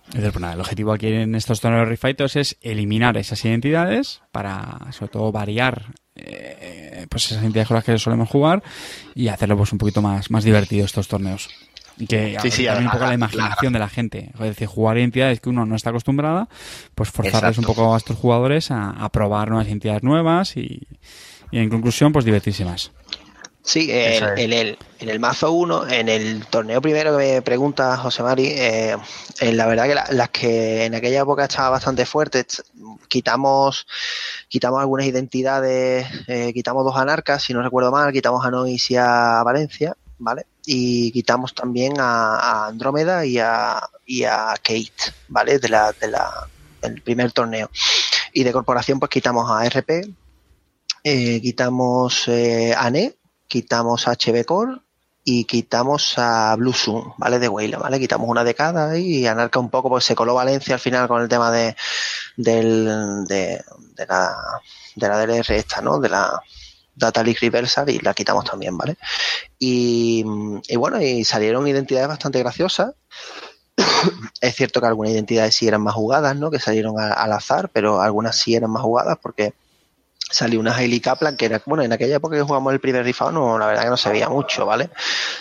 [0.07, 4.79] Entonces, pues nada, el objetivo aquí en estos torneos Refighters es eliminar esas identidades para,
[4.93, 8.63] sobre todo, variar eh, pues esas identidades con las que solemos jugar
[9.15, 11.51] y hacerlo pues un poquito más, más divertido estos torneos.
[11.99, 14.31] Y que Sí, sí, también un poco la imaginación de la gente.
[14.35, 16.49] Es decir, jugar identidades que uno no está acostumbrada,
[16.95, 20.87] pues forzarles un poco a estos jugadores a, a probar nuevas identidades nuevas y,
[21.51, 22.93] y en conclusión, pues divertirse más.
[23.67, 24.23] Sí, es.
[24.37, 28.47] en el, en el mazo 1, en el torneo primero que me pregunta José Mari,
[28.47, 28.97] eh,
[29.41, 32.63] eh, la verdad que la- las que en aquella época estaba bastante fuertes,
[33.09, 33.89] quitamos
[34.49, 38.97] quitamos algunas identidades, eh, quitamos dos anarcas, si no recuerdo mal, quitamos a Nois y
[38.97, 40.47] a Valencia, ¿vale?
[40.65, 44.93] Y quitamos también a, a Andrómeda y a, y a Kate,
[45.27, 45.59] ¿vale?
[45.59, 46.31] De la, de la,
[46.83, 47.69] del primer torneo.
[48.33, 50.07] Y de corporación, pues quitamos a RP,
[51.03, 53.15] eh, quitamos eh, a NE,
[53.49, 54.81] quitamos a HB Core
[55.25, 57.41] y quitamos a Blue Zoom, ¿vale?
[57.41, 57.99] De Wayla, ¿vale?
[57.99, 61.21] Quitamos una de cada y Anarca un poco, pues se coló Valencia al final con
[61.21, 61.75] el tema de,
[62.37, 63.61] del, de,
[64.09, 64.37] la,
[64.95, 65.99] de la DLR esta, ¿no?
[65.99, 66.41] De la
[66.95, 68.97] Data Leak Reversal y la quitamos también, ¿vale?
[69.59, 70.25] Y,
[70.69, 72.95] y bueno, y salieron identidades bastante graciosas.
[74.41, 76.53] es cierto que algunas identidades sí eran más jugadas, ¿no?
[76.53, 79.55] Que salieron al azar, pero algunas sí eran más jugadas porque
[80.31, 81.01] salió una Hailey
[81.39, 83.97] que era, bueno, en aquella época que jugamos el primer rifado, la verdad que no
[83.97, 84.91] se veía mucho, ¿vale?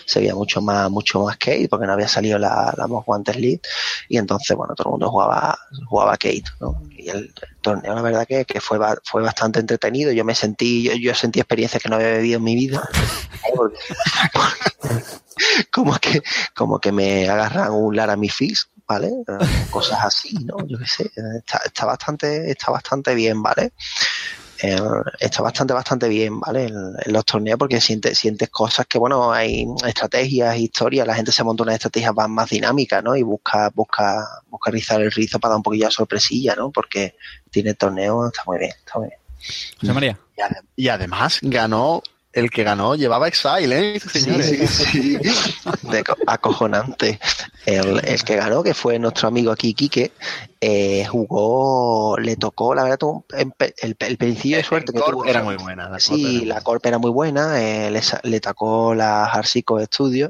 [0.05, 3.35] Se veía mucho más, mucho más Kate, porque no había salido la, la Most Wanted
[3.35, 3.61] League,
[4.09, 5.57] y entonces, bueno, todo el mundo jugaba,
[5.87, 6.81] jugaba Kate, ¿no?
[6.91, 10.93] Y el, torneo, la verdad que, que fue, fue bastante entretenido, yo me sentí, yo,
[10.93, 12.87] yo sentí experiencias que no había vivido en mi vida,
[15.71, 16.21] como que,
[16.55, 19.07] como que me agarran un Laramie Fist, ¿vale?
[19.07, 20.57] Eh, Cosas así, ¿no?
[20.67, 21.11] Yo qué sé,
[21.65, 23.73] está bastante, está bastante bien, ¿vale?
[24.61, 24.77] Eh,
[25.19, 26.65] está bastante, bastante bien, ¿vale?
[26.65, 26.75] En,
[27.05, 31.43] en los torneos porque sientes, sientes cosas que, bueno, hay estrategias, historias, la gente se
[31.43, 33.15] monta unas estrategias más, más dinámicas, ¿no?
[33.15, 36.71] Y busca, busca, busca rizar el rizo para dar un poquillo de sorpresilla, ¿no?
[36.71, 37.15] Porque
[37.51, 39.19] tiene torneo, está muy bien, está muy bien.
[39.81, 40.17] José María.
[40.37, 42.01] Y, ade- y además ganó,
[42.33, 43.99] el que ganó llevaba Exile, ¿eh?
[43.99, 44.47] Señores.
[44.49, 45.33] Sí, sí, sí.
[45.89, 47.19] De co- acojonante.
[47.65, 50.11] El, el que ganó, que fue nuestro amigo aquí, Quique,
[50.67, 55.11] eh, jugó, le tocó, la verdad, tuvo el, el, el principio de suerte que Corp
[55.11, 55.25] tuvo.
[55.25, 55.89] era muy buena.
[55.89, 60.29] la Sí, la Corp era muy buena, eh, le, le tocó la Harsico Studio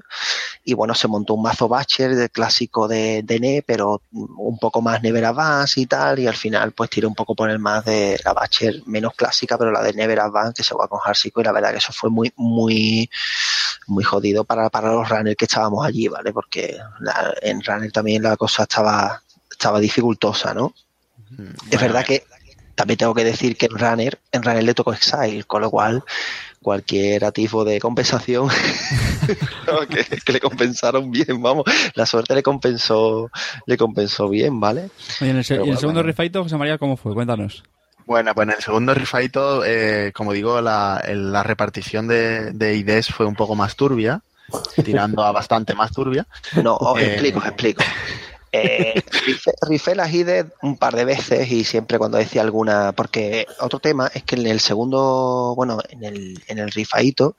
[0.64, 4.82] y bueno, se montó un mazo Batcher de clásico de, de NE, pero un poco
[4.82, 7.86] más Never Advance y tal, y al final pues tiró un poco por el más
[7.86, 11.42] de la Batcher menos clásica, pero la de Never Advance que se va con Harsico
[11.42, 13.10] y la verdad que eso fue muy, muy,
[13.88, 16.34] muy jodido para, para los runners que estábamos allí, ¿vale?
[16.34, 19.22] Porque la- en runner también la cosa estaba,
[19.58, 20.74] estaba dificultosa, ¿no?
[21.30, 21.54] buena.
[21.72, 22.24] Es verdad que
[22.76, 26.04] también tengo que decir que en Runner, en Runner le tocó Exile, con lo cual
[26.62, 28.48] cualquier atisbo de compensación
[29.68, 31.64] no, que, que le compensaron bien, vamos,
[31.94, 33.30] la suerte le compensó,
[33.66, 34.90] le compensó bien, ¿vale?
[35.22, 36.08] Oye, en el, Pero y en el bueno, segundo bueno.
[36.08, 37.14] refight, José María, ¿cómo fue?
[37.14, 37.64] Cuéntanos.
[38.06, 42.76] Bueno, pues en el segundo refighto, eh, como digo, la, el- la repartición de, de
[42.76, 44.22] IDs fue un poco más turbia,
[44.84, 46.28] tirando a bastante más turbia.
[46.64, 47.14] No, os Eh.
[47.14, 47.84] explico, os explico.
[48.56, 49.04] Eh,
[49.68, 54.10] rifé, las IDES un par de veces y siempre cuando decía alguna, porque otro tema
[54.14, 57.36] es que en el segundo, bueno, en el, en el rifaito,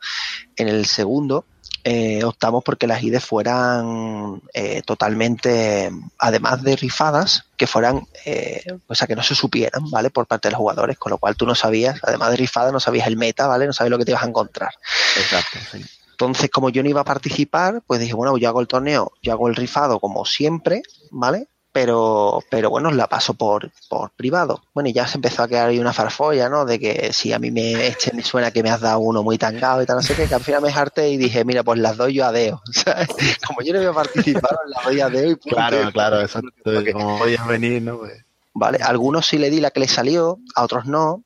[0.56, 1.44] en el segundo,
[1.88, 5.88] eh, optamos porque las IDES fueran eh, totalmente,
[6.18, 10.10] además de rifadas, que fueran, eh, o sea, que no se supieran, ¿vale?
[10.10, 12.80] Por parte de los jugadores, con lo cual tú no sabías, además de rifadas, no
[12.80, 13.66] sabías el meta, ¿vale?
[13.66, 14.74] No sabías lo que te ibas a encontrar.
[15.16, 15.84] Exacto, sí.
[16.18, 19.32] Entonces, como yo no iba a participar, pues dije, bueno, yo hago el torneo, yo
[19.32, 20.80] hago el rifado como siempre,
[21.10, 21.46] ¿vale?
[21.72, 24.62] Pero, pero bueno, la paso por, por privado.
[24.72, 26.64] Bueno, y ya se empezó a quedar ahí una farfolla, ¿no?
[26.64, 29.36] De que si a mí me, este me suena que me has dado uno muy
[29.36, 31.78] tangado y tal, no sé qué, que al final me harté y dije, mira, pues
[31.78, 32.62] las doy yo a Deo.
[32.72, 33.08] ¿sabes?
[33.46, 35.54] Como yo no voy a participar, las doy a Deo y punto.
[35.56, 36.48] Claro, claro, exacto.
[36.64, 37.98] Porque- Como podías venir, ¿no?
[37.98, 38.24] Pues,
[38.54, 38.78] ¿vale?
[38.82, 41.24] A algunos sí le di la que le salió, a otros no,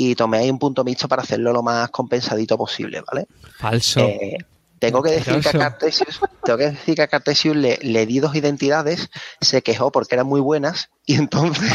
[0.00, 3.26] y tomé ahí un punto mixto para hacerlo lo más compensadito posible, ¿vale?
[3.58, 3.98] Falso.
[3.98, 4.38] Eh,
[4.78, 5.52] tengo que decir que a.
[5.52, 9.10] Cartesius, tengo que decir que a Cartesius le, le di dos identidades,
[9.40, 11.72] se quejó porque eran muy buenas, y entonces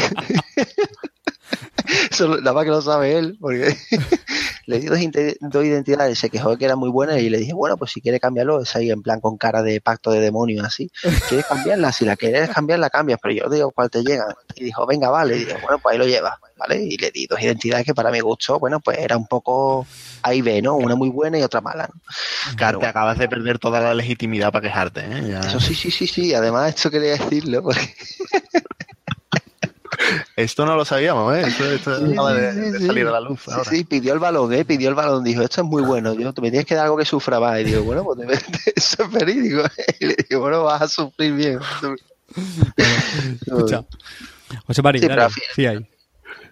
[2.10, 3.76] eso nada más que lo sabe él, porque
[4.66, 4.98] Le di dos,
[5.40, 8.18] dos, identidades, se quejó que era muy buena y le dije, bueno, pues si quiere
[8.18, 10.90] cambiarlo, es ahí en plan con cara de pacto de demonio así.
[11.28, 11.92] ¿Quieres cambiarla?
[11.92, 14.26] Si la quieres cambiar, la cambias, pero yo digo cuál te llega.
[14.54, 15.36] Y dijo, venga, vale.
[15.36, 16.82] Y dije, bueno, pues ahí lo llevas, ¿vale?
[16.82, 19.86] Y le di dos identidades que para mi gusto, bueno, pues era un poco
[20.22, 20.76] ahí ve, ¿no?
[20.76, 21.90] Una muy buena y otra mala.
[21.92, 22.78] ¿no?
[22.78, 25.40] te acabas de perder toda la legitimidad para quejarte, ¿eh?
[25.46, 26.32] Eso sí, sí, sí, sí.
[26.32, 27.82] Además, esto quería decirlo porque...
[30.36, 31.44] Esto no lo sabíamos, ¿eh?
[31.74, 33.48] Esto, acaba de, salir a la luz.
[33.48, 33.64] Ahora.
[33.64, 34.64] Sí, pidió el balón, ¿eh?
[34.64, 35.24] Pidió el balón.
[35.24, 36.14] Dijo, esto es muy bueno.
[36.14, 37.60] Yo, me tienes que dar algo que sufra más.
[37.60, 38.18] Y digo, bueno, pues
[38.76, 39.62] eso es verídico.
[40.00, 41.58] Y le digo, bueno, vas a sufrir bien.
[43.46, 43.84] Escucha.
[44.66, 45.86] José María, sí, sí, hay.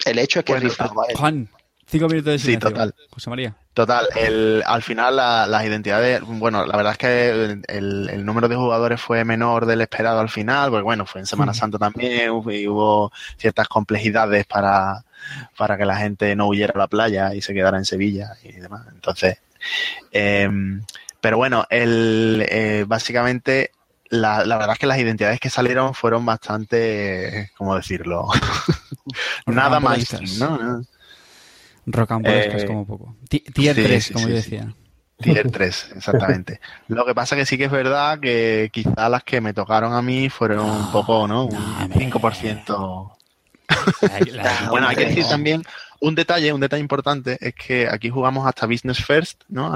[0.04, 0.70] El hecho es que bueno,
[1.14, 1.48] Juan,
[1.86, 2.68] cinco minutos de silencio.
[2.68, 2.94] Sí, total.
[3.10, 3.56] José María.
[3.74, 8.46] Total, el, al final la, las identidades, bueno, la verdad es que el, el, número
[8.46, 12.26] de jugadores fue menor del esperado al final, porque bueno, fue en Semana Santa también
[12.26, 15.04] y hubo ciertas complejidades para,
[15.56, 18.52] para que la gente no huyera a la playa y se quedara en Sevilla y
[18.52, 18.86] demás.
[18.92, 19.38] Entonces,
[20.10, 20.50] eh,
[21.22, 23.70] pero bueno, el, eh, básicamente
[24.10, 28.28] la, la, verdad es que las identidades que salieron fueron bastante, ¿cómo decirlo?
[29.46, 30.84] Nada más, ¿no?
[31.86, 33.16] Rocambolescas eh, como poco.
[33.28, 34.74] Tier sí, 3, sí, como sí, yo decía.
[35.18, 36.60] Tier 3, exactamente.
[36.88, 40.02] Lo que pasa que sí que es verdad que quizá las que me tocaron a
[40.02, 41.46] mí fueron no, un poco, ¿no?
[41.46, 43.12] Un no, 5%.
[44.02, 45.62] La, la, bueno, hay que decir también
[46.02, 49.72] un detalle, un detalle importante es que aquí jugamos hasta Business First, ¿no?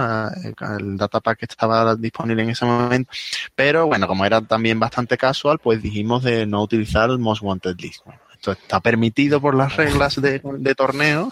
[0.79, 3.13] El datapack que estaba disponible en ese momento.
[3.55, 7.77] Pero bueno, como era también bastante casual, pues dijimos de no utilizar el Most Wanted
[7.79, 8.05] List.
[8.53, 11.29] Esto está permitido por las reglas de, de torneo.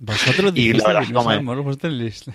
[0.00, 2.28] Vosotros y la verdad, Wanted List.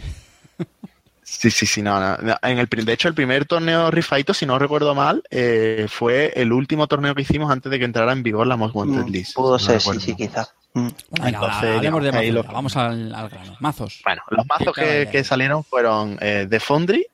[1.21, 2.37] Sí, sí, sí, no, no.
[2.41, 6.53] En el, de hecho, el primer torneo Rifaito, si no recuerdo mal, eh, fue el
[6.53, 9.35] último torneo que hicimos antes de que entrara en vigor la Most Wanted mm, List.
[9.35, 10.53] Pudo no ser, sí, sí, quizás.
[10.73, 10.87] Mm.
[11.11, 12.43] Venga, Entonces, hablemos de mazos, lo...
[12.43, 13.57] vamos al, al, grano.
[13.59, 14.01] Mazos.
[14.03, 17.05] Bueno, los mazos que, que, salieron fueron eh, The Foundry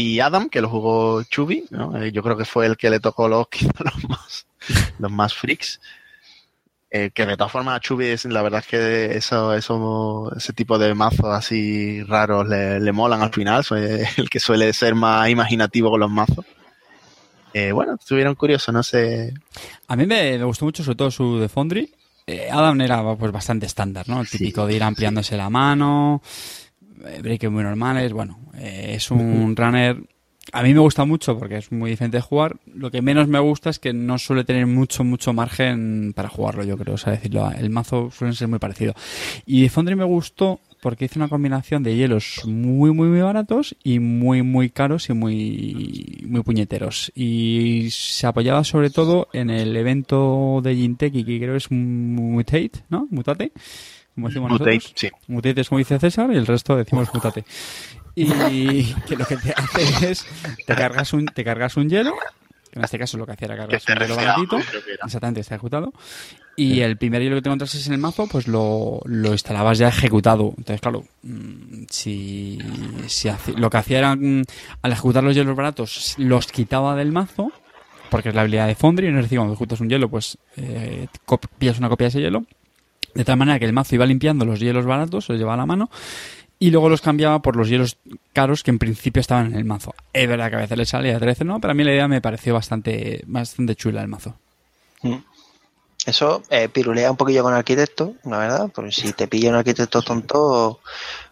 [0.00, 2.00] y Adam, que lo jugó Chubby, ¿no?
[2.00, 3.48] Eh, yo creo que fue el que le tocó los,
[3.84, 4.46] los más,
[5.00, 5.80] los más freaks.
[6.88, 10.78] Eh, que de todas formas a Chubby la verdad es que eso, eso, ese tipo
[10.78, 15.28] de mazos así raros le, le molan al final, es el que suele ser más
[15.30, 16.46] imaginativo con los mazos.
[17.52, 19.34] Eh, bueno, estuvieron curiosos, no sé.
[19.88, 21.92] A mí me, me, gustó mucho sobre todo su de Foundry.
[22.24, 24.20] Eh, Adam era pues bastante estándar, ¿no?
[24.20, 25.36] El típico sí, de ir ampliándose sí.
[25.36, 26.22] la mano,
[27.06, 29.96] eh, breaks muy normales, bueno, eh, es un runner
[30.52, 32.56] a mí me gusta mucho porque es muy diferente de jugar.
[32.74, 36.64] Lo que menos me gusta es que no suele tener mucho, mucho margen para jugarlo,
[36.64, 36.94] yo creo.
[36.94, 38.94] O sea, decirlo, el mazo suele ser muy parecido.
[39.46, 43.98] Y Foundry me gustó porque hizo una combinación de hielos muy, muy, muy baratos y
[43.98, 47.12] muy, muy caros y muy, muy puñeteros.
[47.14, 53.06] Y se apoyaba sobre todo en el evento de Jinteki, que creo es Mutate, ¿no?
[53.10, 53.52] Mutate.
[54.18, 54.94] Como decimos Mutate, nosotros.
[54.96, 55.10] sí.
[55.28, 57.44] Mutate es como dice César y el resto decimos Mutate.
[58.16, 60.26] Y que lo que te hace es
[60.66, 62.16] te cargas un te cargas un hielo
[62.72, 64.58] que en este caso lo que hacía era cargarse un hielo baratito
[65.04, 65.92] exactamente está ejecutado.
[66.56, 66.80] Y sí.
[66.80, 70.52] el primer hielo que te encontrases en el mazo pues lo, lo instalabas ya ejecutado.
[70.58, 72.58] Entonces claro mm, si,
[73.06, 74.42] si hace, lo que hacía era mm,
[74.82, 77.52] al ejecutar los hielos baratos los quitaba del mazo
[78.10, 81.78] porque es la habilidad de Foundry es decir cuando ejecutas un hielo pues eh, copias
[81.78, 82.44] una copia de ese hielo
[83.18, 85.66] de tal manera que el mazo iba limpiando los hielos baratos, los llevaba a la
[85.66, 85.90] mano,
[86.60, 87.96] y luego los cambiaba por los hielos
[88.32, 89.92] caros que en principio estaban en el mazo.
[90.12, 91.90] Es verdad que a veces le sale y a veces no, pero a mí la
[91.92, 94.36] idea me pareció bastante, bastante chula el mazo.
[95.02, 95.16] Mm.
[96.06, 100.00] Eso eh, pirulea un poquillo con arquitecto, la verdad, porque si te pilla un arquitecto
[100.00, 100.78] tonto,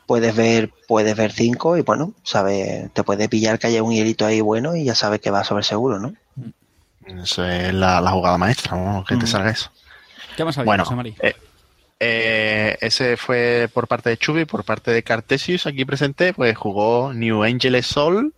[0.06, 4.26] puedes ver, puedes ver cinco y bueno, sabe, te puede pillar que haya un hielito
[4.26, 6.14] ahí bueno y ya sabes que va sobre seguro, ¿no?
[7.22, 9.04] Eso es la, la jugada maestra, ¿no?
[9.04, 9.18] que mm.
[9.20, 9.70] te salga eso.
[10.36, 10.84] ¿Qué más había, bueno,
[11.20, 11.34] eh,
[11.98, 17.12] eh, ese fue por parte de Chubby, por parte de Cartesius, aquí presente, pues jugó
[17.14, 18.34] New Angeles Soul,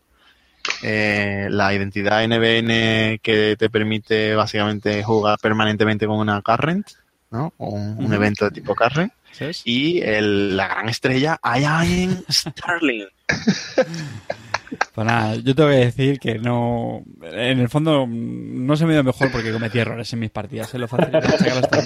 [0.82, 6.86] eh, la identidad NBN que te permite básicamente jugar permanentemente con una current,
[7.30, 7.52] ¿no?
[7.58, 9.12] Un, un evento de tipo current.
[9.32, 9.50] ¿Sí?
[9.64, 13.06] Y el, la gran estrella, Ian Starling.
[14.94, 17.02] Pues nada, yo tengo que decir que no.
[17.22, 20.74] En el fondo, no se me dio mejor porque cometí errores en mis partidas.
[20.74, 20.78] ¿eh?
[20.78, 21.10] Lo fácil.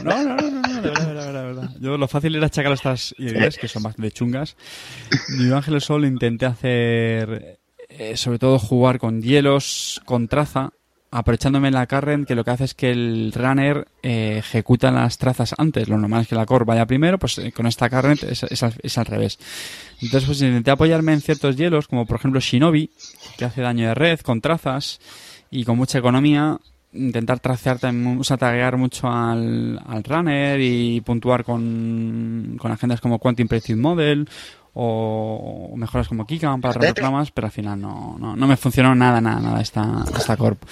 [0.05, 0.62] No, no, no, no, no de
[1.63, 1.81] verdad.
[1.81, 4.57] Yo lo fácil era achacar estas ideas que son bastante chungas.
[5.39, 7.59] New Ángeles Sol intenté hacer.
[7.99, 10.73] Eh, sobre todo jugar con hielos, con traza,
[11.11, 15.55] aprovechándome la current que lo que hace es que el runner eh, ejecuta las trazas
[15.59, 15.89] antes.
[15.89, 18.63] Lo normal es que la core vaya primero, pues eh, con esta current es, es,
[18.63, 19.39] al, es, al, revés.
[20.01, 22.91] Entonces pues intenté apoyarme en ciertos hielos, como por ejemplo Shinobi,
[23.37, 24.99] que hace daño de red con trazas
[25.51, 26.59] y con mucha economía.
[26.93, 33.19] Intentar tracearte, o sea, taguear mucho al, al runner y puntuar con, con agendas como
[33.19, 34.29] Quantum Predictive Model
[34.75, 39.21] o mejoras como Kika para reclamas, pero al final no, no, no, me funcionó nada,
[39.21, 40.63] nada, nada esta, esta corp.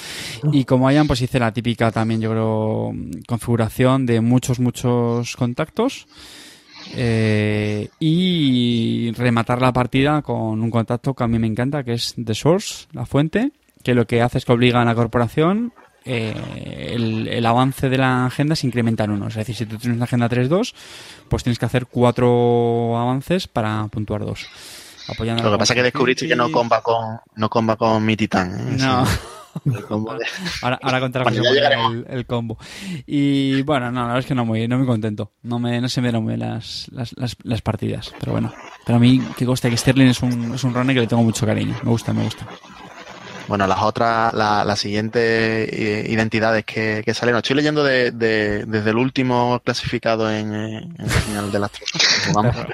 [0.52, 2.94] Y como hayan, pues hice la típica también, yo creo,
[3.26, 6.06] configuración de muchos, muchos contactos.
[6.96, 12.14] Eh, y rematar la partida con un contacto que a mí me encanta, que es
[12.16, 13.52] The Source, la fuente,
[13.82, 15.74] que lo que hace es que obliga a la corporación
[16.12, 19.28] eh, el, avance de la agenda se incrementa en uno.
[19.28, 20.74] Es decir, si tú tienes una agenda 3-2,
[21.28, 24.48] pues tienes que hacer cuatro avances para puntuar dos.
[25.08, 28.16] Apoyando Lo que pasa es que descubriste que no comba con, no comba con mi
[28.16, 28.54] titán.
[28.54, 28.76] ¿eh?
[28.78, 29.04] No.
[30.62, 32.58] ahora, ahora contarás el, el, combo.
[33.06, 35.30] Y bueno, no, la verdad es que no muy, no muy contento.
[35.42, 38.12] No me, no se me dieron muy las, las, las, partidas.
[38.18, 38.52] Pero bueno,
[38.84, 41.22] pero a mí que gusta que Sterling es un, es un runner que le tengo
[41.22, 41.76] mucho cariño.
[41.84, 42.46] Me gusta, me gusta.
[43.50, 47.40] Bueno, las otras, las la siguientes eh, identidades que, que salieron.
[47.40, 51.72] Estoy leyendo de, de, desde el último clasificado en, en el final de las
[52.28, 52.54] jugamos.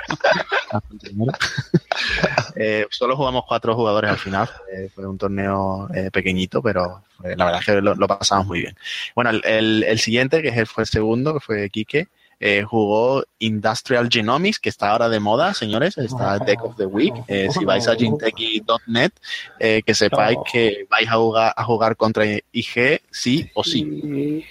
[2.56, 4.50] eh, solo jugamos cuatro jugadores al final.
[4.70, 8.60] Eh, fue un torneo eh, pequeñito, pero la verdad es que lo, lo, pasamos muy
[8.60, 8.76] bien.
[9.14, 12.08] Bueno, el, el, el siguiente, que fue el segundo, que fue Quique,
[12.40, 17.14] eh, jugó Industrial Genomics, que está ahora de moda, señores, está Deck of the Week.
[17.28, 19.12] Eh, si vais a ginteki.net,
[19.58, 24.44] eh, que sepáis que vais a jugar, a jugar contra IG sí o sí.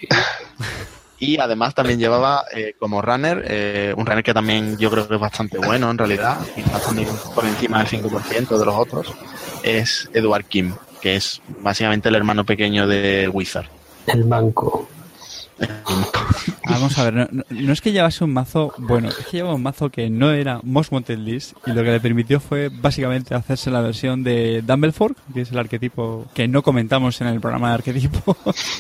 [1.18, 5.16] Y además también llevaba eh, como runner, eh, un runner que también yo creo que
[5.16, 9.14] es bastante bueno en realidad, y también por encima del 5% de los otros,
[9.64, 13.68] es Edward Kim, que es básicamente el hermano pequeño de Wizard.
[14.08, 14.90] El banco.
[16.70, 19.90] Vamos a ver, no, es que llevase un mazo bueno, es que llevaba un mazo
[19.90, 23.82] que no era Most Wanted List y lo que le permitió fue básicamente hacerse la
[23.82, 28.36] versión de Dumbledore, que es el arquetipo que no comentamos en el programa de arquetipos,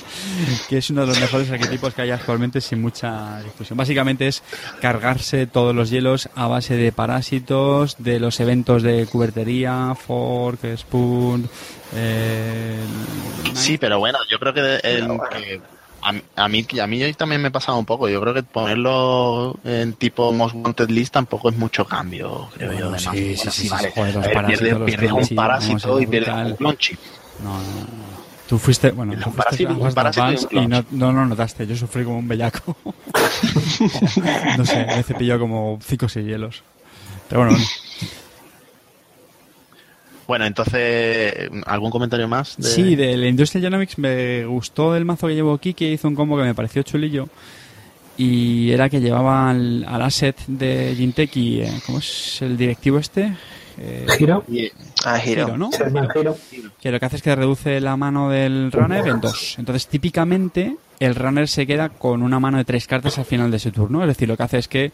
[0.69, 3.77] que es uno de los mejores arquetipos que hay actualmente sin mucha discusión.
[3.77, 4.43] Básicamente es
[4.81, 11.47] cargarse todos los hielos a base de parásitos, de los eventos de cubertería, fork, spoon.
[11.95, 12.84] Eh,
[13.53, 15.61] sí, pero bueno, yo creo que, el, que
[16.36, 18.07] a, mí, a mí también me ha pasado un poco.
[18.07, 22.90] Yo creo que ponerlo en tipo Most Wanted List tampoco es mucho cambio, creo yo.
[22.90, 23.07] Además.
[23.11, 23.91] Sí, sí, sí, vale.
[23.91, 26.95] Joder, los pierdes, pierdes un parásito y pierdes un clonchi.
[27.44, 28.15] No, no, no.
[28.48, 31.65] Tú fuiste, bueno, tú fuiste un parásito y, no, no lo notaste.
[31.65, 32.77] Yo sufrí como un bellaco.
[34.57, 36.64] no sé, me cepilló como cinco o hielos.
[37.27, 37.57] Pero bueno,
[40.27, 40.45] bueno.
[40.45, 42.56] Entonces, ¿algún comentario más?
[42.60, 46.15] Sí, de la Industrial Genomics me gustó el mazo que llevó aquí, que hizo un
[46.15, 47.27] combo que me pareció chulillo.
[48.18, 53.34] Y era que llevaba al, asset de Jinteki, eh, ¿cómo es el directivo este?
[53.77, 54.43] Eh, giro.
[55.03, 55.57] Ah, giro.
[55.57, 55.69] ¿no?
[56.80, 59.56] Que lo que hace es que reduce la mano del runner en dos.
[59.60, 63.60] Entonces, típicamente, el runner se queda con una mano de tres cartas al final de
[63.60, 64.02] su turno.
[64.02, 64.91] Es decir, lo que hace es que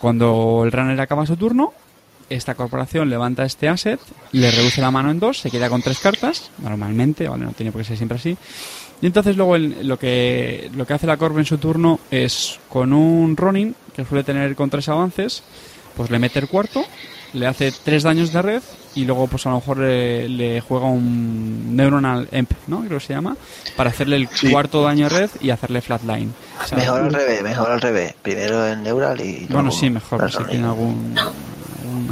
[0.00, 1.72] cuando el runner acaba su turno,
[2.30, 4.00] esta corporación levanta este asset,
[4.32, 7.44] le reduce la mano en dos, se queda con tres cartas, normalmente, ¿vale?
[7.44, 8.36] No tiene por qué ser siempre así.
[9.02, 12.92] Y entonces luego lo, que, lo que hace la corp en su turno es con
[12.92, 15.42] un running, que suele tener con tres avances,
[15.96, 16.84] pues le mete el cuarto,
[17.32, 18.62] le hace tres daños de red
[18.94, 22.80] y luego pues a lo mejor le, juega un neuronal emp, ¿no?
[22.80, 23.36] Creo que se llama,
[23.76, 26.32] para hacerle el cuarto daño de red y hacerle flatline.
[26.76, 28.14] mejor al revés, mejor al revés.
[28.22, 31.14] Primero el neural y Bueno, sí, mejor, si tiene algún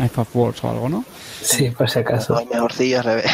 [0.03, 1.05] F of o algo, ¿no?
[1.41, 2.35] Sí, por si acaso.
[2.35, 3.33] No, mejorcillo al revés.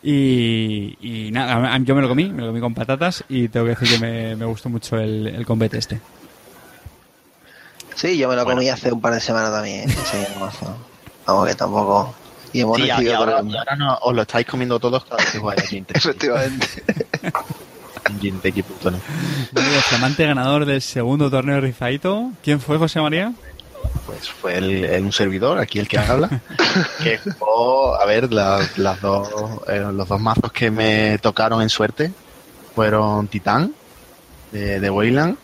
[0.00, 3.70] Y, y, nada, yo me lo comí, me lo comí con patatas y tengo que
[3.70, 6.00] decir que me, me gustó mucho el, el combate este.
[7.96, 9.90] Sí, yo me lo comí hace un par de semanas también.
[9.90, 9.92] ¿eh?
[9.92, 10.18] Sí,
[11.26, 12.14] Vamos que tampoco.
[12.52, 13.10] Y hemos sí, recibido.
[13.10, 15.76] Y ahora, y ahora no, os lo estáis comiendo todos cada vez que jugáis a
[15.98, 16.66] Efectivamente.
[18.20, 19.00] Ginteki.net.
[19.54, 22.30] el flamante ganador del segundo torneo de Rizaito.
[22.42, 23.32] ¿Quién fue, José María?
[24.06, 26.28] Pues fue el, un servidor, aquí el que habla,
[27.02, 29.28] que jugó, a ver, las, las dos,
[29.68, 32.12] eh, los dos mazos que me tocaron en suerte
[32.74, 33.72] fueron Titán
[34.52, 35.36] de, de Wayland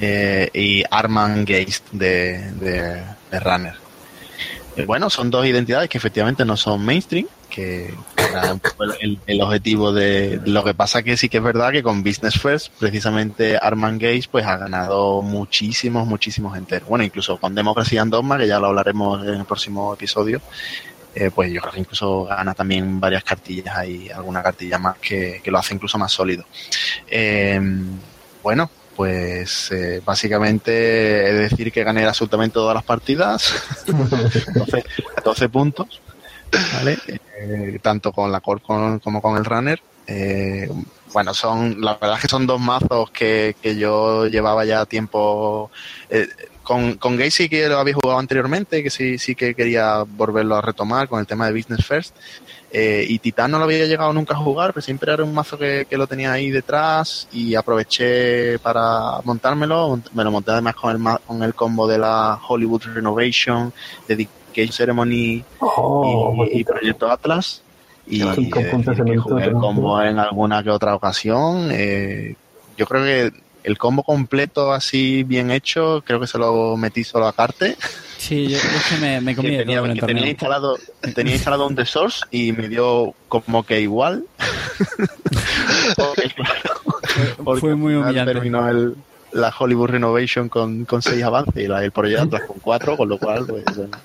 [0.00, 3.74] eh, y Arman Geist de, de, de Runner.
[4.76, 7.26] Eh, bueno, son dos identidades que efectivamente no son mainstream,
[7.58, 11.72] que era un poco el, objetivo de lo que pasa que sí que es verdad
[11.72, 16.88] que con Business First precisamente Arman Gates pues ha ganado muchísimos muchísimos enteros.
[16.88, 20.40] Bueno incluso con Democracy and Dogma que ya lo hablaremos en el próximo episodio
[21.16, 25.40] eh, pues yo creo que incluso gana también varias cartillas hay alguna cartilla más que,
[25.42, 26.44] que lo hace incluso más sólido.
[27.08, 27.60] Eh,
[28.40, 33.52] bueno pues eh, básicamente de decir que gané absolutamente todas las partidas.
[33.86, 34.84] 12,
[35.24, 36.00] 12 puntos
[37.40, 39.80] Eh, tanto con la Corp como con el Runner.
[40.06, 40.70] Eh,
[41.12, 45.70] bueno, son, la verdad es que son dos mazos que, yo llevaba ya tiempo.
[46.10, 46.26] Eh,
[46.62, 50.60] con, con Gay que lo había jugado anteriormente, que sí, sí que quería volverlo a
[50.60, 52.14] retomar con el tema de Business First.
[52.70, 55.56] Eh, y Titán no lo había llegado nunca a jugar, pero siempre era un mazo
[55.56, 59.98] que, lo tenía ahí detrás y aproveché para montármelo.
[60.12, 63.72] Me lo monté además con el, con el combo de la Hollywood Renovation,
[64.54, 67.62] Dedication Ceremony Oh, y, y Proyecto Atlas.
[68.06, 68.50] Y, eh,
[69.18, 71.68] jugué el combo en alguna que otra ocasión.
[71.72, 72.34] Eh,
[72.76, 73.32] yo creo que
[73.64, 77.76] el combo completo así bien hecho, creo que se lo metí solo a Carte.
[78.16, 80.76] Sí, yo, yo es que me, me comí que tenía, todo que tenía instalado
[81.14, 84.24] tenía instalado un The Source y me dio como que igual
[85.96, 86.30] porque,
[87.44, 88.32] porque Fue muy humillante.
[88.32, 88.96] terminó el,
[89.32, 93.08] la Hollywood Renovation con, con seis avances y la, el Project Atlas con cuatro con
[93.08, 93.96] lo cual pues bueno,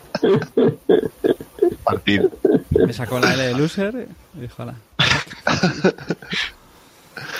[1.84, 2.30] partido
[2.72, 4.76] Me sacó la L de loser y dijo, "Hala".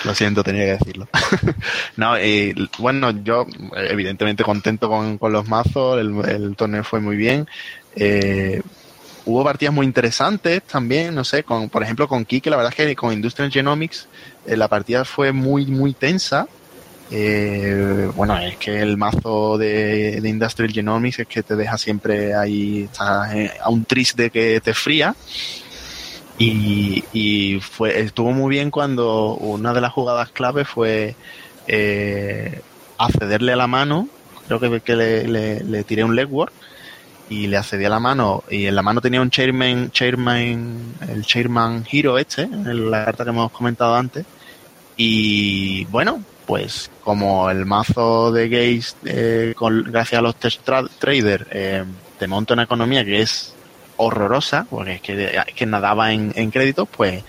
[0.04, 1.08] lo siento tenía que decirlo
[1.96, 7.16] no eh, bueno yo evidentemente contento con, con los mazos el, el torneo fue muy
[7.16, 7.48] bien
[7.96, 8.62] eh,
[9.24, 12.86] hubo partidas muy interesantes también, no sé, con, por ejemplo con Kike, la verdad es
[12.86, 14.08] que con Industrial Genomics
[14.46, 16.46] eh, la partida fue muy, muy tensa.
[17.10, 22.84] Eh, bueno, es que el mazo de, Industrial Genomics es que te deja siempre ahí,
[22.84, 25.14] estás, eh, a un tris de que te fría.
[26.38, 31.14] Y, fue, estuvo muy bien cuando una de las jugadas clave fue
[31.68, 32.60] eh,
[32.98, 34.08] accederle a la mano,
[34.48, 36.52] creo que, que le tiré un legwork
[37.28, 38.44] y le accedí a la mano.
[38.50, 43.24] Y en la mano tenía un chairman, chairman el chairman hero este, en la carta
[43.24, 44.26] que hemos comentado antes.
[44.96, 50.84] Y bueno pues como el mazo de Gaze eh, con, gracias a los test tra
[50.98, 51.84] trader eh,
[52.18, 53.54] te monta una economía que es
[53.96, 57.22] horrorosa, porque es que, es que nadaba en, en, créditos, pues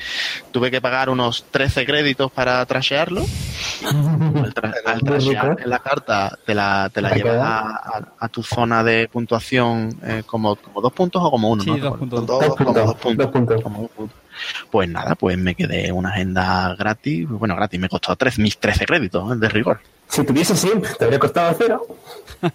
[0.51, 3.21] tuve que pagar unos 13 créditos para trashearlo.
[4.43, 8.27] al, tra al trashear en la carta te la, te la llevas a, a, a,
[8.29, 11.77] tu zona de puntuación eh, como, como, dos puntos o como uno, sí, ¿no?
[11.77, 12.25] Dos puntos.
[12.25, 13.17] Dos, dos, como dos puntos.
[13.17, 13.61] Dos puntos.
[13.61, 14.24] Como dos puntos.
[14.71, 17.27] Pues nada, pues me quedé una agenda gratis.
[17.27, 19.79] Bueno, gratis, me costó tres, mis 13 créditos de rigor.
[20.07, 21.87] Si tuviese sim, te habría costado cero.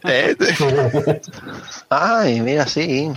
[0.05, 0.37] Eh,
[1.89, 3.11] Ay, mira, sí.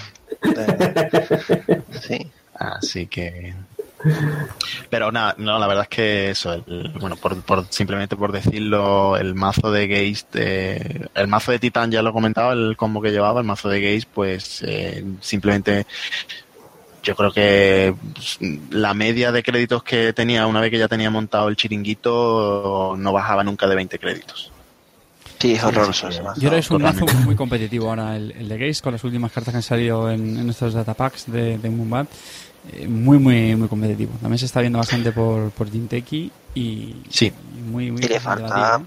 [2.02, 2.32] sí.
[2.56, 3.54] Así que.
[4.90, 9.16] Pero nada, no, la verdad es que eso, el, bueno, por, por, simplemente por decirlo,
[9.16, 13.02] el mazo de Geist, eh, el mazo de Titan ya lo he comentado, el combo
[13.02, 15.86] que llevaba, el mazo de Geist, pues eh, simplemente
[17.04, 17.94] yo creo que
[18.72, 23.12] la media de créditos que tenía una vez que ya tenía montado el chiringuito no
[23.14, 24.52] bajaba nunca de 20 créditos.
[25.40, 26.40] Sí, es horroroso ese mazo.
[26.40, 29.04] Yo creo que es un mazo muy competitivo ahora, el, el de Geist, con las
[29.04, 32.08] últimas cartas que han salido en, en estos datapacks de, de Moonbat.
[32.72, 34.14] Eh, muy, muy, muy competitivo.
[34.22, 37.34] También se está viendo bastante por, por Jinteki y, sí.
[37.58, 38.82] y muy, muy y le falta,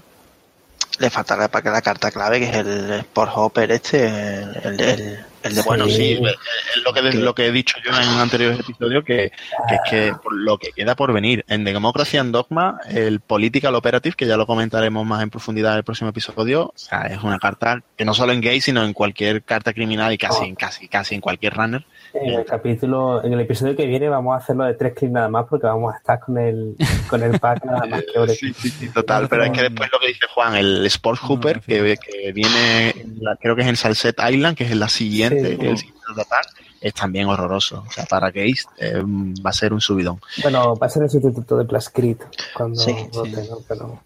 [0.99, 5.19] le falta para que la carta clave, que es el Sport Hopper este, el, el,
[5.43, 9.03] el de bueno, sí, es lo que, lo que he dicho yo en anteriores episodios,
[9.03, 9.31] que,
[9.67, 11.45] que es que por lo que queda por venir.
[11.47, 15.73] En The Democracy and Dogma, el Political Operative, que ya lo comentaremos más en profundidad
[15.73, 18.83] en el próximo episodio, o sea, es una carta que no solo en gay, sino
[18.83, 20.55] en cualquier carta criminal y casi, oh.
[20.55, 21.85] casi, casi en cualquier runner.
[22.13, 25.29] En el capítulo, en el episodio que viene vamos a hacerlo de tres clics nada
[25.29, 26.75] más porque vamos a estar con el,
[27.09, 29.99] con el pack nada más que sí, sí, sí, total, pero es que después lo
[29.99, 34.17] que dice Juan, el Sport Hooper, que, que viene, la, creo que es en Salset
[34.19, 37.83] Island, que es la siguiente, sí, es el siguiente de ataque, es también horroroso.
[37.87, 40.19] O sea, para Geist eh, va a ser un subidón.
[40.41, 42.21] Bueno, va a ser el sustituto de Plascrit
[42.53, 43.57] cuando sí, rote, ¿no?
[43.67, 44.01] Pero...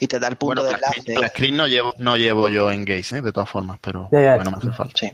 [0.00, 1.14] Y te da el punto bueno, de enlace.
[1.14, 3.22] Plascrit no llevo, no llevo yo en Geist, ¿eh?
[3.22, 4.98] de todas formas, pero ya, ya, bueno, me hace falta.
[4.98, 5.12] Sí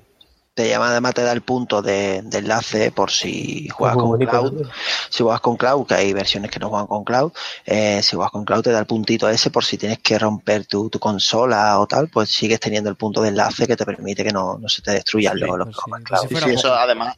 [0.56, 4.66] te llama además te da el punto de, de enlace por si juegas con cloud.
[5.10, 7.30] Si juegas con cloud que hay versiones que no juegan con cloud
[7.66, 10.64] eh, si juegas con cloud te da el puntito ese por si tienes que romper
[10.64, 14.24] tu, tu, consola o tal pues sigues teniendo el punto de enlace que te permite
[14.24, 16.26] que no, no se te destruyan sí, los, los pues cloud.
[16.26, 17.16] sí, sí, eso además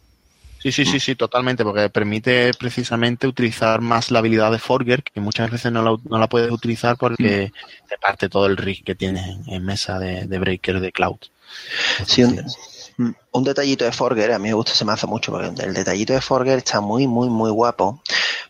[0.60, 5.20] Sí, sí, sí, sí, totalmente, porque permite precisamente utilizar más la habilidad de Forger, que
[5.20, 7.89] muchas veces no la, no la puedes utilizar porque mm.
[7.89, 11.19] te parte todo el rig que tienes en, mesa de, de, breaker de cloud.
[12.05, 12.44] Sí, un,
[12.98, 16.20] un, detallito de Forger, a mí me gusta ese mazo mucho, porque el detallito de
[16.20, 18.02] Forger está muy, muy, muy guapo,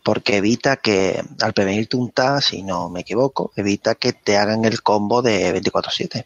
[0.02, 4.64] porque evita que, al prevenirte un TAS, si no me equivoco, evita que te hagan
[4.64, 6.24] el combo de 24-7.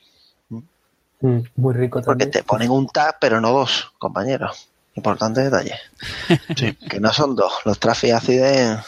[1.20, 2.30] Mm, muy rico Porque también.
[2.30, 4.68] te ponen un TAS, pero no dos, compañeros.
[4.94, 5.74] Importante detalle.
[6.56, 6.74] sí.
[6.74, 7.52] Que no son dos.
[7.64, 8.78] Los traffic acides.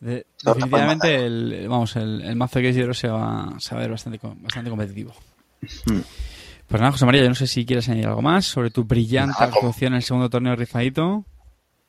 [0.00, 3.90] De, definitivamente, el, vamos, el, el mazo que es se va, se va a ver
[3.90, 5.12] bastante, bastante competitivo.
[5.84, 6.00] Mm.
[6.70, 9.34] Pues nada, José María, yo no sé si quieres añadir algo más sobre tu brillante
[9.40, 11.24] Nada, actuación en el segundo torneo rifadito.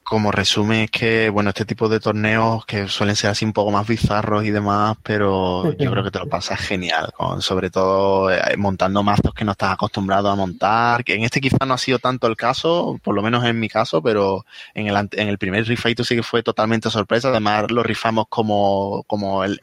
[0.04, 3.70] como resumen es que, bueno, este tipo de torneos que suelen ser así un poco
[3.70, 8.32] más bizarros y demás, pero yo creo que te lo pasas genial, con, sobre todo
[8.32, 11.78] eh, montando mazos que no estás acostumbrado a montar, que en este quizá no ha
[11.78, 15.38] sido tanto el caso, por lo menos en mi caso, pero en el, en el
[15.38, 19.62] primer rifeito sí que fue totalmente sorpresa, además lo rifamos como, como el,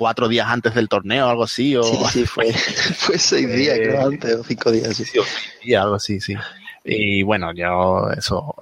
[0.00, 1.76] cuatro días antes del torneo, algo así.
[1.76, 1.82] O...
[1.82, 4.96] Sí, sí, fue, fue seis días, creo, antes, o cinco días.
[4.96, 6.34] Sí, sí algo así, sí.
[6.82, 8.54] Y bueno, yo eso,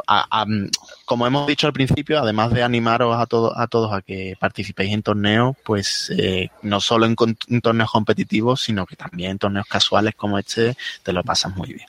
[1.04, 4.92] como hemos dicho al principio, además de animaros a, todos a todos a que participéis
[4.92, 7.14] en torneos, pues eh, no solo en,
[7.60, 11.86] torneos competitivos, sino que también en torneos casuales como este, te lo pasas muy bien.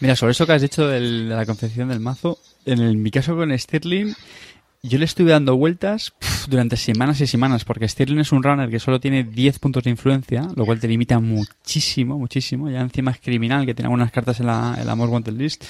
[0.00, 3.58] Mira, sobre eso que has dicho de la confección del mazo, en, mi caso con
[3.58, 4.14] Stirling,
[4.88, 6.14] yo le estuve dando vueltas
[6.48, 9.90] durante semanas y semanas, porque Stirling es un runner que solo tiene 10 puntos de
[9.90, 12.70] influencia, lo cual te limita muchísimo, muchísimo.
[12.70, 15.64] Ya encima es criminal, que tiene algunas cartas en la, en la Most Wanted List.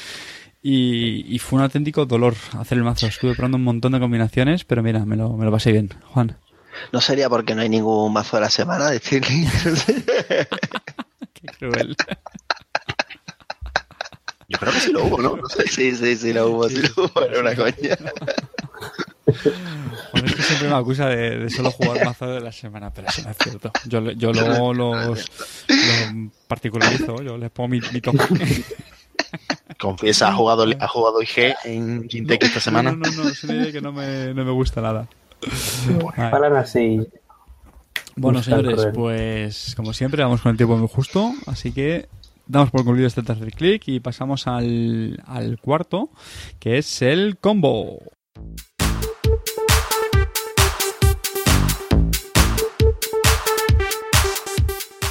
[0.62, 3.06] Y, fue un auténtico dolor hacer el mazo.
[3.06, 5.90] Estuve probando un montón de combinaciones, pero mira, me lo, me lo pasé bien.
[6.06, 6.36] Juan.
[6.93, 9.48] ¿No sería porque no hay ningún mazo de la semana de Stirling?
[11.34, 11.97] Qué cruel.
[14.48, 15.38] Yo creo que sí lo hubo, ¿no?
[15.70, 17.97] Sí, sí, sí lo hubo, sí lo hubo, era una coña.
[20.12, 23.22] Bueno, es que siempre me acusa de, solo jugar mazo de la semana, pero eso
[23.22, 23.72] no es cierto.
[23.86, 25.30] Yo, yo luego los,
[26.46, 28.18] particularizo, yo les pongo mi, mi toque.
[29.80, 32.92] Confiesa, ¿ha jugado, ¿ha jugado IG en Gintec esta semana?
[32.92, 35.08] No, no, no, es una idea que no me, no me gusta nada.
[36.16, 37.06] Para así.
[38.14, 42.08] Bueno, señores, pues como siempre, vamos con el tiempo muy justo, así que
[42.46, 46.10] damos por concluido este tercer clic y pasamos al, al cuarto,
[46.58, 47.98] que es el combo.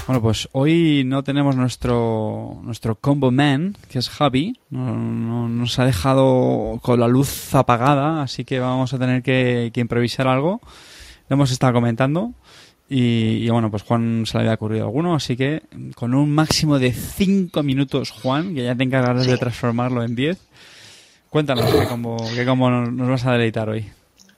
[0.07, 4.60] Bueno, pues hoy no tenemos nuestro, nuestro combo man, que es Javi.
[4.69, 10.27] No, nos ha dejado con la luz apagada, así que vamos a tener que, improvisar
[10.27, 10.61] algo.
[11.27, 12.34] Lo hemos estado comentando.
[12.88, 15.64] Y, bueno, pues Juan se le había ocurrido alguno, así que
[15.95, 20.38] con un máximo de 5 minutos, Juan, que ya te encargarás de transformarlo en 10,
[21.32, 23.88] cuéntanos qué combo, qué combo nos vas a deleitar hoy.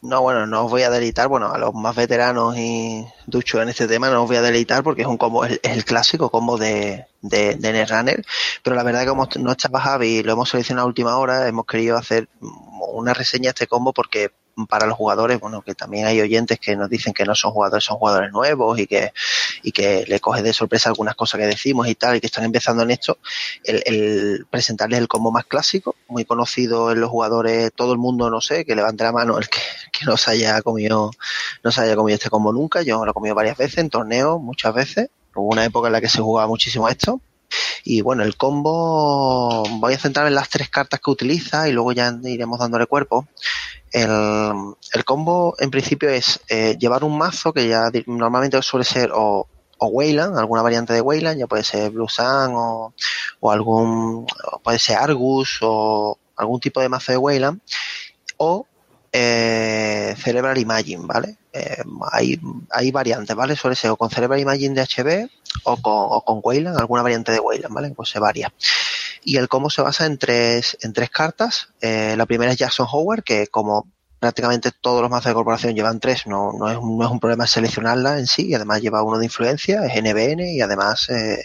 [0.02, 3.70] No, bueno, no os voy a deleitar, bueno, a los más veteranos y duchos en
[3.70, 6.58] este tema no os voy a deleitar porque es un combo, es el clásico combo
[6.58, 8.24] de, de, de
[8.64, 11.48] pero la verdad que como no estaba Javi y lo hemos seleccionado a última hora,
[11.48, 14.32] hemos querido hacer una reseña de este combo porque
[14.66, 17.84] para los jugadores, bueno, que también hay oyentes que nos dicen que no son jugadores,
[17.84, 19.14] son jugadores nuevos y que,
[19.62, 22.46] y que le coge de sorpresa algunas cosas que decimos y tal, y que están
[22.46, 23.20] empezando en esto,
[23.64, 28.42] el, presentarles el combo más clásico, muy conocido en los jugadores, todo el mundo, no
[28.42, 29.60] sé, que levante la mano el que,
[29.92, 31.12] que no se haya comido,
[31.64, 34.42] no se haya comido este combo nunca, yo lo he comido varias veces, en torneos,
[34.42, 37.22] muchas veces, hubo una época en la que se jugaba muchísimo esto,
[37.84, 41.94] y bueno, el combo, voy a centrar en las tres cartas que utiliza y luego
[41.94, 43.28] ya iremos dándole cuerpo.
[43.92, 49.48] El, combo en principio es eh, llevar un mazo que ya normalmente suele ser o,
[49.78, 52.94] o Wayland, alguna variante de Wayland, ya puede ser Blue Sun o,
[53.40, 54.26] o algún,
[54.64, 57.62] puede ser Argus o algún tipo de mazo de Wayland,
[58.38, 58.66] o
[59.12, 61.38] eh, Cerebral Imagine, ¿vale?
[61.54, 62.40] Eh, hay,
[62.70, 63.56] hay variantes, ¿vale?
[63.56, 65.30] Suele ser o con Cerebral Imagine de HB
[65.64, 67.94] o con, o con Wayland, alguna variante de Wayland, ¿vale?
[67.96, 68.52] Pues se varía.
[69.28, 71.74] Y el combo se basa en tres, en tres cartas.
[71.82, 76.00] Eh, la primera es Jackson Howard, que como prácticamente todos los mazos de corporación llevan
[76.00, 79.04] tres, no, no, es, un, no es un problema seleccionarla en sí, y además lleva
[79.04, 81.44] uno de influencia, es NBN, y además, eh,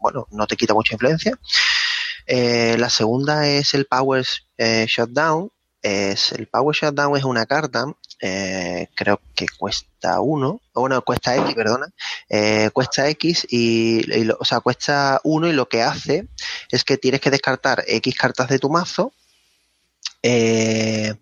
[0.00, 1.38] bueno, no te quita mucha influencia.
[2.26, 4.26] Eh, la segunda es el Power
[4.58, 5.52] eh, Shutdown,
[5.82, 7.86] es el Power Shutdown es una carta,
[8.20, 11.88] eh, creo que cuesta uno, bueno, cuesta X, perdona,
[12.28, 16.28] eh, cuesta X y, o sea, cuesta uno y lo que hace
[16.70, 19.12] es que tienes que descartar X cartas de tu mazo
[20.22, 21.14] eh,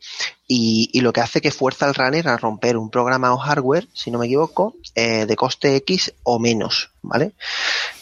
[0.46, 4.10] y, lo que hace que fuerza al runner a romper un programa o hardware, si
[4.10, 7.32] no me equivoco, eh, de coste X o menos, ¿vale?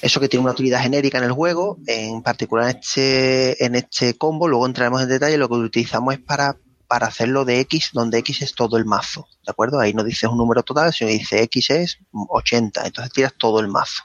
[0.00, 4.16] Eso que tiene una utilidad genérica en el juego, en particular en este, en este
[4.16, 6.56] combo, luego entraremos en detalle, lo que utilizamos es para,
[6.86, 9.80] para hacerlo de X, donde X es todo el mazo, ¿de acuerdo?
[9.80, 13.68] Ahí no dices un número total, sino dice X es 80, entonces tiras todo el
[13.68, 14.04] mazo,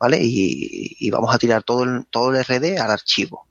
[0.00, 0.18] ¿vale?
[0.22, 3.46] Y, y vamos a tirar todo el, todo el RD al archivo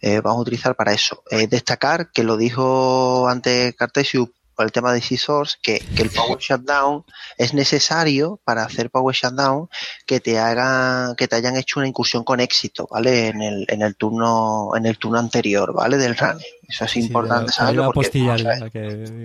[0.00, 1.22] eh, vamos a utilizar para eso.
[1.30, 6.10] Eh, destacar que lo dijo antes Cartesius por el tema de C-Source, que, que, el
[6.10, 7.02] Power Shutdown
[7.38, 9.70] es necesario para hacer Power Shutdown
[10.04, 13.28] que te hagan, que te hayan hecho una incursión con éxito, ¿vale?
[13.28, 15.96] En el, en el turno, en el turno anterior, ¿vale?
[15.96, 16.38] Del run.
[16.68, 17.86] Eso es importante saberlo.
[17.86, 18.80] Porque, postilla, que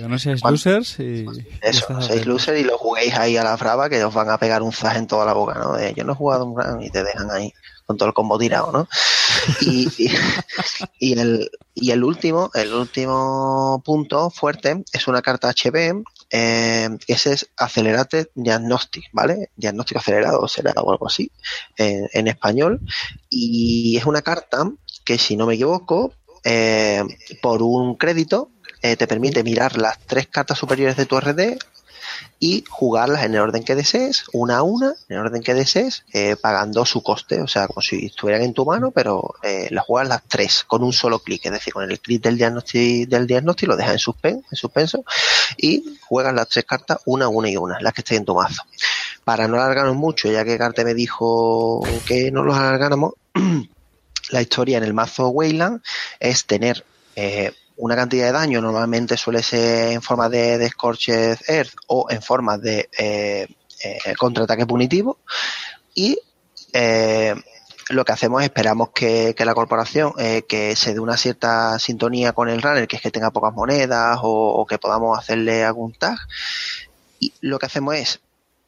[0.08, 1.26] no seáis losers y.
[1.62, 4.64] Eso, seáis losers y lo juguéis ahí a la brava que os van a pegar
[4.64, 5.78] un zas en toda la boca, ¿no?
[5.90, 7.54] yo no he jugado un run y te dejan ahí
[7.86, 8.88] con todo el combo tirado, ¿no?
[11.00, 11.20] Y,
[11.92, 19.06] el, último, el último punto fuerte es una carta HB, eh, ese es Accelerate Diagnostic,
[19.12, 19.52] ¿vale?
[19.56, 21.32] Diagnóstico acelerado será o algo así
[21.78, 22.82] en, en español.
[23.30, 24.72] Y es una carta
[25.04, 26.14] que, si no me equivoco,
[26.44, 27.04] eh,
[27.42, 28.52] por un crédito
[28.84, 31.58] eh, te permite mirar las tres cartas superiores de tu RD
[32.40, 36.04] y jugarlas en el orden que desees, una a una, en el orden que desees,
[36.14, 39.86] eh, pagando su coste, o sea, como si estuvieran en tu mano, pero eh, las
[39.86, 43.28] juegas las tres con un solo clic, es decir, con el clic del diagnóstico, del
[43.28, 45.04] diagnóstico lo dejas en, suspen, en suspenso
[45.58, 48.62] y juegas las tres cartas una, una y una, las que estén en tu mazo.
[49.24, 53.14] Para no alargarnos mucho, ya que Carte me dijo que no los alargáramos,
[54.30, 55.82] la historia en el mazo Wayland
[56.20, 56.86] es tener
[57.16, 60.72] eh, una cantidad de daño, normalmente suele ser en forma de, de
[61.48, 63.48] Earth o en forma de eh,
[63.84, 65.20] eh, contraataque punitivo
[65.94, 66.18] y
[66.74, 67.36] eh,
[67.90, 70.14] lo que hacemos es esperamos que, que la corporación
[70.48, 74.20] que se dé una cierta sintonía con el runner, que es que tenga pocas monedas
[74.24, 76.18] o, o, que podamos hacerle algún tag.
[77.20, 78.22] Y lo que hacemos es,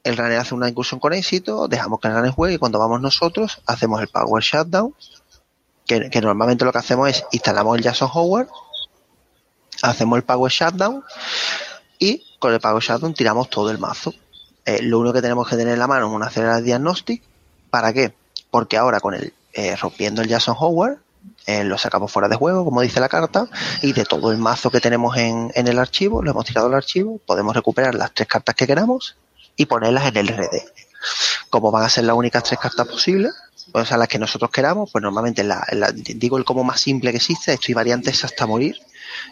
[0.03, 3.01] el runner hace una incursión con éxito, dejamos que el runner juegue y cuando vamos
[3.01, 4.93] nosotros hacemos el power shutdown,
[5.87, 8.49] que, que normalmente lo que hacemos es instalamos el Jason Howard,
[9.81, 11.03] hacemos el power shutdown
[11.99, 14.13] y con el power shutdown tiramos todo el mazo.
[14.65, 17.23] Eh, lo único que tenemos que tener en la mano es una acelerador diagnostic.
[17.69, 18.13] ¿Para qué?
[18.51, 20.99] Porque ahora con el eh, rompiendo el Jason Howard
[21.45, 23.47] eh, lo sacamos fuera de juego, como dice la carta,
[23.81, 27.19] y de todo el mazo que tenemos en, el archivo, lo hemos tirado al archivo,
[27.25, 29.15] podemos recuperar las tres cartas que queramos
[29.55, 30.61] y ponerlas en el RD.
[31.49, 33.33] Como van a ser las únicas tres cartas posibles,
[33.71, 35.45] pues a las que nosotros queramos, pues normalmente
[36.15, 38.77] digo el como más simple que existe, esto y variantes hasta morir,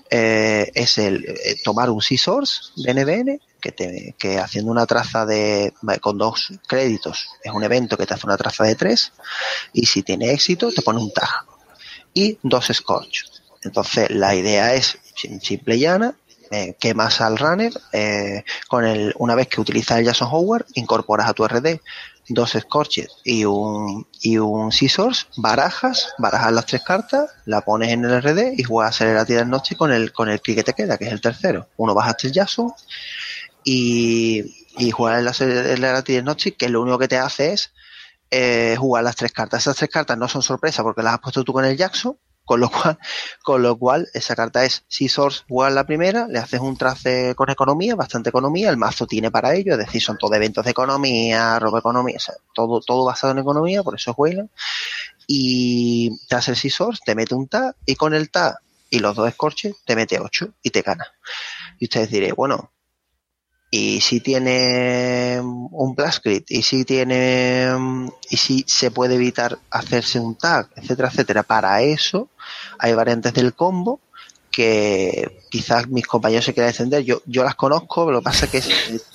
[0.09, 5.25] eh, es el eh, tomar un C-Source de NBN que, te, que haciendo una traza
[5.25, 9.11] de con dos créditos es un evento que te hace una traza de tres
[9.73, 11.29] y si tiene éxito te pone un tag
[12.13, 13.25] y dos Scorch.
[13.63, 14.97] Entonces la idea es
[15.41, 16.15] simple y llana
[16.51, 21.27] eh, quemas al runner eh, con el una vez que utilizas el Jason Howard incorporas
[21.27, 21.79] a tu RD
[22.27, 28.05] dos Scorches y un, y un Scissors, barajas, barajas las tres cartas, la pones en
[28.05, 30.63] el RD y juegas a la tira de noche con el, con el clic que
[30.63, 31.67] te queda, que es el tercero.
[31.77, 32.73] Uno bajaste el Jason
[33.63, 34.43] y,
[34.77, 37.71] y juegas el tira de noche, que lo único que te hace es
[38.31, 39.63] eh, jugar las tres cartas.
[39.63, 42.59] Esas tres cartas no son sorpresa porque las has puesto tú con el Jackson, con
[42.59, 42.97] lo cual,
[43.43, 47.35] con lo cual esa carta es si Source jugar la primera, le haces un trace
[47.35, 50.71] con economía, bastante economía, el mazo tiene para ello, es decir, son todos eventos de
[50.71, 52.17] economía, robo economía,
[52.53, 54.49] todo, todo basado en economía, por eso es Wayland.
[55.27, 58.59] Y te hace el si Source, te mete un tag, y con el tag
[58.89, 61.05] y los dos escorches, te mete 8 y te gana.
[61.79, 62.71] Y ustedes diréis, bueno,
[63.71, 67.69] y si tiene un plascrit y si tiene
[68.29, 72.29] y si se puede evitar hacerse un tag etcétera etcétera para eso
[72.79, 73.99] hay variantes del combo
[74.51, 78.59] que quizás mis compañeros se quieran defender yo yo las conozco lo que pasa que
[78.59, 78.69] es,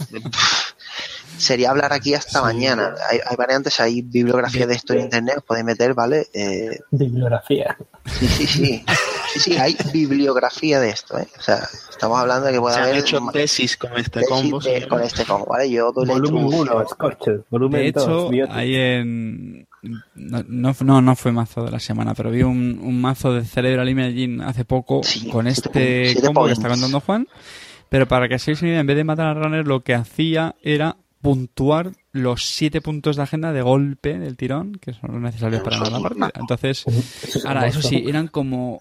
[1.39, 2.45] sería hablar aquí hasta sí.
[2.45, 6.79] mañana hay, hay, variantes hay bibliografía de esto en internet os podéis meter vale eh,
[6.91, 8.85] bibliografía sí sí sí
[9.33, 11.29] sí sí hay bibliografía de esto ¿eh?
[11.39, 11.67] o sea
[12.01, 12.95] Estamos hablando de que puede Se haber.
[12.95, 14.59] han hecho tesis con este combo.
[14.59, 15.71] De, con este combo, ¿vale?
[15.71, 17.45] Yo doy volumen 1, Scorcher.
[17.51, 19.69] Volumen de hecho, dos, ahí en.
[19.83, 23.89] No, no, no, fue mazo de la semana, pero vi un, un mazo de Cerebral
[23.89, 27.27] Imaging hace poco sí, con este siete combo que está contando Juan.
[27.89, 30.97] Pero para que seáis una en vez de matar al runner, lo que hacía era
[31.23, 35.93] puntuar los siete puntos de agenda de golpe del tirón, que son necesarios para ganar
[35.93, 36.33] la partida.
[36.35, 36.85] Entonces,
[37.45, 38.81] ahora, eso sí, eran como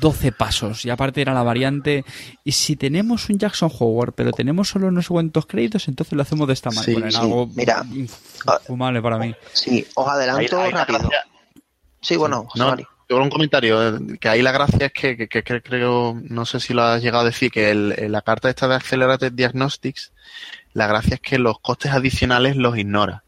[0.00, 0.84] 12 pasos.
[0.84, 2.04] Y aparte era la variante.
[2.42, 6.22] Y si tenemos un Jackson Howard, pero tenemos solo no sé cuántos créditos, entonces lo
[6.22, 7.10] hacemos de esta manera.
[7.10, 7.22] Sí, sí.
[7.22, 9.34] algo Mira, infumable para mí.
[9.52, 11.08] Sí, os adelanto ahí, ahí rápido.
[12.00, 12.76] Sí, bueno, no,
[13.08, 16.46] Yo un comentario, eh, que ahí la gracia es que, que, que, que, creo, no
[16.46, 20.12] sé si lo has llegado a decir, que el, la carta esta de Accelerated Diagnostics
[20.76, 23.24] la gracia es que los costes adicionales los ignora.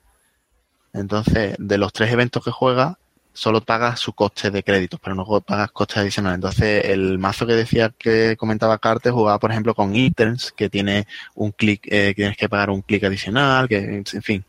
[0.92, 2.98] Entonces, de los tres eventos que juega,
[3.32, 6.34] solo pagas su coste de créditos, pero no pagas costes adicionales.
[6.34, 11.06] Entonces, el mazo que decía que comentaba Carter jugaba, por ejemplo, con Interns, que tiene
[11.36, 14.44] un clic, eh, que tienes que pagar un clic adicional, que, en fin,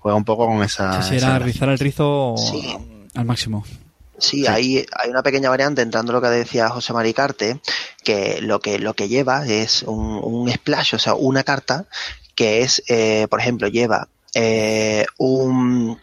[0.00, 1.00] juega un poco con esa.
[1.02, 2.76] Sí, sí, era rizar el rizo sí.
[3.14, 3.64] al máximo.
[4.18, 7.60] Sí, sí, Hay, hay una pequeña variante entrando lo que decía José Maricarte,
[8.02, 11.86] que lo que lo que lleva es un, un splash, o sea, una carta
[12.40, 16.00] que es, eh, por ejemplo, lleva eh, un,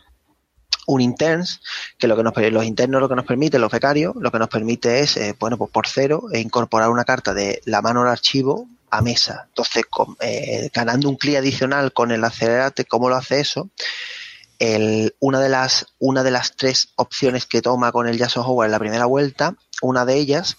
[0.85, 1.61] un interns,
[1.97, 4.47] que lo que nos los internos lo que nos permite, los becarios, lo que nos
[4.47, 8.09] permite es, eh, bueno, pues por cero, e incorporar una carta de la mano al
[8.09, 9.45] archivo a mesa.
[9.47, 9.85] Entonces,
[10.19, 13.71] eh, ganando un clic adicional con el acelerate, ¿cómo lo hace eso?
[14.59, 18.67] el, una, de las, una de las tres opciones que toma con el Jason Howard
[18.67, 20.57] en la primera vuelta, una de ellas,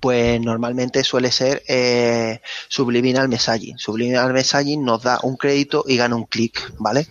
[0.00, 3.78] pues normalmente suele ser eh, Subliminal Messaging.
[3.78, 7.06] Subliminal Messaging nos da un crédito y gana un clic, ¿vale?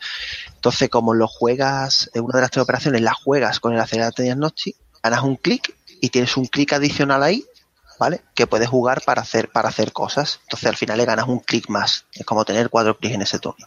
[0.55, 4.15] Entonces, como lo juegas, eh, una de las tres operaciones la juegas con el acelerador
[4.15, 7.45] de diagnostic, ganas un clic y tienes un clic adicional ahí
[8.03, 8.21] ¿vale?
[8.35, 10.41] Que puedes jugar para hacer, para hacer cosas.
[10.43, 12.03] Entonces al final le ganas un clic más.
[12.11, 13.65] Es como tener cuatro clics en ese turno.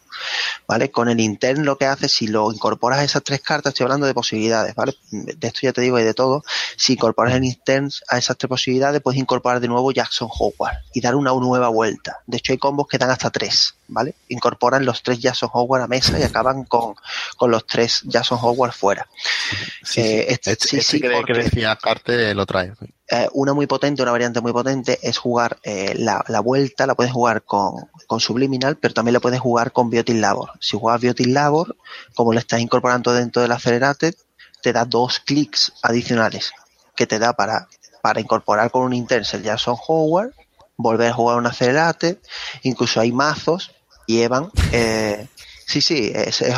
[0.69, 0.91] ¿Vale?
[0.91, 4.07] Con el intern lo que haces, si lo incorporas a esas tres cartas, estoy hablando
[4.07, 4.95] de posibilidades, ¿vale?
[5.11, 6.45] De esto ya te digo y de todo.
[6.77, 11.01] Si incorporas el intern a esas tres posibilidades, puedes incorporar de nuevo Jackson Howard y
[11.01, 12.19] dar una nueva vuelta.
[12.27, 14.15] De hecho hay combos que dan hasta tres, ¿vale?
[14.29, 16.95] Incorporan los tres Jackson Howard a mesa y acaban con,
[17.37, 19.09] con los tres Jackson Howard fuera.
[19.83, 22.73] Sí, eh, este, este, este que, que, decía Carte lo trae.
[23.09, 26.97] Eh, una muy potente, una variante muy potente es jugar eh, la, la, vuelta, la
[26.97, 30.51] puedes jugar con, con, Subliminal, pero también la puedes jugar con Biotin Labor.
[30.61, 31.77] Si juegas Biotin Labor,
[32.15, 34.15] como lo estás incorporando dentro del Accelerated,
[34.61, 36.53] te da dos clics adicionales
[36.97, 37.69] que te da para,
[38.03, 40.33] para incorporar con un Intense el Jason Howard,
[40.77, 42.19] volver a jugar un Accelerated,
[42.63, 43.71] incluso hay mazos,
[44.07, 45.29] llevan eh,
[45.67, 46.55] Sí, sí, es, es,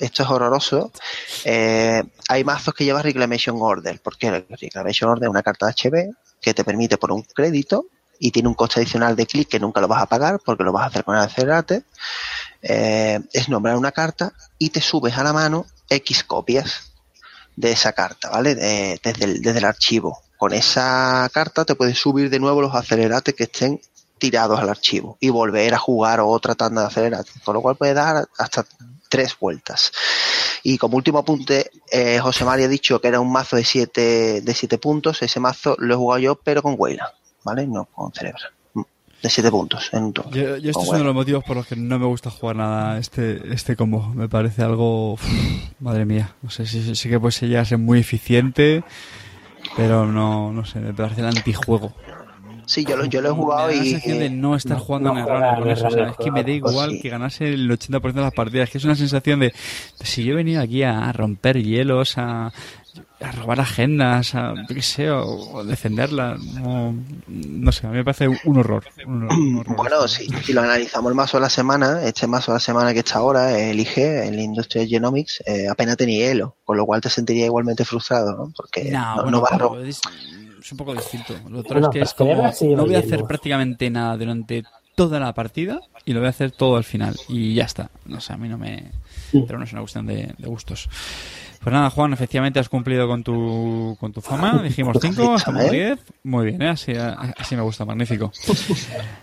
[0.00, 0.92] esto es horroroso.
[1.44, 6.14] Eh, hay mazos que llevan Reclamation Order, porque Reclamation Order es una carta de HB
[6.40, 7.86] que te permite por un crédito
[8.20, 10.70] y tiene un coste adicional de clic que nunca lo vas a pagar porque lo
[10.70, 11.82] vas a hacer con el acelerate.
[12.62, 16.92] Eh, es nombrar una carta y te subes a la mano X copias
[17.56, 18.54] de esa carta, ¿vale?
[18.54, 20.22] desde, el, desde el archivo.
[20.36, 23.80] Con esa carta te puedes subir de nuevo los acelerates que estén
[24.24, 27.92] tirados al archivo y volver a jugar otra tanda de acelerar, con lo cual puede
[27.92, 28.64] dar hasta
[29.10, 29.92] tres vueltas.
[30.62, 34.40] Y como último apunte, eh, José María ha dicho que era un mazo de siete,
[34.40, 37.12] de siete puntos, ese mazo lo he jugado yo, pero con Weyland,
[37.44, 37.66] ¿vale?
[37.66, 38.50] No con Cerebra.
[39.22, 41.66] De siete puntos en un Yo, yo este es uno de los motivos por los
[41.66, 44.08] que no me gusta jugar nada este, este combo.
[44.14, 45.18] Me parece algo.
[45.80, 46.34] madre mía.
[46.40, 48.84] No sé si sí, que a ser muy eficiente,
[49.76, 51.92] pero no, no sé, me parece el antijuego.
[52.66, 55.12] Sí, yo lo, yo lo he jugado me da la sensación de no estar jugando
[55.12, 55.86] en el runner con eso.
[55.86, 58.68] O sea, es que me da igual que ganase el 80% de las partidas.
[58.68, 59.52] Es que es una sensación de,
[60.00, 62.52] si yo he venido aquí a romper hielos, a,
[63.20, 66.36] a robar agendas, a, qué sé, o, o defenderla.
[66.36, 66.94] No,
[67.26, 68.84] no, sé, a mí me parece un horror.
[69.06, 72.26] Un horror, un horror bueno, si, si, lo analizamos el mazo de la semana, este
[72.26, 76.28] mazo de la semana que está ahora, el IG, el Industrial Genomics, eh, apenas tenía
[76.28, 78.52] hielo, con lo cual te sentiría igualmente frustrado, ¿no?
[78.56, 79.80] Porque no, no, bueno, no vas a robar
[80.64, 81.34] es un poco distinto.
[81.50, 84.64] Lo otro no, es que es como, no voy a hacer prácticamente nada durante
[84.94, 87.14] toda la partida y lo voy a hacer todo al final.
[87.28, 87.90] Y ya está.
[88.06, 88.92] No sé, a mí no me...
[89.32, 90.88] Pero no es una cuestión de, de gustos.
[91.60, 94.62] Pues nada, Juan, efectivamente has cumplido con tu, con tu fama.
[94.62, 96.00] Dijimos 5, hasta 10.
[96.22, 96.70] Muy bien, ¿eh?
[96.70, 98.32] así, así me gusta, magnífico.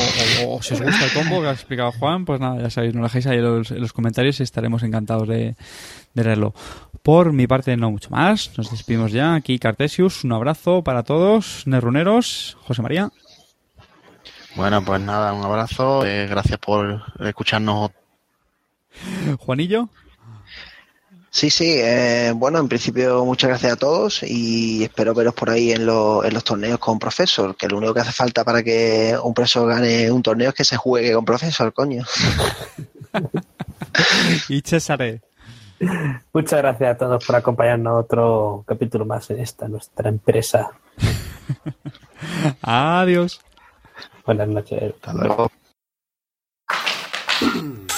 [0.62, 3.06] si os gusta el combo que ha explicado Juan, pues nada, ya sabéis, nos lo
[3.08, 5.56] dejéis ahí los, los comentarios y estaremos encantados de,
[6.14, 6.54] de leerlo.
[7.02, 8.56] Por mi parte, no mucho más.
[8.56, 9.34] Nos despedimos ya.
[9.34, 13.10] Aquí Cartesius, un abrazo para todos, Nerruneros, José María.
[14.54, 16.04] Bueno, pues nada, un abrazo.
[16.06, 17.90] Eh, gracias por escucharnos.
[19.38, 19.88] Juanillo.
[21.34, 25.72] Sí, sí, eh, bueno, en principio muchas gracias a todos y espero veros por ahí
[25.72, 29.16] en, lo, en, los torneos con Profesor, que lo único que hace falta para que
[29.20, 32.04] un profesor gane un torneo es que se juegue con Profesor, coño.
[34.50, 35.22] y Cesare.
[36.32, 40.70] Muchas gracias a todos por acompañarnos otro capítulo más en esta nuestra empresa.
[42.62, 43.40] Adiós.
[44.24, 44.94] Buenas noches.
[44.94, 45.50] Hasta luego.